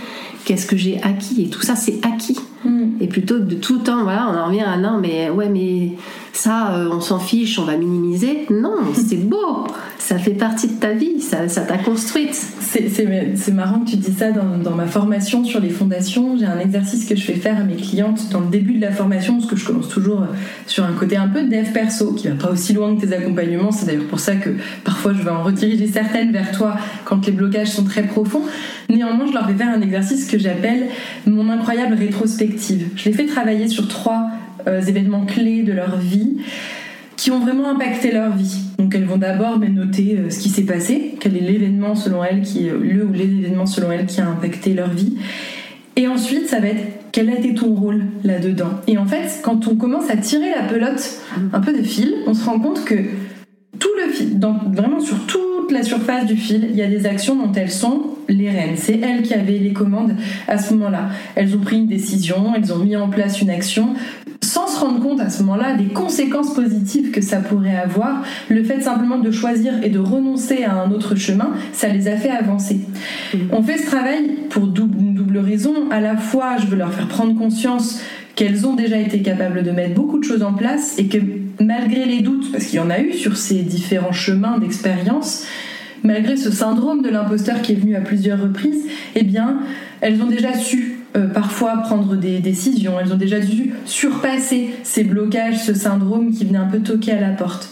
Qu'est-ce 0.44 0.66
que 0.66 0.76
j'ai 0.76 1.02
acquis? 1.02 1.44
Et 1.44 1.50
tout 1.50 1.62
ça, 1.62 1.76
c'est 1.76 2.06
acquis. 2.06 2.38
Hmm. 2.66 2.92
Et 3.00 3.08
plutôt 3.08 3.36
que 3.36 3.44
de 3.44 3.56
tout 3.56 3.76
le 3.76 3.84
temps, 3.84 4.04
voilà, 4.04 4.30
on 4.30 4.38
en 4.38 4.48
revient 4.48 4.62
à 4.62 4.78
non, 4.78 4.98
mais 5.00 5.30
ouais, 5.30 5.48
mais 5.50 5.94
ça, 6.34 6.76
euh, 6.76 6.90
on 6.92 7.02
s'en 7.02 7.20
fiche, 7.20 7.58
on 7.60 7.64
va 7.64 7.78
minimiser. 7.78 8.46
Non, 8.50 8.76
c'est 8.94 9.18
beau, 9.28 9.66
ça 9.98 10.18
fait 10.18 10.32
partie 10.32 10.68
de 10.68 10.74
ta 10.74 10.94
vie, 10.94 11.20
ça 11.20 11.48
t'a 11.48 11.78
construite. 11.78 12.36
C'est 12.62 13.52
marrant 13.54 13.80
que 13.80 13.92
tu 13.92 13.98
dis 13.98 14.14
ça 14.14 14.32
dans, 14.32 14.58
dans, 14.58 14.76
ma 14.76 14.86
formation 14.86 15.44
sur 15.44 15.60
les 15.60 15.70
fondations. 15.70 16.38
J'ai 16.38 16.46
un 16.46 16.60
exercice 16.60 17.06
que 17.06 17.16
je 17.16 17.24
fais 17.24 17.34
faire 17.34 17.58
à 17.58 17.64
mes 17.64 17.76
clientes 17.76 18.30
dans 18.30 18.42
le 18.42 18.48
début 18.48 18.74
de 18.74 18.82
la 18.82 18.92
formation, 18.92 19.38
parce 19.38 19.50
que 19.50 19.56
je 19.56 19.66
commence 19.66 19.90
toujours 19.90 20.24
sur 20.68 20.84
un 20.84 20.94
côté 20.94 21.18
un 21.18 21.28
peu 21.28 21.44
dev 21.44 21.72
perso, 21.74 22.14
qui 22.14 22.28
va 22.28 22.36
pas 22.36 22.52
aussi 22.52 22.74
loin 22.74 22.96
que 22.96 23.06
tes 23.06 23.14
accompagnements. 23.14 23.72
C'est 23.72 23.86
d'ailleurs 23.86 24.08
pour 24.08 24.20
ça 24.20 24.36
que 24.36 24.52
parfois 24.84 25.14
je 25.14 25.22
vais 25.22 25.32
en 25.32 25.44
rediriger 25.44 25.88
certaines 25.88 26.32
vers 26.32 26.52
toi 26.52 26.76
quand 27.06 27.26
les 27.26 27.32
blocages 27.32 27.70
sont 27.70 27.84
très 27.84 28.04
profonds. 28.04 28.44
Néanmoins, 28.90 29.28
je 29.28 29.34
leur 29.34 29.48
fais 29.48 29.56
faire 29.56 29.70
un 29.70 29.82
exercice 29.82 30.28
que 30.28 30.38
j'appelle 30.38 30.88
mon 31.26 31.50
incroyable 31.50 31.96
rétrospective. 31.96 32.90
Je 32.96 33.06
les 33.06 33.14
fais 33.14 33.26
travailler 33.26 33.68
sur 33.68 33.88
trois 33.88 34.30
événements 34.68 35.26
clés 35.26 35.64
de 35.64 35.74
leur 35.74 35.98
vie 35.98 36.38
qui 37.18 37.32
ont 37.32 37.40
vraiment 37.40 37.70
impacté 37.70 38.12
leur 38.12 38.36
vie. 38.36 38.62
Donc 38.78 38.94
elles 38.96 39.06
vont 39.06 39.18
d'abord 39.18 39.60
noter 39.60 40.18
euh, 40.18 40.30
ce 40.30 40.40
qui 40.40 40.50
s'est 40.50 40.66
passé, 40.66 41.16
quel 41.20 41.36
est 41.36 41.42
l'événement 41.42 41.96
selon 41.96 42.24
elles 42.24 42.42
qui 42.42 42.70
euh, 42.70 42.78
le 42.80 43.04
ou 43.04 43.12
les 43.12 43.26
événements 43.26 43.66
selon 43.66 43.92
elles 43.92 44.06
qui 44.06 44.22
a 44.22 44.28
impacté 44.28 44.74
leur 44.74 44.90
vie. 44.90 45.18
Et 45.96 46.08
ensuite, 46.08 46.48
ça 46.48 46.60
va 46.60 46.68
être 46.68 46.84
quel 47.12 47.30
a 47.30 47.34
été 47.34 47.56
ton 47.56 47.74
rôle 47.74 48.04
là-dedans? 48.24 48.70
Et 48.86 49.00
en 49.00 49.08
fait, 49.08 49.40
quand 49.42 49.68
on 49.68 49.76
commence 49.76 50.12
à 50.12 50.18
tirer 50.18 50.52
la 50.52 50.62
pelote 50.68 51.20
un 51.52 51.60
peu 51.60 51.74
de 51.74 51.82
fil, 51.82 52.14
on 52.28 52.36
se 52.36 52.46
rend 52.46 52.60
compte 52.60 52.86
que 52.86 52.94
tout 53.80 53.90
le 54.06 54.12
fil, 54.12 54.40
vraiment 54.72 55.00
sur 55.00 55.26
toute 55.68 55.76
la 55.76 55.84
surface 55.84 56.26
du 56.26 56.38
fil, 56.38 56.68
il 56.70 56.78
y 56.78 56.82
a 56.82 56.88
des 56.88 57.06
actions 57.06 57.36
dont 57.36 57.52
elles 57.52 57.72
sont 57.72 58.04
les 58.30 58.50
reines. 58.50 58.78
C'est 58.78 59.00
elles 59.02 59.22
qui 59.22 59.34
avaient 59.34 59.58
les 59.58 59.74
commandes 59.74 60.16
à 60.48 60.58
ce 60.58 60.74
moment-là. 60.74 61.10
Elles 61.36 61.56
ont 61.56 61.60
pris 61.60 61.78
une 61.78 61.88
décision, 61.88 62.54
elles 62.56 62.72
ont 62.72 62.78
mis 62.78 62.96
en 62.96 63.10
place 63.10 63.42
une 63.42 63.50
action 63.50 63.90
sans 64.42 64.68
se 64.68 64.80
rendre 64.80 65.02
compte 65.02 65.20
à 65.20 65.30
ce 65.30 65.44
moment-là 65.44 65.76
des 65.76 65.88
conséquences 65.88 66.54
positives 66.54 67.12
que 67.12 67.20
ça 67.20 67.42
pourrait 67.42 67.76
avoir. 67.76 68.24
Le 68.48 68.64
fait 68.64 68.80
simplement 68.80 69.18
de 69.18 69.30
choisir 69.30 69.74
et 69.84 69.90
de 69.90 70.00
renoncer 70.00 70.64
à 70.64 70.74
un 70.74 70.90
autre 70.92 71.16
chemin, 71.16 71.52
ça 71.74 71.90
les 71.90 72.08
a 72.08 72.16
fait 72.16 72.30
avancer. 72.30 72.80
Mmh. 73.34 73.38
On 73.52 73.62
fait 73.62 73.78
ce 73.78 73.88
travail 73.88 74.36
pour 74.50 74.64
une 74.64 75.16
double 75.16 75.40
raison. 75.40 75.74
À 75.92 76.00
la 76.00 76.16
fois, 76.16 76.56
je 76.58 76.68
veux 76.68 76.78
leur 76.78 76.94
faire 76.94 77.10
prendre 77.10 77.38
conscience 77.38 78.00
qu'elles 78.36 78.66
ont 78.66 78.76
déjà 78.76 79.00
été 79.00 79.22
capables 79.22 79.64
de 79.64 79.72
mettre 79.72 79.96
beaucoup 79.96 80.20
de 80.20 80.24
choses 80.24 80.44
en 80.44 80.54
place 80.54 80.98
et 80.98 81.08
que 81.08 81.18
malgré 81.60 82.06
les 82.06 82.22
doutes, 82.22 82.52
parce 82.52 82.66
qu'il 82.66 82.78
y 82.78 82.80
en 82.80 82.90
a 82.90 83.00
eu 83.00 83.14
sur 83.14 83.38
ces 83.38 83.62
différents 83.62 84.12
chemins 84.12 84.58
d'expérience, 84.58 85.46
malgré 86.04 86.38
ce 86.38 86.52
syndrome 86.52 87.02
de 87.02 87.10
l'imposteur 87.10 87.62
qui 87.62 87.74
est 87.74 87.76
venu 87.76 87.96
à 87.96 88.02
plusieurs 88.02 88.42
reprises, 88.42 88.86
eh 89.16 89.24
bien, 89.24 89.60
elles 90.02 90.22
ont 90.22 90.28
déjà 90.28 90.54
su 90.54 91.00
euh, 91.16 91.28
parfois 91.28 91.78
prendre 91.78 92.16
des 92.16 92.40
décisions, 92.40 93.00
elles 93.00 93.14
ont 93.14 93.18
déjà 93.18 93.40
dû 93.40 93.74
surpasser 93.86 94.72
ces 94.84 95.04
blocages, 95.04 95.60
ce 95.64 95.74
syndrome 95.74 96.32
qui 96.32 96.46
venait 96.46 96.58
un 96.60 96.68
peu 96.68 96.80
toquer 96.80 97.14
à 97.14 97.22
la 97.22 97.30
porte 97.30 97.72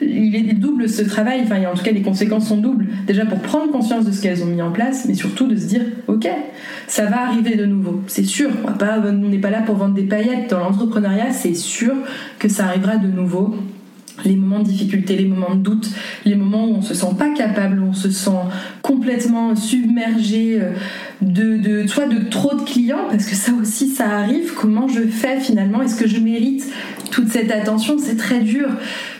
il 0.00 0.50
est 0.50 0.54
double 0.54 0.88
ce 0.88 1.02
travail, 1.02 1.40
enfin 1.42 1.56
en 1.70 1.74
tout 1.74 1.82
cas 1.82 1.92
les 1.92 2.02
conséquences 2.02 2.48
sont 2.48 2.58
doubles. 2.58 2.88
Déjà 3.06 3.26
pour 3.26 3.38
prendre 3.40 3.70
conscience 3.72 4.04
de 4.04 4.12
ce 4.12 4.22
qu'elles 4.22 4.42
ont 4.42 4.46
mis 4.46 4.62
en 4.62 4.70
place, 4.70 5.06
mais 5.06 5.14
surtout 5.14 5.46
de 5.46 5.56
se 5.56 5.66
dire 5.66 5.82
ok, 6.06 6.28
ça 6.86 7.06
va 7.06 7.26
arriver 7.26 7.56
de 7.56 7.66
nouveau. 7.66 8.02
C'est 8.06 8.24
sûr, 8.24 8.50
on 8.64 9.12
n'est 9.12 9.38
pas 9.38 9.50
là 9.50 9.62
pour 9.62 9.76
vendre 9.76 9.94
des 9.94 10.02
paillettes 10.02 10.50
dans 10.50 10.60
l'entrepreneuriat, 10.60 11.32
c'est 11.32 11.54
sûr 11.54 11.94
que 12.38 12.48
ça 12.48 12.66
arrivera 12.66 12.96
de 12.96 13.08
nouveau 13.08 13.56
les 14.24 14.36
moments 14.36 14.60
de 14.60 14.64
difficulté, 14.64 15.16
les 15.16 15.26
moments 15.26 15.54
de 15.54 15.60
doute, 15.60 15.90
les 16.24 16.34
moments 16.34 16.66
où 16.66 16.74
on 16.76 16.82
se 16.82 16.94
sent 16.94 17.14
pas 17.18 17.30
capable, 17.30 17.80
où 17.80 17.88
on 17.88 17.92
se 17.92 18.10
sent 18.10 18.30
complètement 18.82 19.54
submergé 19.54 20.58
euh, 20.60 20.72
de, 21.20 21.56
de 21.56 21.84
trop 22.28 22.54
de 22.54 22.62
clients, 22.62 23.06
parce 23.10 23.26
que 23.26 23.34
ça 23.34 23.52
aussi 23.52 23.88
ça 23.88 24.08
arrive. 24.08 24.54
Comment 24.54 24.88
je 24.88 25.02
fais 25.02 25.40
finalement? 25.40 25.82
Est-ce 25.82 25.96
que 25.96 26.08
je 26.08 26.18
mérite 26.18 26.64
toute 27.10 27.28
cette 27.28 27.50
attention 27.50 27.96
C'est 27.98 28.16
très 28.16 28.40
dur. 28.40 28.68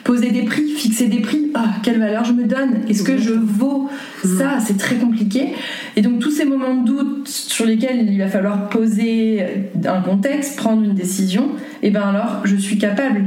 Poser 0.04 0.30
des 0.30 0.42
prix, 0.42 0.68
fixer 0.70 1.06
des 1.06 1.20
prix. 1.20 1.50
Ah, 1.54 1.74
quelle 1.82 1.98
valeur 1.98 2.24
je 2.24 2.32
me 2.32 2.44
donne 2.44 2.82
Est-ce 2.88 3.02
que 3.02 3.18
je 3.18 3.32
vaux 3.32 3.88
ça? 4.24 4.58
C'est 4.64 4.78
très 4.78 4.96
compliqué. 4.96 5.54
Et 5.96 6.02
donc 6.02 6.20
tous 6.20 6.30
ces 6.30 6.44
moments 6.44 6.74
de 6.74 6.86
doute 6.86 7.28
sur 7.28 7.66
lesquels 7.66 8.08
il 8.10 8.18
va 8.18 8.28
falloir 8.28 8.68
poser 8.68 9.44
un 9.84 10.00
contexte, 10.00 10.56
prendre 10.56 10.82
une 10.82 10.94
décision, 10.94 11.50
et 11.82 11.88
eh 11.88 11.90
ben 11.90 12.02
alors 12.02 12.42
je 12.44 12.56
suis 12.56 12.78
capable 12.78 13.24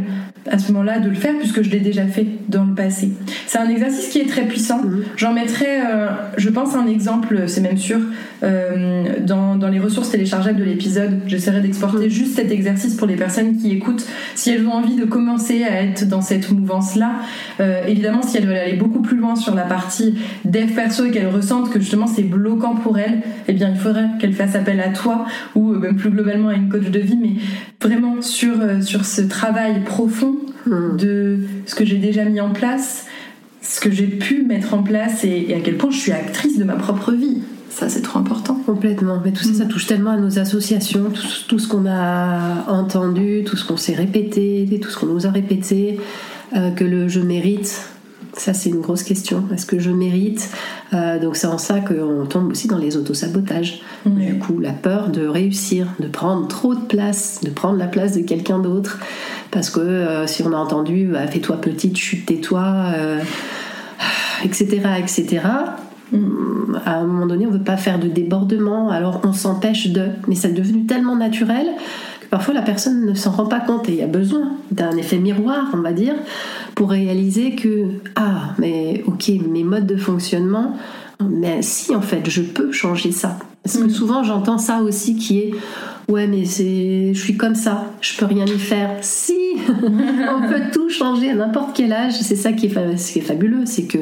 à 0.50 0.58
ce 0.58 0.72
moment-là 0.72 1.00
de 1.00 1.10
le 1.10 1.16
faire 1.16 1.38
puisque 1.38 1.62
je 1.62 1.70
l'ai 1.70 1.80
déjà 1.80 2.06
fait 2.06 2.26
dans 2.50 2.64
le 2.64 2.74
passé. 2.74 3.12
C'est 3.46 3.60
un 3.60 3.70
exercice 3.70 4.10
qui 4.10 4.20
est 4.20 4.26
très 4.26 4.46
puissant. 4.46 4.82
Mhm. 4.84 5.04
J'en 5.16 5.34
mettrai, 5.34 5.82
euh, 5.82 6.08
je 6.38 6.50
pense, 6.50 6.76
un 6.76 6.88
exemple, 6.88 7.44
c'est 7.48 7.62
même 7.62 7.78
sûr, 7.78 8.00
euh, 8.44 9.04
dans, 9.20 9.56
dans, 9.56 9.68
les 9.68 9.80
ressources 9.80 10.10
téléchargeables 10.10 10.60
de 10.60 10.64
l'épisode. 10.64 11.20
J'essaierai 11.28 11.62
d'exporter 11.62 12.06
mhm. 12.06 12.10
juste 12.10 12.36
cet 12.36 12.52
exercice 12.52 12.96
pour 12.96 13.08
les 13.08 13.16
personnes 13.16 13.58
qui 13.58 13.72
écoutent. 13.72 14.06
Si 14.36 14.50
elles 14.50 14.66
ont 14.66 14.74
envie 14.74 14.96
de 14.96 15.06
commencer 15.06 15.64
à 15.64 15.84
être 15.84 16.08
dans 16.08 16.22
cette 16.22 16.52
mouvance-là, 16.52 17.12
euh, 17.60 17.86
évidemment, 17.88 18.24
si 18.24 18.38
elles 18.38 18.48
veulent 18.48 18.56
aller 18.58 18.78
beaucoup 18.78 19.02
plus 19.02 19.18
loin 19.18 19.36
sur 19.36 19.54
la 19.54 19.64
partie 19.64 20.16
dev 20.46 20.72
perso 20.72 21.06
et 21.06 21.12
qu'elles 21.12 21.28
ressentent 21.28 21.70
que 21.70 21.80
justement 21.80 22.08
c'est 22.08 22.24
bloquant 22.24 22.76
pour 22.76 22.98
elles, 22.98 23.22
eh 23.48 23.54
bien, 23.54 23.70
il 23.70 23.78
faudrait 23.78 24.08
qu'elles 24.20 24.34
fassent 24.34 24.56
appel 24.56 24.80
à 24.80 24.90
toi 24.90 25.26
ou 25.56 25.74
même 25.74 25.96
plus 25.96 26.10
globalement 26.10 26.50
à 26.50 26.56
une 26.56 26.70
coach 26.70 26.90
de 26.90 27.00
vie, 27.00 27.18
mais 27.22 27.34
vraiment 27.80 28.22
sur, 28.22 28.56
sur 28.82 29.06
ce 29.06 29.22
travail 29.22 29.84
profond 29.84 30.31
Hmm. 30.66 30.96
de 30.96 31.40
ce 31.66 31.74
que 31.74 31.86
j'ai 31.86 31.98
déjà 31.98 32.24
mis 32.24 32.40
en 32.40 32.52
place, 32.52 33.06
ce 33.62 33.80
que 33.80 33.90
j'ai 33.90 34.08
pu 34.08 34.44
mettre 34.44 34.74
en 34.74 34.84
place 34.84 35.24
et, 35.24 35.54
à 35.56 35.60
quel 35.60 35.78
point 35.78 35.90
je 35.90 35.98
suis 35.98 36.12
actrice 36.12 36.58
de 36.58 36.64
ma 36.64 36.76
propre 36.76 37.12
vie. 37.12 37.42
Ça, 37.70 37.90
c'est 37.90 38.02
trop 38.02 38.20
important. 38.20 38.56
Complètement. 38.66 39.22
Mais 39.24 39.32
tout 39.32 39.44
ça, 39.44 39.54
ça 39.54 39.66
touche 39.66 39.88
tellement 39.88 40.12
à 40.12 40.18
nos 40.18 40.40
associations, 40.40 41.10
tout, 41.10 41.26
tout 41.48 41.58
ce 41.58 41.68
qu'on 41.68 41.86
a 41.88 42.70
entendu, 42.70 43.44
tout 43.46 43.56
ce 43.56 43.66
qu'on 43.66 43.78
s'est 43.78 43.96
répété, 43.96 44.68
tout 44.82 44.90
ce 44.90 44.98
qu'on 44.98 45.08
nous 45.08 45.26
a 45.26 45.32
répété, 45.32 46.00
que 46.76 46.84
le 46.84 47.08
je 47.08 47.22
mérite, 47.22 47.92
ça, 48.34 48.54
c'est 48.54 48.70
une 48.70 48.82
grosse 48.82 49.04
question. 49.04 49.44
Est-ce 49.54 49.66
que 49.66 49.80
je 49.80 49.92
mérite 49.92 50.50
euh, 50.94 51.20
Donc, 51.20 51.36
c'est 51.36 51.48
en 51.48 51.58
ça 51.58 51.80
qu'on 51.80 52.26
tombe 52.26 52.52
aussi 52.52 52.68
dans 52.68 52.78
les 52.78 52.96
autosabotages. 52.96 53.82
Du 54.06 54.40
coup, 54.40 54.60
la 54.60 54.72
peur 54.72 55.10
de 55.10 55.28
réussir, 55.28 55.88
de 56.00 56.08
prendre 56.08 56.48
trop 56.48 56.74
de 56.74 56.80
place, 56.80 57.42
de 57.44 57.50
prendre 57.50 57.78
la 57.78 57.88
place 57.88 58.14
de 58.16 58.22
quelqu'un 58.22 58.60
d'autre. 58.60 59.00
Parce 59.52 59.70
que 59.70 59.80
euh, 59.80 60.28
si 60.28 60.44
on 60.44 60.54
a 60.54 60.58
entendu 60.58 61.10
bah, 61.12 61.28
fais-toi 61.28 61.60
petite, 61.60 61.98
chute, 61.98 62.26
tais-toi, 62.26 62.94
etc., 64.44 64.82
etc., 65.00 65.42
à 66.86 66.98
un 66.98 67.06
moment 67.06 67.26
donné, 67.26 67.46
on 67.46 67.52
ne 67.52 67.58
veut 67.58 67.64
pas 67.64 67.78
faire 67.78 67.98
de 67.98 68.10
débordement, 68.10 68.90
alors 68.90 69.22
on 69.24 69.32
s'empêche 69.32 69.92
de. 69.92 70.08
Mais 70.28 70.36
c'est 70.36 70.52
devenu 70.52 70.86
tellement 70.86 71.16
naturel 71.16 71.68
Parfois, 72.32 72.54
la 72.54 72.62
personne 72.62 73.06
ne 73.06 73.14
s'en 73.14 73.32
rend 73.32 73.46
pas 73.46 73.60
compte 73.60 73.90
et 73.90 73.92
il 73.92 73.98
y 73.98 74.04
a 74.04 74.08
besoin 74.08 74.54
d'un 74.72 74.96
effet 74.96 75.18
miroir, 75.18 75.66
on 75.74 75.82
va 75.82 75.92
dire, 75.92 76.14
pour 76.76 76.90
réaliser 76.90 77.56
que, 77.56 77.90
ah, 78.16 78.54
mais 78.58 79.04
ok, 79.06 79.34
mes 79.50 79.66
modes 79.66 79.86
de 79.86 79.98
fonctionnement, 79.98 80.78
mais 81.30 81.62
si, 81.62 81.96
en 81.96 82.02
fait, 82.02 82.30
je 82.30 82.42
peux 82.42 82.72
changer 82.72 83.12
ça. 83.12 83.38
Parce 83.64 83.78
que 83.78 83.84
mm. 83.84 83.90
souvent, 83.90 84.24
j'entends 84.24 84.58
ça 84.58 84.82
aussi 84.82 85.16
qui 85.16 85.40
est, 85.40 85.52
ouais, 86.10 86.28
mais 86.28 86.46
c'est, 86.46 87.14
je 87.14 87.20
suis 87.20 87.38
comme 87.38 87.56
ça, 87.56 87.86
je 88.02 88.18
peux 88.18 88.26
rien 88.26 88.46
y 88.46 88.58
faire. 88.58 88.90
Si, 89.02 89.38
on 89.68 90.48
peut 90.48 90.62
tout 90.74 90.90
changer 90.90 91.30
à 91.30 91.36
n'importe 91.36 91.76
quel 91.76 91.94
âge. 91.94 92.14
C'est 92.14 92.36
ça 92.36 92.54
qui 92.54 92.66
est, 92.68 92.96
qui 92.98 93.20
est 93.20 93.22
fabuleux, 93.22 93.66
c'est 93.66 93.86
que 93.86 94.00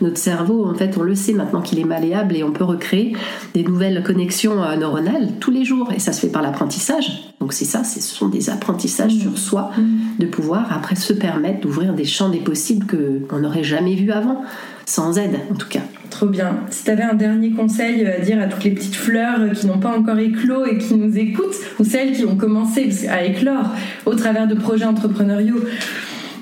notre 0.00 0.18
cerveau, 0.18 0.66
en 0.66 0.74
fait, 0.74 0.96
on 0.98 1.02
le 1.02 1.14
sait 1.14 1.32
maintenant 1.32 1.62
qu'il 1.62 1.78
est 1.78 1.84
malléable 1.84 2.36
et 2.36 2.44
on 2.44 2.52
peut 2.52 2.64
recréer 2.64 3.16
des 3.54 3.62
nouvelles 3.62 4.02
connexions 4.02 4.62
euh, 4.62 4.76
neuronales 4.76 5.32
tous 5.40 5.50
les 5.50 5.64
jours. 5.64 5.90
Et 5.94 5.98
ça 5.98 6.12
se 6.12 6.20
fait 6.20 6.28
par 6.28 6.42
l'apprentissage. 6.42 7.32
Donc 7.40 7.52
c'est 7.52 7.64
ça, 7.64 7.84
ce 7.84 8.00
sont 8.00 8.28
des 8.28 8.50
apprentissages 8.50 9.14
mmh. 9.14 9.20
sur 9.20 9.38
soi, 9.38 9.70
mmh. 9.76 10.20
de 10.20 10.26
pouvoir 10.26 10.72
après 10.72 10.96
se 10.96 11.12
permettre 11.12 11.60
d'ouvrir 11.60 11.94
des 11.94 12.04
champs 12.04 12.28
des 12.28 12.40
possibles 12.40 12.86
qu'on 13.28 13.38
n'aurait 13.38 13.64
jamais 13.64 13.94
vus 13.94 14.10
avant, 14.10 14.42
sans 14.88 15.18
aide 15.18 15.38
en 15.50 15.54
tout 15.54 15.68
cas. 15.68 15.82
Trop 16.08 16.26
bien. 16.26 16.60
Si 16.70 16.84
tu 16.84 16.90
avais 16.90 17.02
un 17.02 17.14
dernier 17.14 17.50
conseil 17.50 18.06
à 18.06 18.18
dire 18.20 18.40
à 18.40 18.46
toutes 18.46 18.64
les 18.64 18.70
petites 18.70 18.94
fleurs 18.94 19.52
qui 19.54 19.66
n'ont 19.66 19.78
pas 19.78 19.94
encore 19.96 20.18
éclos 20.18 20.64
et 20.64 20.78
qui 20.78 20.94
nous 20.94 21.16
écoutent, 21.18 21.56
ou 21.78 21.84
celles 21.84 22.12
qui 22.12 22.24
ont 22.24 22.36
commencé 22.36 23.06
à 23.08 23.22
éclore 23.22 23.70
au 24.06 24.14
travers 24.14 24.48
de 24.48 24.54
projets 24.54 24.86
entrepreneuriaux, 24.86 25.60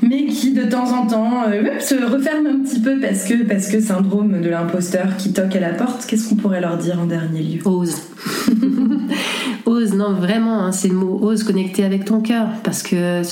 mais 0.01 0.27
qui 0.27 0.53
de 0.53 0.63
temps 0.63 0.93
en 0.97 1.07
temps 1.09 1.43
euh, 1.49 1.81
se 1.81 1.97
referment 1.97 2.49
un 2.51 2.61
petit 2.61 2.81
peu 2.81 3.01
parce 3.01 3.25
que, 3.25 3.43
parce 3.43 3.67
que 3.67 3.81
syndrome 3.81 4.41
de 4.41 4.49
l'imposteur 4.49 5.17
qui 5.19 5.33
toque 5.33 5.57
à 5.57 5.61
la 5.61 5.71
porte, 5.71 6.07
qu'est-ce 6.07 6.29
qu'on 6.29 6.37
pourrait 6.37 6.61
leur 6.61 6.79
dire 6.79 7.01
en 7.01 7.07
dernier 7.07 7.43
lieu? 7.43 7.61
Ose. 7.65 7.97
ose, 9.67 9.93
non, 9.95 10.13
vraiment, 10.13 10.65
hein, 10.65 10.71
c'est 10.71 10.89
le 10.89 10.95
mot 10.95 11.19
ose 11.21 11.43
connecter 11.43 11.85
avec 11.85 12.05
ton 12.05 12.21
cœur. 12.21 12.47
Parce 12.63 12.85
que 12.85 13.23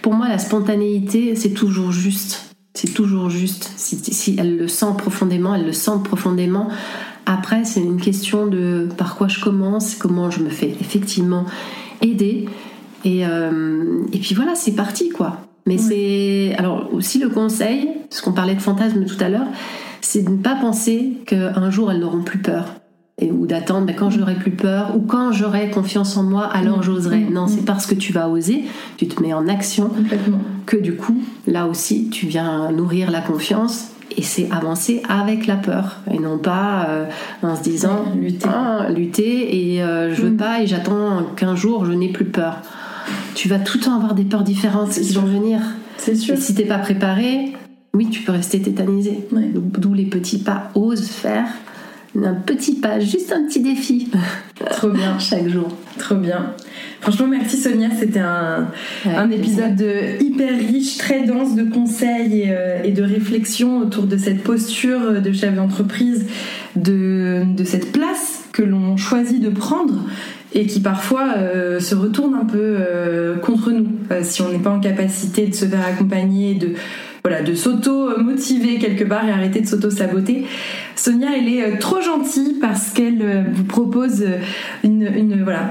pour 0.00 0.14
moi, 0.14 0.28
la 0.28 0.38
spontanéité, 0.38 1.36
c'est 1.36 1.50
toujours 1.52 1.92
juste. 1.92 2.47
C'est 2.80 2.94
toujours 2.94 3.28
juste. 3.28 3.72
Si, 3.74 4.36
elle 4.38 4.56
le 4.56 4.68
sent 4.68 4.94
profondément, 4.96 5.52
elle 5.52 5.66
le 5.66 5.72
sent 5.72 5.98
profondément. 6.04 6.68
Après, 7.26 7.64
c'est 7.64 7.80
une 7.80 8.00
question 8.00 8.46
de 8.46 8.86
par 8.96 9.16
quoi 9.16 9.26
je 9.26 9.40
commence, 9.40 9.96
comment 9.96 10.30
je 10.30 10.44
me 10.44 10.48
fais 10.48 10.68
effectivement 10.80 11.44
aider. 12.02 12.48
Et, 13.04 13.26
euh, 13.26 14.04
et 14.12 14.20
puis 14.20 14.36
voilà, 14.36 14.54
c'est 14.54 14.76
parti, 14.76 15.08
quoi. 15.08 15.38
Mais 15.66 15.76
c'est. 15.76 16.54
Alors, 16.56 16.88
aussi 16.94 17.18
le 17.18 17.28
conseil, 17.30 17.88
ce 18.10 18.22
qu'on 18.22 18.32
parlait 18.32 18.54
de 18.54 18.62
fantasme 18.62 19.04
tout 19.06 19.24
à 19.24 19.28
l'heure, 19.28 19.48
c'est 20.00 20.22
de 20.22 20.30
ne 20.30 20.36
pas 20.36 20.54
penser 20.54 21.14
qu'un 21.26 21.70
jour 21.72 21.90
elles 21.90 21.98
n'auront 21.98 22.22
plus 22.22 22.38
peur. 22.38 22.76
Et, 23.20 23.32
ou 23.32 23.46
d'attendre 23.46 23.86
ben, 23.86 23.96
quand 23.96 24.10
j'aurai 24.10 24.34
plus 24.34 24.52
peur 24.52 24.94
ou 24.96 25.00
quand 25.00 25.32
j'aurai 25.32 25.70
confiance 25.70 26.16
en 26.16 26.22
moi, 26.22 26.44
alors 26.44 26.78
mm. 26.78 26.82
j'oserai. 26.82 27.18
Mm. 27.18 27.32
Non, 27.32 27.46
c'est 27.48 27.62
mm. 27.62 27.66
parce 27.66 27.86
que 27.86 27.94
tu 27.94 28.12
vas 28.12 28.28
oser, 28.28 28.64
tu 28.96 29.08
te 29.08 29.22
mets 29.22 29.34
en 29.34 29.48
action, 29.48 29.90
que 30.66 30.76
du 30.76 30.94
coup, 30.94 31.20
là 31.46 31.66
aussi, 31.66 32.10
tu 32.10 32.26
viens 32.26 32.70
nourrir 32.70 33.10
la 33.10 33.20
confiance 33.20 33.88
et 34.16 34.22
c'est 34.22 34.50
avancer 34.50 35.02
avec 35.08 35.46
la 35.46 35.56
peur 35.56 35.98
et 36.10 36.18
non 36.18 36.38
pas 36.38 36.86
euh, 36.88 37.04
en 37.42 37.54
se 37.54 37.62
disant 37.62 38.06
lutter, 38.16 38.48
ah, 38.48 38.88
lutter 38.88 39.74
et 39.74 39.82
euh, 39.82 40.14
je 40.14 40.22
veux 40.22 40.32
pas 40.34 40.62
et 40.62 40.66
j'attends 40.66 41.24
qu'un 41.36 41.54
jour 41.54 41.84
je 41.84 41.92
n'ai 41.92 42.08
plus 42.08 42.24
peur 42.24 42.62
tu 43.34 43.48
vas 43.48 43.58
tout 43.58 43.78
le 43.78 43.84
temps 43.84 43.94
avoir 43.94 44.14
des 44.14 44.24
peurs 44.24 44.42
différentes 44.42 44.90
qui 44.90 45.12
vont 45.14 45.22
venir. 45.22 45.60
C'est 45.96 46.14
sûr. 46.14 46.34
Et 46.34 46.40
si 46.40 46.54
t'es 46.54 46.64
pas 46.64 46.78
préparé, 46.78 47.52
oui, 47.94 48.08
tu 48.10 48.22
peux 48.22 48.32
rester 48.32 48.60
tétanisé. 48.60 49.26
D'où 49.32 49.94
les 49.94 50.06
petits 50.06 50.38
pas, 50.38 50.70
ose 50.74 51.08
faire 51.08 51.46
un 52.24 52.34
petit 52.34 52.74
pas, 52.76 53.00
juste 53.00 53.32
un 53.32 53.44
petit 53.46 53.60
défi. 53.60 54.10
Trop 54.70 54.90
bien. 54.90 55.18
Chaque 55.18 55.48
jour. 55.48 55.68
Trop 55.98 56.16
bien. 56.16 56.54
Franchement, 57.00 57.28
merci 57.28 57.56
Sonia. 57.56 57.88
C'était 57.98 58.20
un, 58.20 58.68
un 59.06 59.30
épisode 59.30 59.84
hyper 60.20 60.56
riche, 60.58 60.98
très 60.98 61.24
dense 61.24 61.54
de 61.54 61.64
conseils 61.64 62.42
et, 62.42 62.50
euh, 62.50 62.82
et, 62.82 62.92
de 62.92 63.02
réflexions 63.02 63.78
autour 63.78 64.04
de 64.04 64.16
cette 64.16 64.42
posture 64.42 65.20
de 65.22 65.32
chef 65.32 65.54
d'entreprise, 65.54 66.26
de, 66.76 67.42
de 67.56 67.64
cette 67.64 67.92
place 67.92 68.44
que 68.52 68.62
l'on 68.62 68.96
choisit 68.96 69.40
de 69.40 69.50
prendre 69.50 70.04
et 70.54 70.66
qui 70.66 70.80
parfois 70.80 71.34
euh, 71.36 71.80
se 71.80 71.94
retourne 71.94 72.34
un 72.34 72.44
peu 72.44 72.58
euh, 72.58 73.36
contre 73.36 73.70
nous 73.70 73.86
euh, 74.10 74.20
si 74.22 74.42
on 74.42 74.50
n'est 74.50 74.58
pas 74.58 74.70
en 74.70 74.80
capacité 74.80 75.46
de 75.46 75.54
se 75.54 75.66
faire 75.66 75.86
accompagner, 75.86 76.54
de 76.54 76.70
voilà, 77.22 77.42
de 77.42 77.54
s'auto-motiver 77.54 78.78
quelque 78.78 79.04
part 79.04 79.26
et 79.28 79.30
arrêter 79.30 79.60
de 79.60 79.66
s'auto-saboter. 79.66 80.46
Sonia, 80.98 81.28
elle 81.36 81.48
est 81.48 81.78
trop 81.78 82.00
gentille 82.00 82.54
parce 82.60 82.90
qu'elle 82.90 83.46
vous 83.52 83.64
propose 83.64 84.24
une, 84.82 85.02
une 85.02 85.44
voilà, 85.44 85.70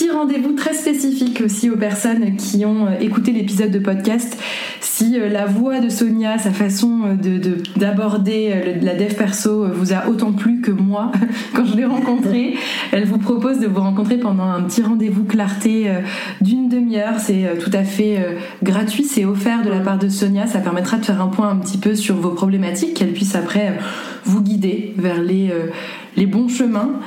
petit 0.00 0.10
rendez-vous 0.10 0.54
très 0.54 0.72
spécifique 0.72 1.42
aussi 1.44 1.68
aux 1.68 1.76
personnes 1.76 2.36
qui 2.36 2.64
ont 2.64 2.86
euh, 2.86 2.98
écouté 3.00 3.32
l'épisode 3.32 3.70
de 3.70 3.78
podcast. 3.78 4.38
Si 4.80 5.20
euh, 5.20 5.28
la 5.28 5.44
voix 5.44 5.80
de 5.80 5.90
Sonia, 5.90 6.38
sa 6.38 6.52
façon 6.52 7.00
euh, 7.04 7.14
de, 7.16 7.58
d'aborder 7.76 8.78
la 8.80 8.94
dev 8.94 9.12
perso 9.14 9.66
vous 9.70 9.92
a 9.92 10.08
autant 10.08 10.32
plu 10.32 10.62
que 10.62 10.70
moi 10.70 11.12
quand 11.54 11.66
je 11.66 11.76
l'ai 11.76 11.84
rencontrée, 11.84 12.54
elle 12.92 13.04
vous 13.04 13.18
propose 13.18 13.58
de 13.58 13.66
vous 13.66 13.80
rencontrer 13.80 14.16
pendant 14.16 14.44
un 14.44 14.62
petit 14.62 14.80
rendez-vous 14.80 15.24
clarté 15.24 15.90
d'une 16.40 16.70
demi-heure. 16.70 17.18
C'est 17.18 17.58
tout 17.62 17.70
à 17.74 17.84
fait 17.84 18.38
gratuit, 18.62 19.04
c'est 19.04 19.26
offert 19.26 19.62
de 19.62 19.68
la 19.68 19.80
part 19.80 19.98
de 19.98 20.08
Sonia. 20.08 20.46
Ça 20.46 20.60
permettra 20.60 20.96
de 20.96 21.04
faire 21.04 21.20
un 21.20 21.28
point 21.28 21.50
un 21.50 21.56
petit 21.56 21.76
peu 21.76 21.94
sur 21.94 22.16
vos 22.16 22.30
problématiques, 22.30 22.94
qu'elle 22.94 23.12
puisse 23.12 23.34
après 23.34 23.78
vous 24.24 24.40
guider 24.40 24.94
vers 24.96 25.20
les, 25.20 25.52
les 26.16 26.26
bons 26.26 26.48
chemins. 26.48 27.00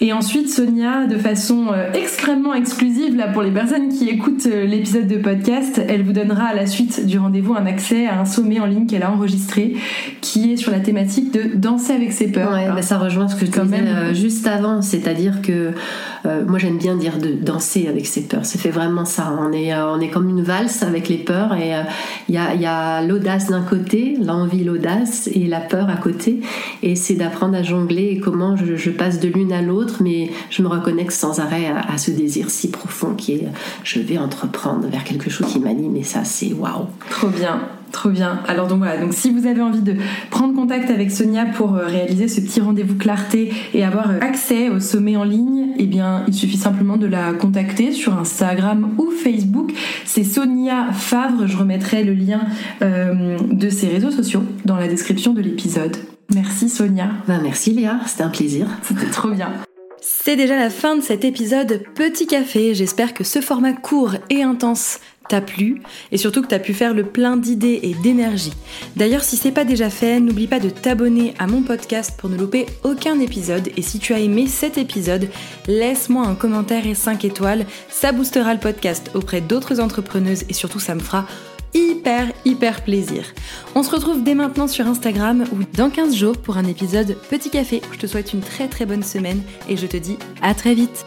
Et 0.00 0.12
ensuite, 0.12 0.48
Sonia, 0.48 1.06
de 1.06 1.16
façon 1.16 1.66
euh, 1.72 1.90
extrêmement 1.92 2.54
exclusive, 2.54 3.16
là, 3.16 3.26
pour 3.26 3.42
les 3.42 3.50
personnes 3.50 3.88
qui 3.88 4.08
écoutent 4.08 4.46
euh, 4.46 4.64
l'épisode 4.64 5.08
de 5.08 5.16
podcast, 5.16 5.82
elle 5.88 6.04
vous 6.04 6.12
donnera 6.12 6.44
à 6.44 6.54
la 6.54 6.66
suite 6.66 7.04
du 7.04 7.18
rendez-vous 7.18 7.54
un 7.54 7.66
accès 7.66 8.06
à 8.06 8.20
un 8.20 8.24
sommet 8.24 8.60
en 8.60 8.66
ligne 8.66 8.86
qu'elle 8.86 9.02
a 9.02 9.10
enregistré, 9.10 9.74
qui 10.20 10.52
est 10.52 10.56
sur 10.56 10.70
la 10.70 10.78
thématique 10.78 11.32
de 11.32 11.56
danser 11.56 11.94
avec 11.94 12.12
ses 12.12 12.30
peurs. 12.30 12.52
Ouais, 12.52 12.68
bah, 12.68 12.82
ça 12.82 12.96
rejoint 12.96 13.26
ce 13.26 13.34
que 13.34 13.44
je 13.44 13.50
disais 13.50 13.64
même... 13.64 13.86
Euh, 13.88 14.14
juste 14.14 14.46
avant, 14.46 14.82
c'est-à-dire 14.82 15.42
que 15.42 15.72
moi 16.46 16.58
j'aime 16.58 16.76
bien 16.76 16.94
dire 16.96 17.18
de 17.18 17.30
danser 17.32 17.86
avec 17.88 18.06
ses 18.06 18.22
peurs. 18.22 18.44
Ça 18.44 18.58
fait 18.58 18.70
vraiment 18.70 19.06
ça. 19.06 19.34
On 19.40 19.52
est, 19.52 19.74
on 19.74 19.98
est 19.98 20.08
comme 20.08 20.28
une 20.28 20.42
valse 20.42 20.82
avec 20.82 21.08
les 21.08 21.16
peurs 21.16 21.54
et 21.54 21.72
il 22.28 22.34
y 22.34 22.38
a, 22.38 22.98
a 22.98 23.02
l'audace 23.02 23.48
d'un 23.48 23.62
côté, 23.62 24.18
l'envie, 24.22 24.62
l'audace 24.62 25.28
et 25.32 25.46
la 25.46 25.60
peur 25.60 25.88
à 25.88 25.96
côté. 25.96 26.40
Et 26.82 26.96
c'est 26.96 27.14
d'apprendre 27.14 27.56
à 27.56 27.62
jongler 27.62 28.10
et 28.12 28.20
comment 28.20 28.56
je, 28.56 28.76
je 28.76 28.90
passe 28.90 29.20
de 29.20 29.28
l'une 29.28 29.52
à 29.52 29.62
l'autre 29.62 29.87
mais 30.00 30.30
je 30.50 30.62
me 30.62 30.68
reconnecte 30.68 31.12
sans 31.12 31.40
arrêt 31.40 31.66
à, 31.66 31.98
ce 31.98 32.10
désir 32.10 32.50
si 32.50 32.70
profond 32.70 33.14
qui 33.14 33.32
est 33.32 33.48
je 33.82 34.00
vais 34.00 34.18
entreprendre 34.18 34.86
vers 34.88 35.04
quelque 35.04 35.30
chose 35.30 35.46
qui 35.48 35.58
m'anime 35.58 35.96
et 35.96 36.04
ça 36.04 36.24
c'est 36.24 36.52
waouh. 36.52 36.86
Trop 37.10 37.28
bien. 37.28 37.60
Trop 37.92 38.10
bien. 38.10 38.40
Alors 38.46 38.66
donc 38.66 38.78
voilà, 38.78 38.98
donc 38.98 39.14
si 39.14 39.30
vous 39.30 39.46
avez 39.46 39.62
envie 39.62 39.80
de 39.80 39.96
prendre 40.30 40.54
contact 40.54 40.90
avec 40.90 41.10
Sonia 41.10 41.46
pour 41.46 41.74
euh, 41.74 41.86
réaliser 41.86 42.28
ce 42.28 42.40
petit 42.40 42.60
rendez-vous 42.60 42.96
clarté 42.96 43.52
et 43.72 43.82
avoir 43.82 44.10
euh, 44.10 44.20
accès 44.20 44.68
au 44.68 44.78
sommet 44.78 45.16
en 45.16 45.24
ligne, 45.24 45.68
eh 45.78 45.86
bien 45.86 46.22
il 46.28 46.34
suffit 46.34 46.58
simplement 46.58 46.96
de 46.96 47.06
la 47.06 47.32
contacter 47.32 47.92
sur 47.92 48.18
Instagram 48.18 48.90
ou 48.98 49.10
Facebook. 49.10 49.72
C'est 50.04 50.24
Sonia 50.24 50.92
Favre. 50.92 51.46
Je 51.46 51.56
remettrai 51.56 52.04
le 52.04 52.12
lien 52.12 52.40
euh, 52.82 53.38
de 53.50 53.70
ses 53.70 53.88
réseaux 53.88 54.10
sociaux 54.10 54.42
dans 54.64 54.76
la 54.76 54.88
description 54.88 55.32
de 55.32 55.40
l'épisode. 55.40 55.96
Merci 56.34 56.68
Sonia. 56.68 57.08
Ben, 57.26 57.40
merci 57.42 57.72
Léa, 57.72 58.00
c'était 58.04 58.24
un 58.24 58.28
plaisir. 58.28 58.66
C'était 58.82 59.06
trop 59.06 59.30
bien. 59.30 59.50
C'est 60.00 60.36
déjà 60.36 60.56
la 60.56 60.70
fin 60.70 60.96
de 60.96 61.02
cet 61.02 61.24
épisode 61.24 61.82
Petit 61.94 62.26
Café. 62.26 62.74
J'espère 62.74 63.14
que 63.14 63.24
ce 63.24 63.40
format 63.40 63.72
court 63.72 64.14
et 64.30 64.42
intense 64.42 65.00
t'a 65.28 65.40
plu 65.40 65.82
et 66.12 66.16
surtout 66.16 66.40
que 66.40 66.46
t'as 66.46 66.60
pu 66.60 66.72
faire 66.72 66.94
le 66.94 67.02
plein 67.02 67.36
d'idées 67.36 67.80
et 67.82 67.94
d'énergie. 67.94 68.52
D'ailleurs, 68.96 69.24
si 69.24 69.36
c'est 69.36 69.52
pas 69.52 69.64
déjà 69.64 69.90
fait, 69.90 70.20
n'oublie 70.20 70.46
pas 70.46 70.60
de 70.60 70.70
t'abonner 70.70 71.34
à 71.38 71.46
mon 71.46 71.62
podcast 71.62 72.14
pour 72.16 72.30
ne 72.30 72.36
louper 72.36 72.66
aucun 72.84 73.18
épisode. 73.20 73.70
Et 73.76 73.82
si 73.82 73.98
tu 73.98 74.14
as 74.14 74.20
aimé 74.20 74.46
cet 74.46 74.78
épisode, 74.78 75.28
laisse-moi 75.66 76.24
un 76.24 76.34
commentaire 76.34 76.86
et 76.86 76.94
5 76.94 77.24
étoiles. 77.24 77.66
Ça 77.88 78.12
boostera 78.12 78.54
le 78.54 78.60
podcast 78.60 79.10
auprès 79.14 79.40
d'autres 79.40 79.80
entrepreneuses 79.80 80.44
et 80.48 80.54
surtout 80.54 80.80
ça 80.80 80.94
me 80.94 81.00
fera 81.00 81.26
hyper, 81.74 82.32
hyper 82.44 82.82
plaisir. 82.82 83.24
On 83.74 83.82
se 83.82 83.90
retrouve 83.90 84.22
dès 84.22 84.34
maintenant 84.34 84.68
sur 84.68 84.86
Instagram 84.86 85.44
ou 85.52 85.64
dans 85.76 85.90
15 85.90 86.14
jours 86.14 86.36
pour 86.36 86.56
un 86.56 86.64
épisode 86.64 87.16
Petit 87.30 87.50
Café. 87.50 87.82
Je 87.92 87.98
te 87.98 88.06
souhaite 88.06 88.32
une 88.32 88.40
très 88.40 88.68
très 88.68 88.86
bonne 88.86 89.02
semaine 89.02 89.42
et 89.68 89.76
je 89.76 89.86
te 89.86 89.96
dis 89.96 90.18
à 90.42 90.54
très 90.54 90.74
vite. 90.74 91.06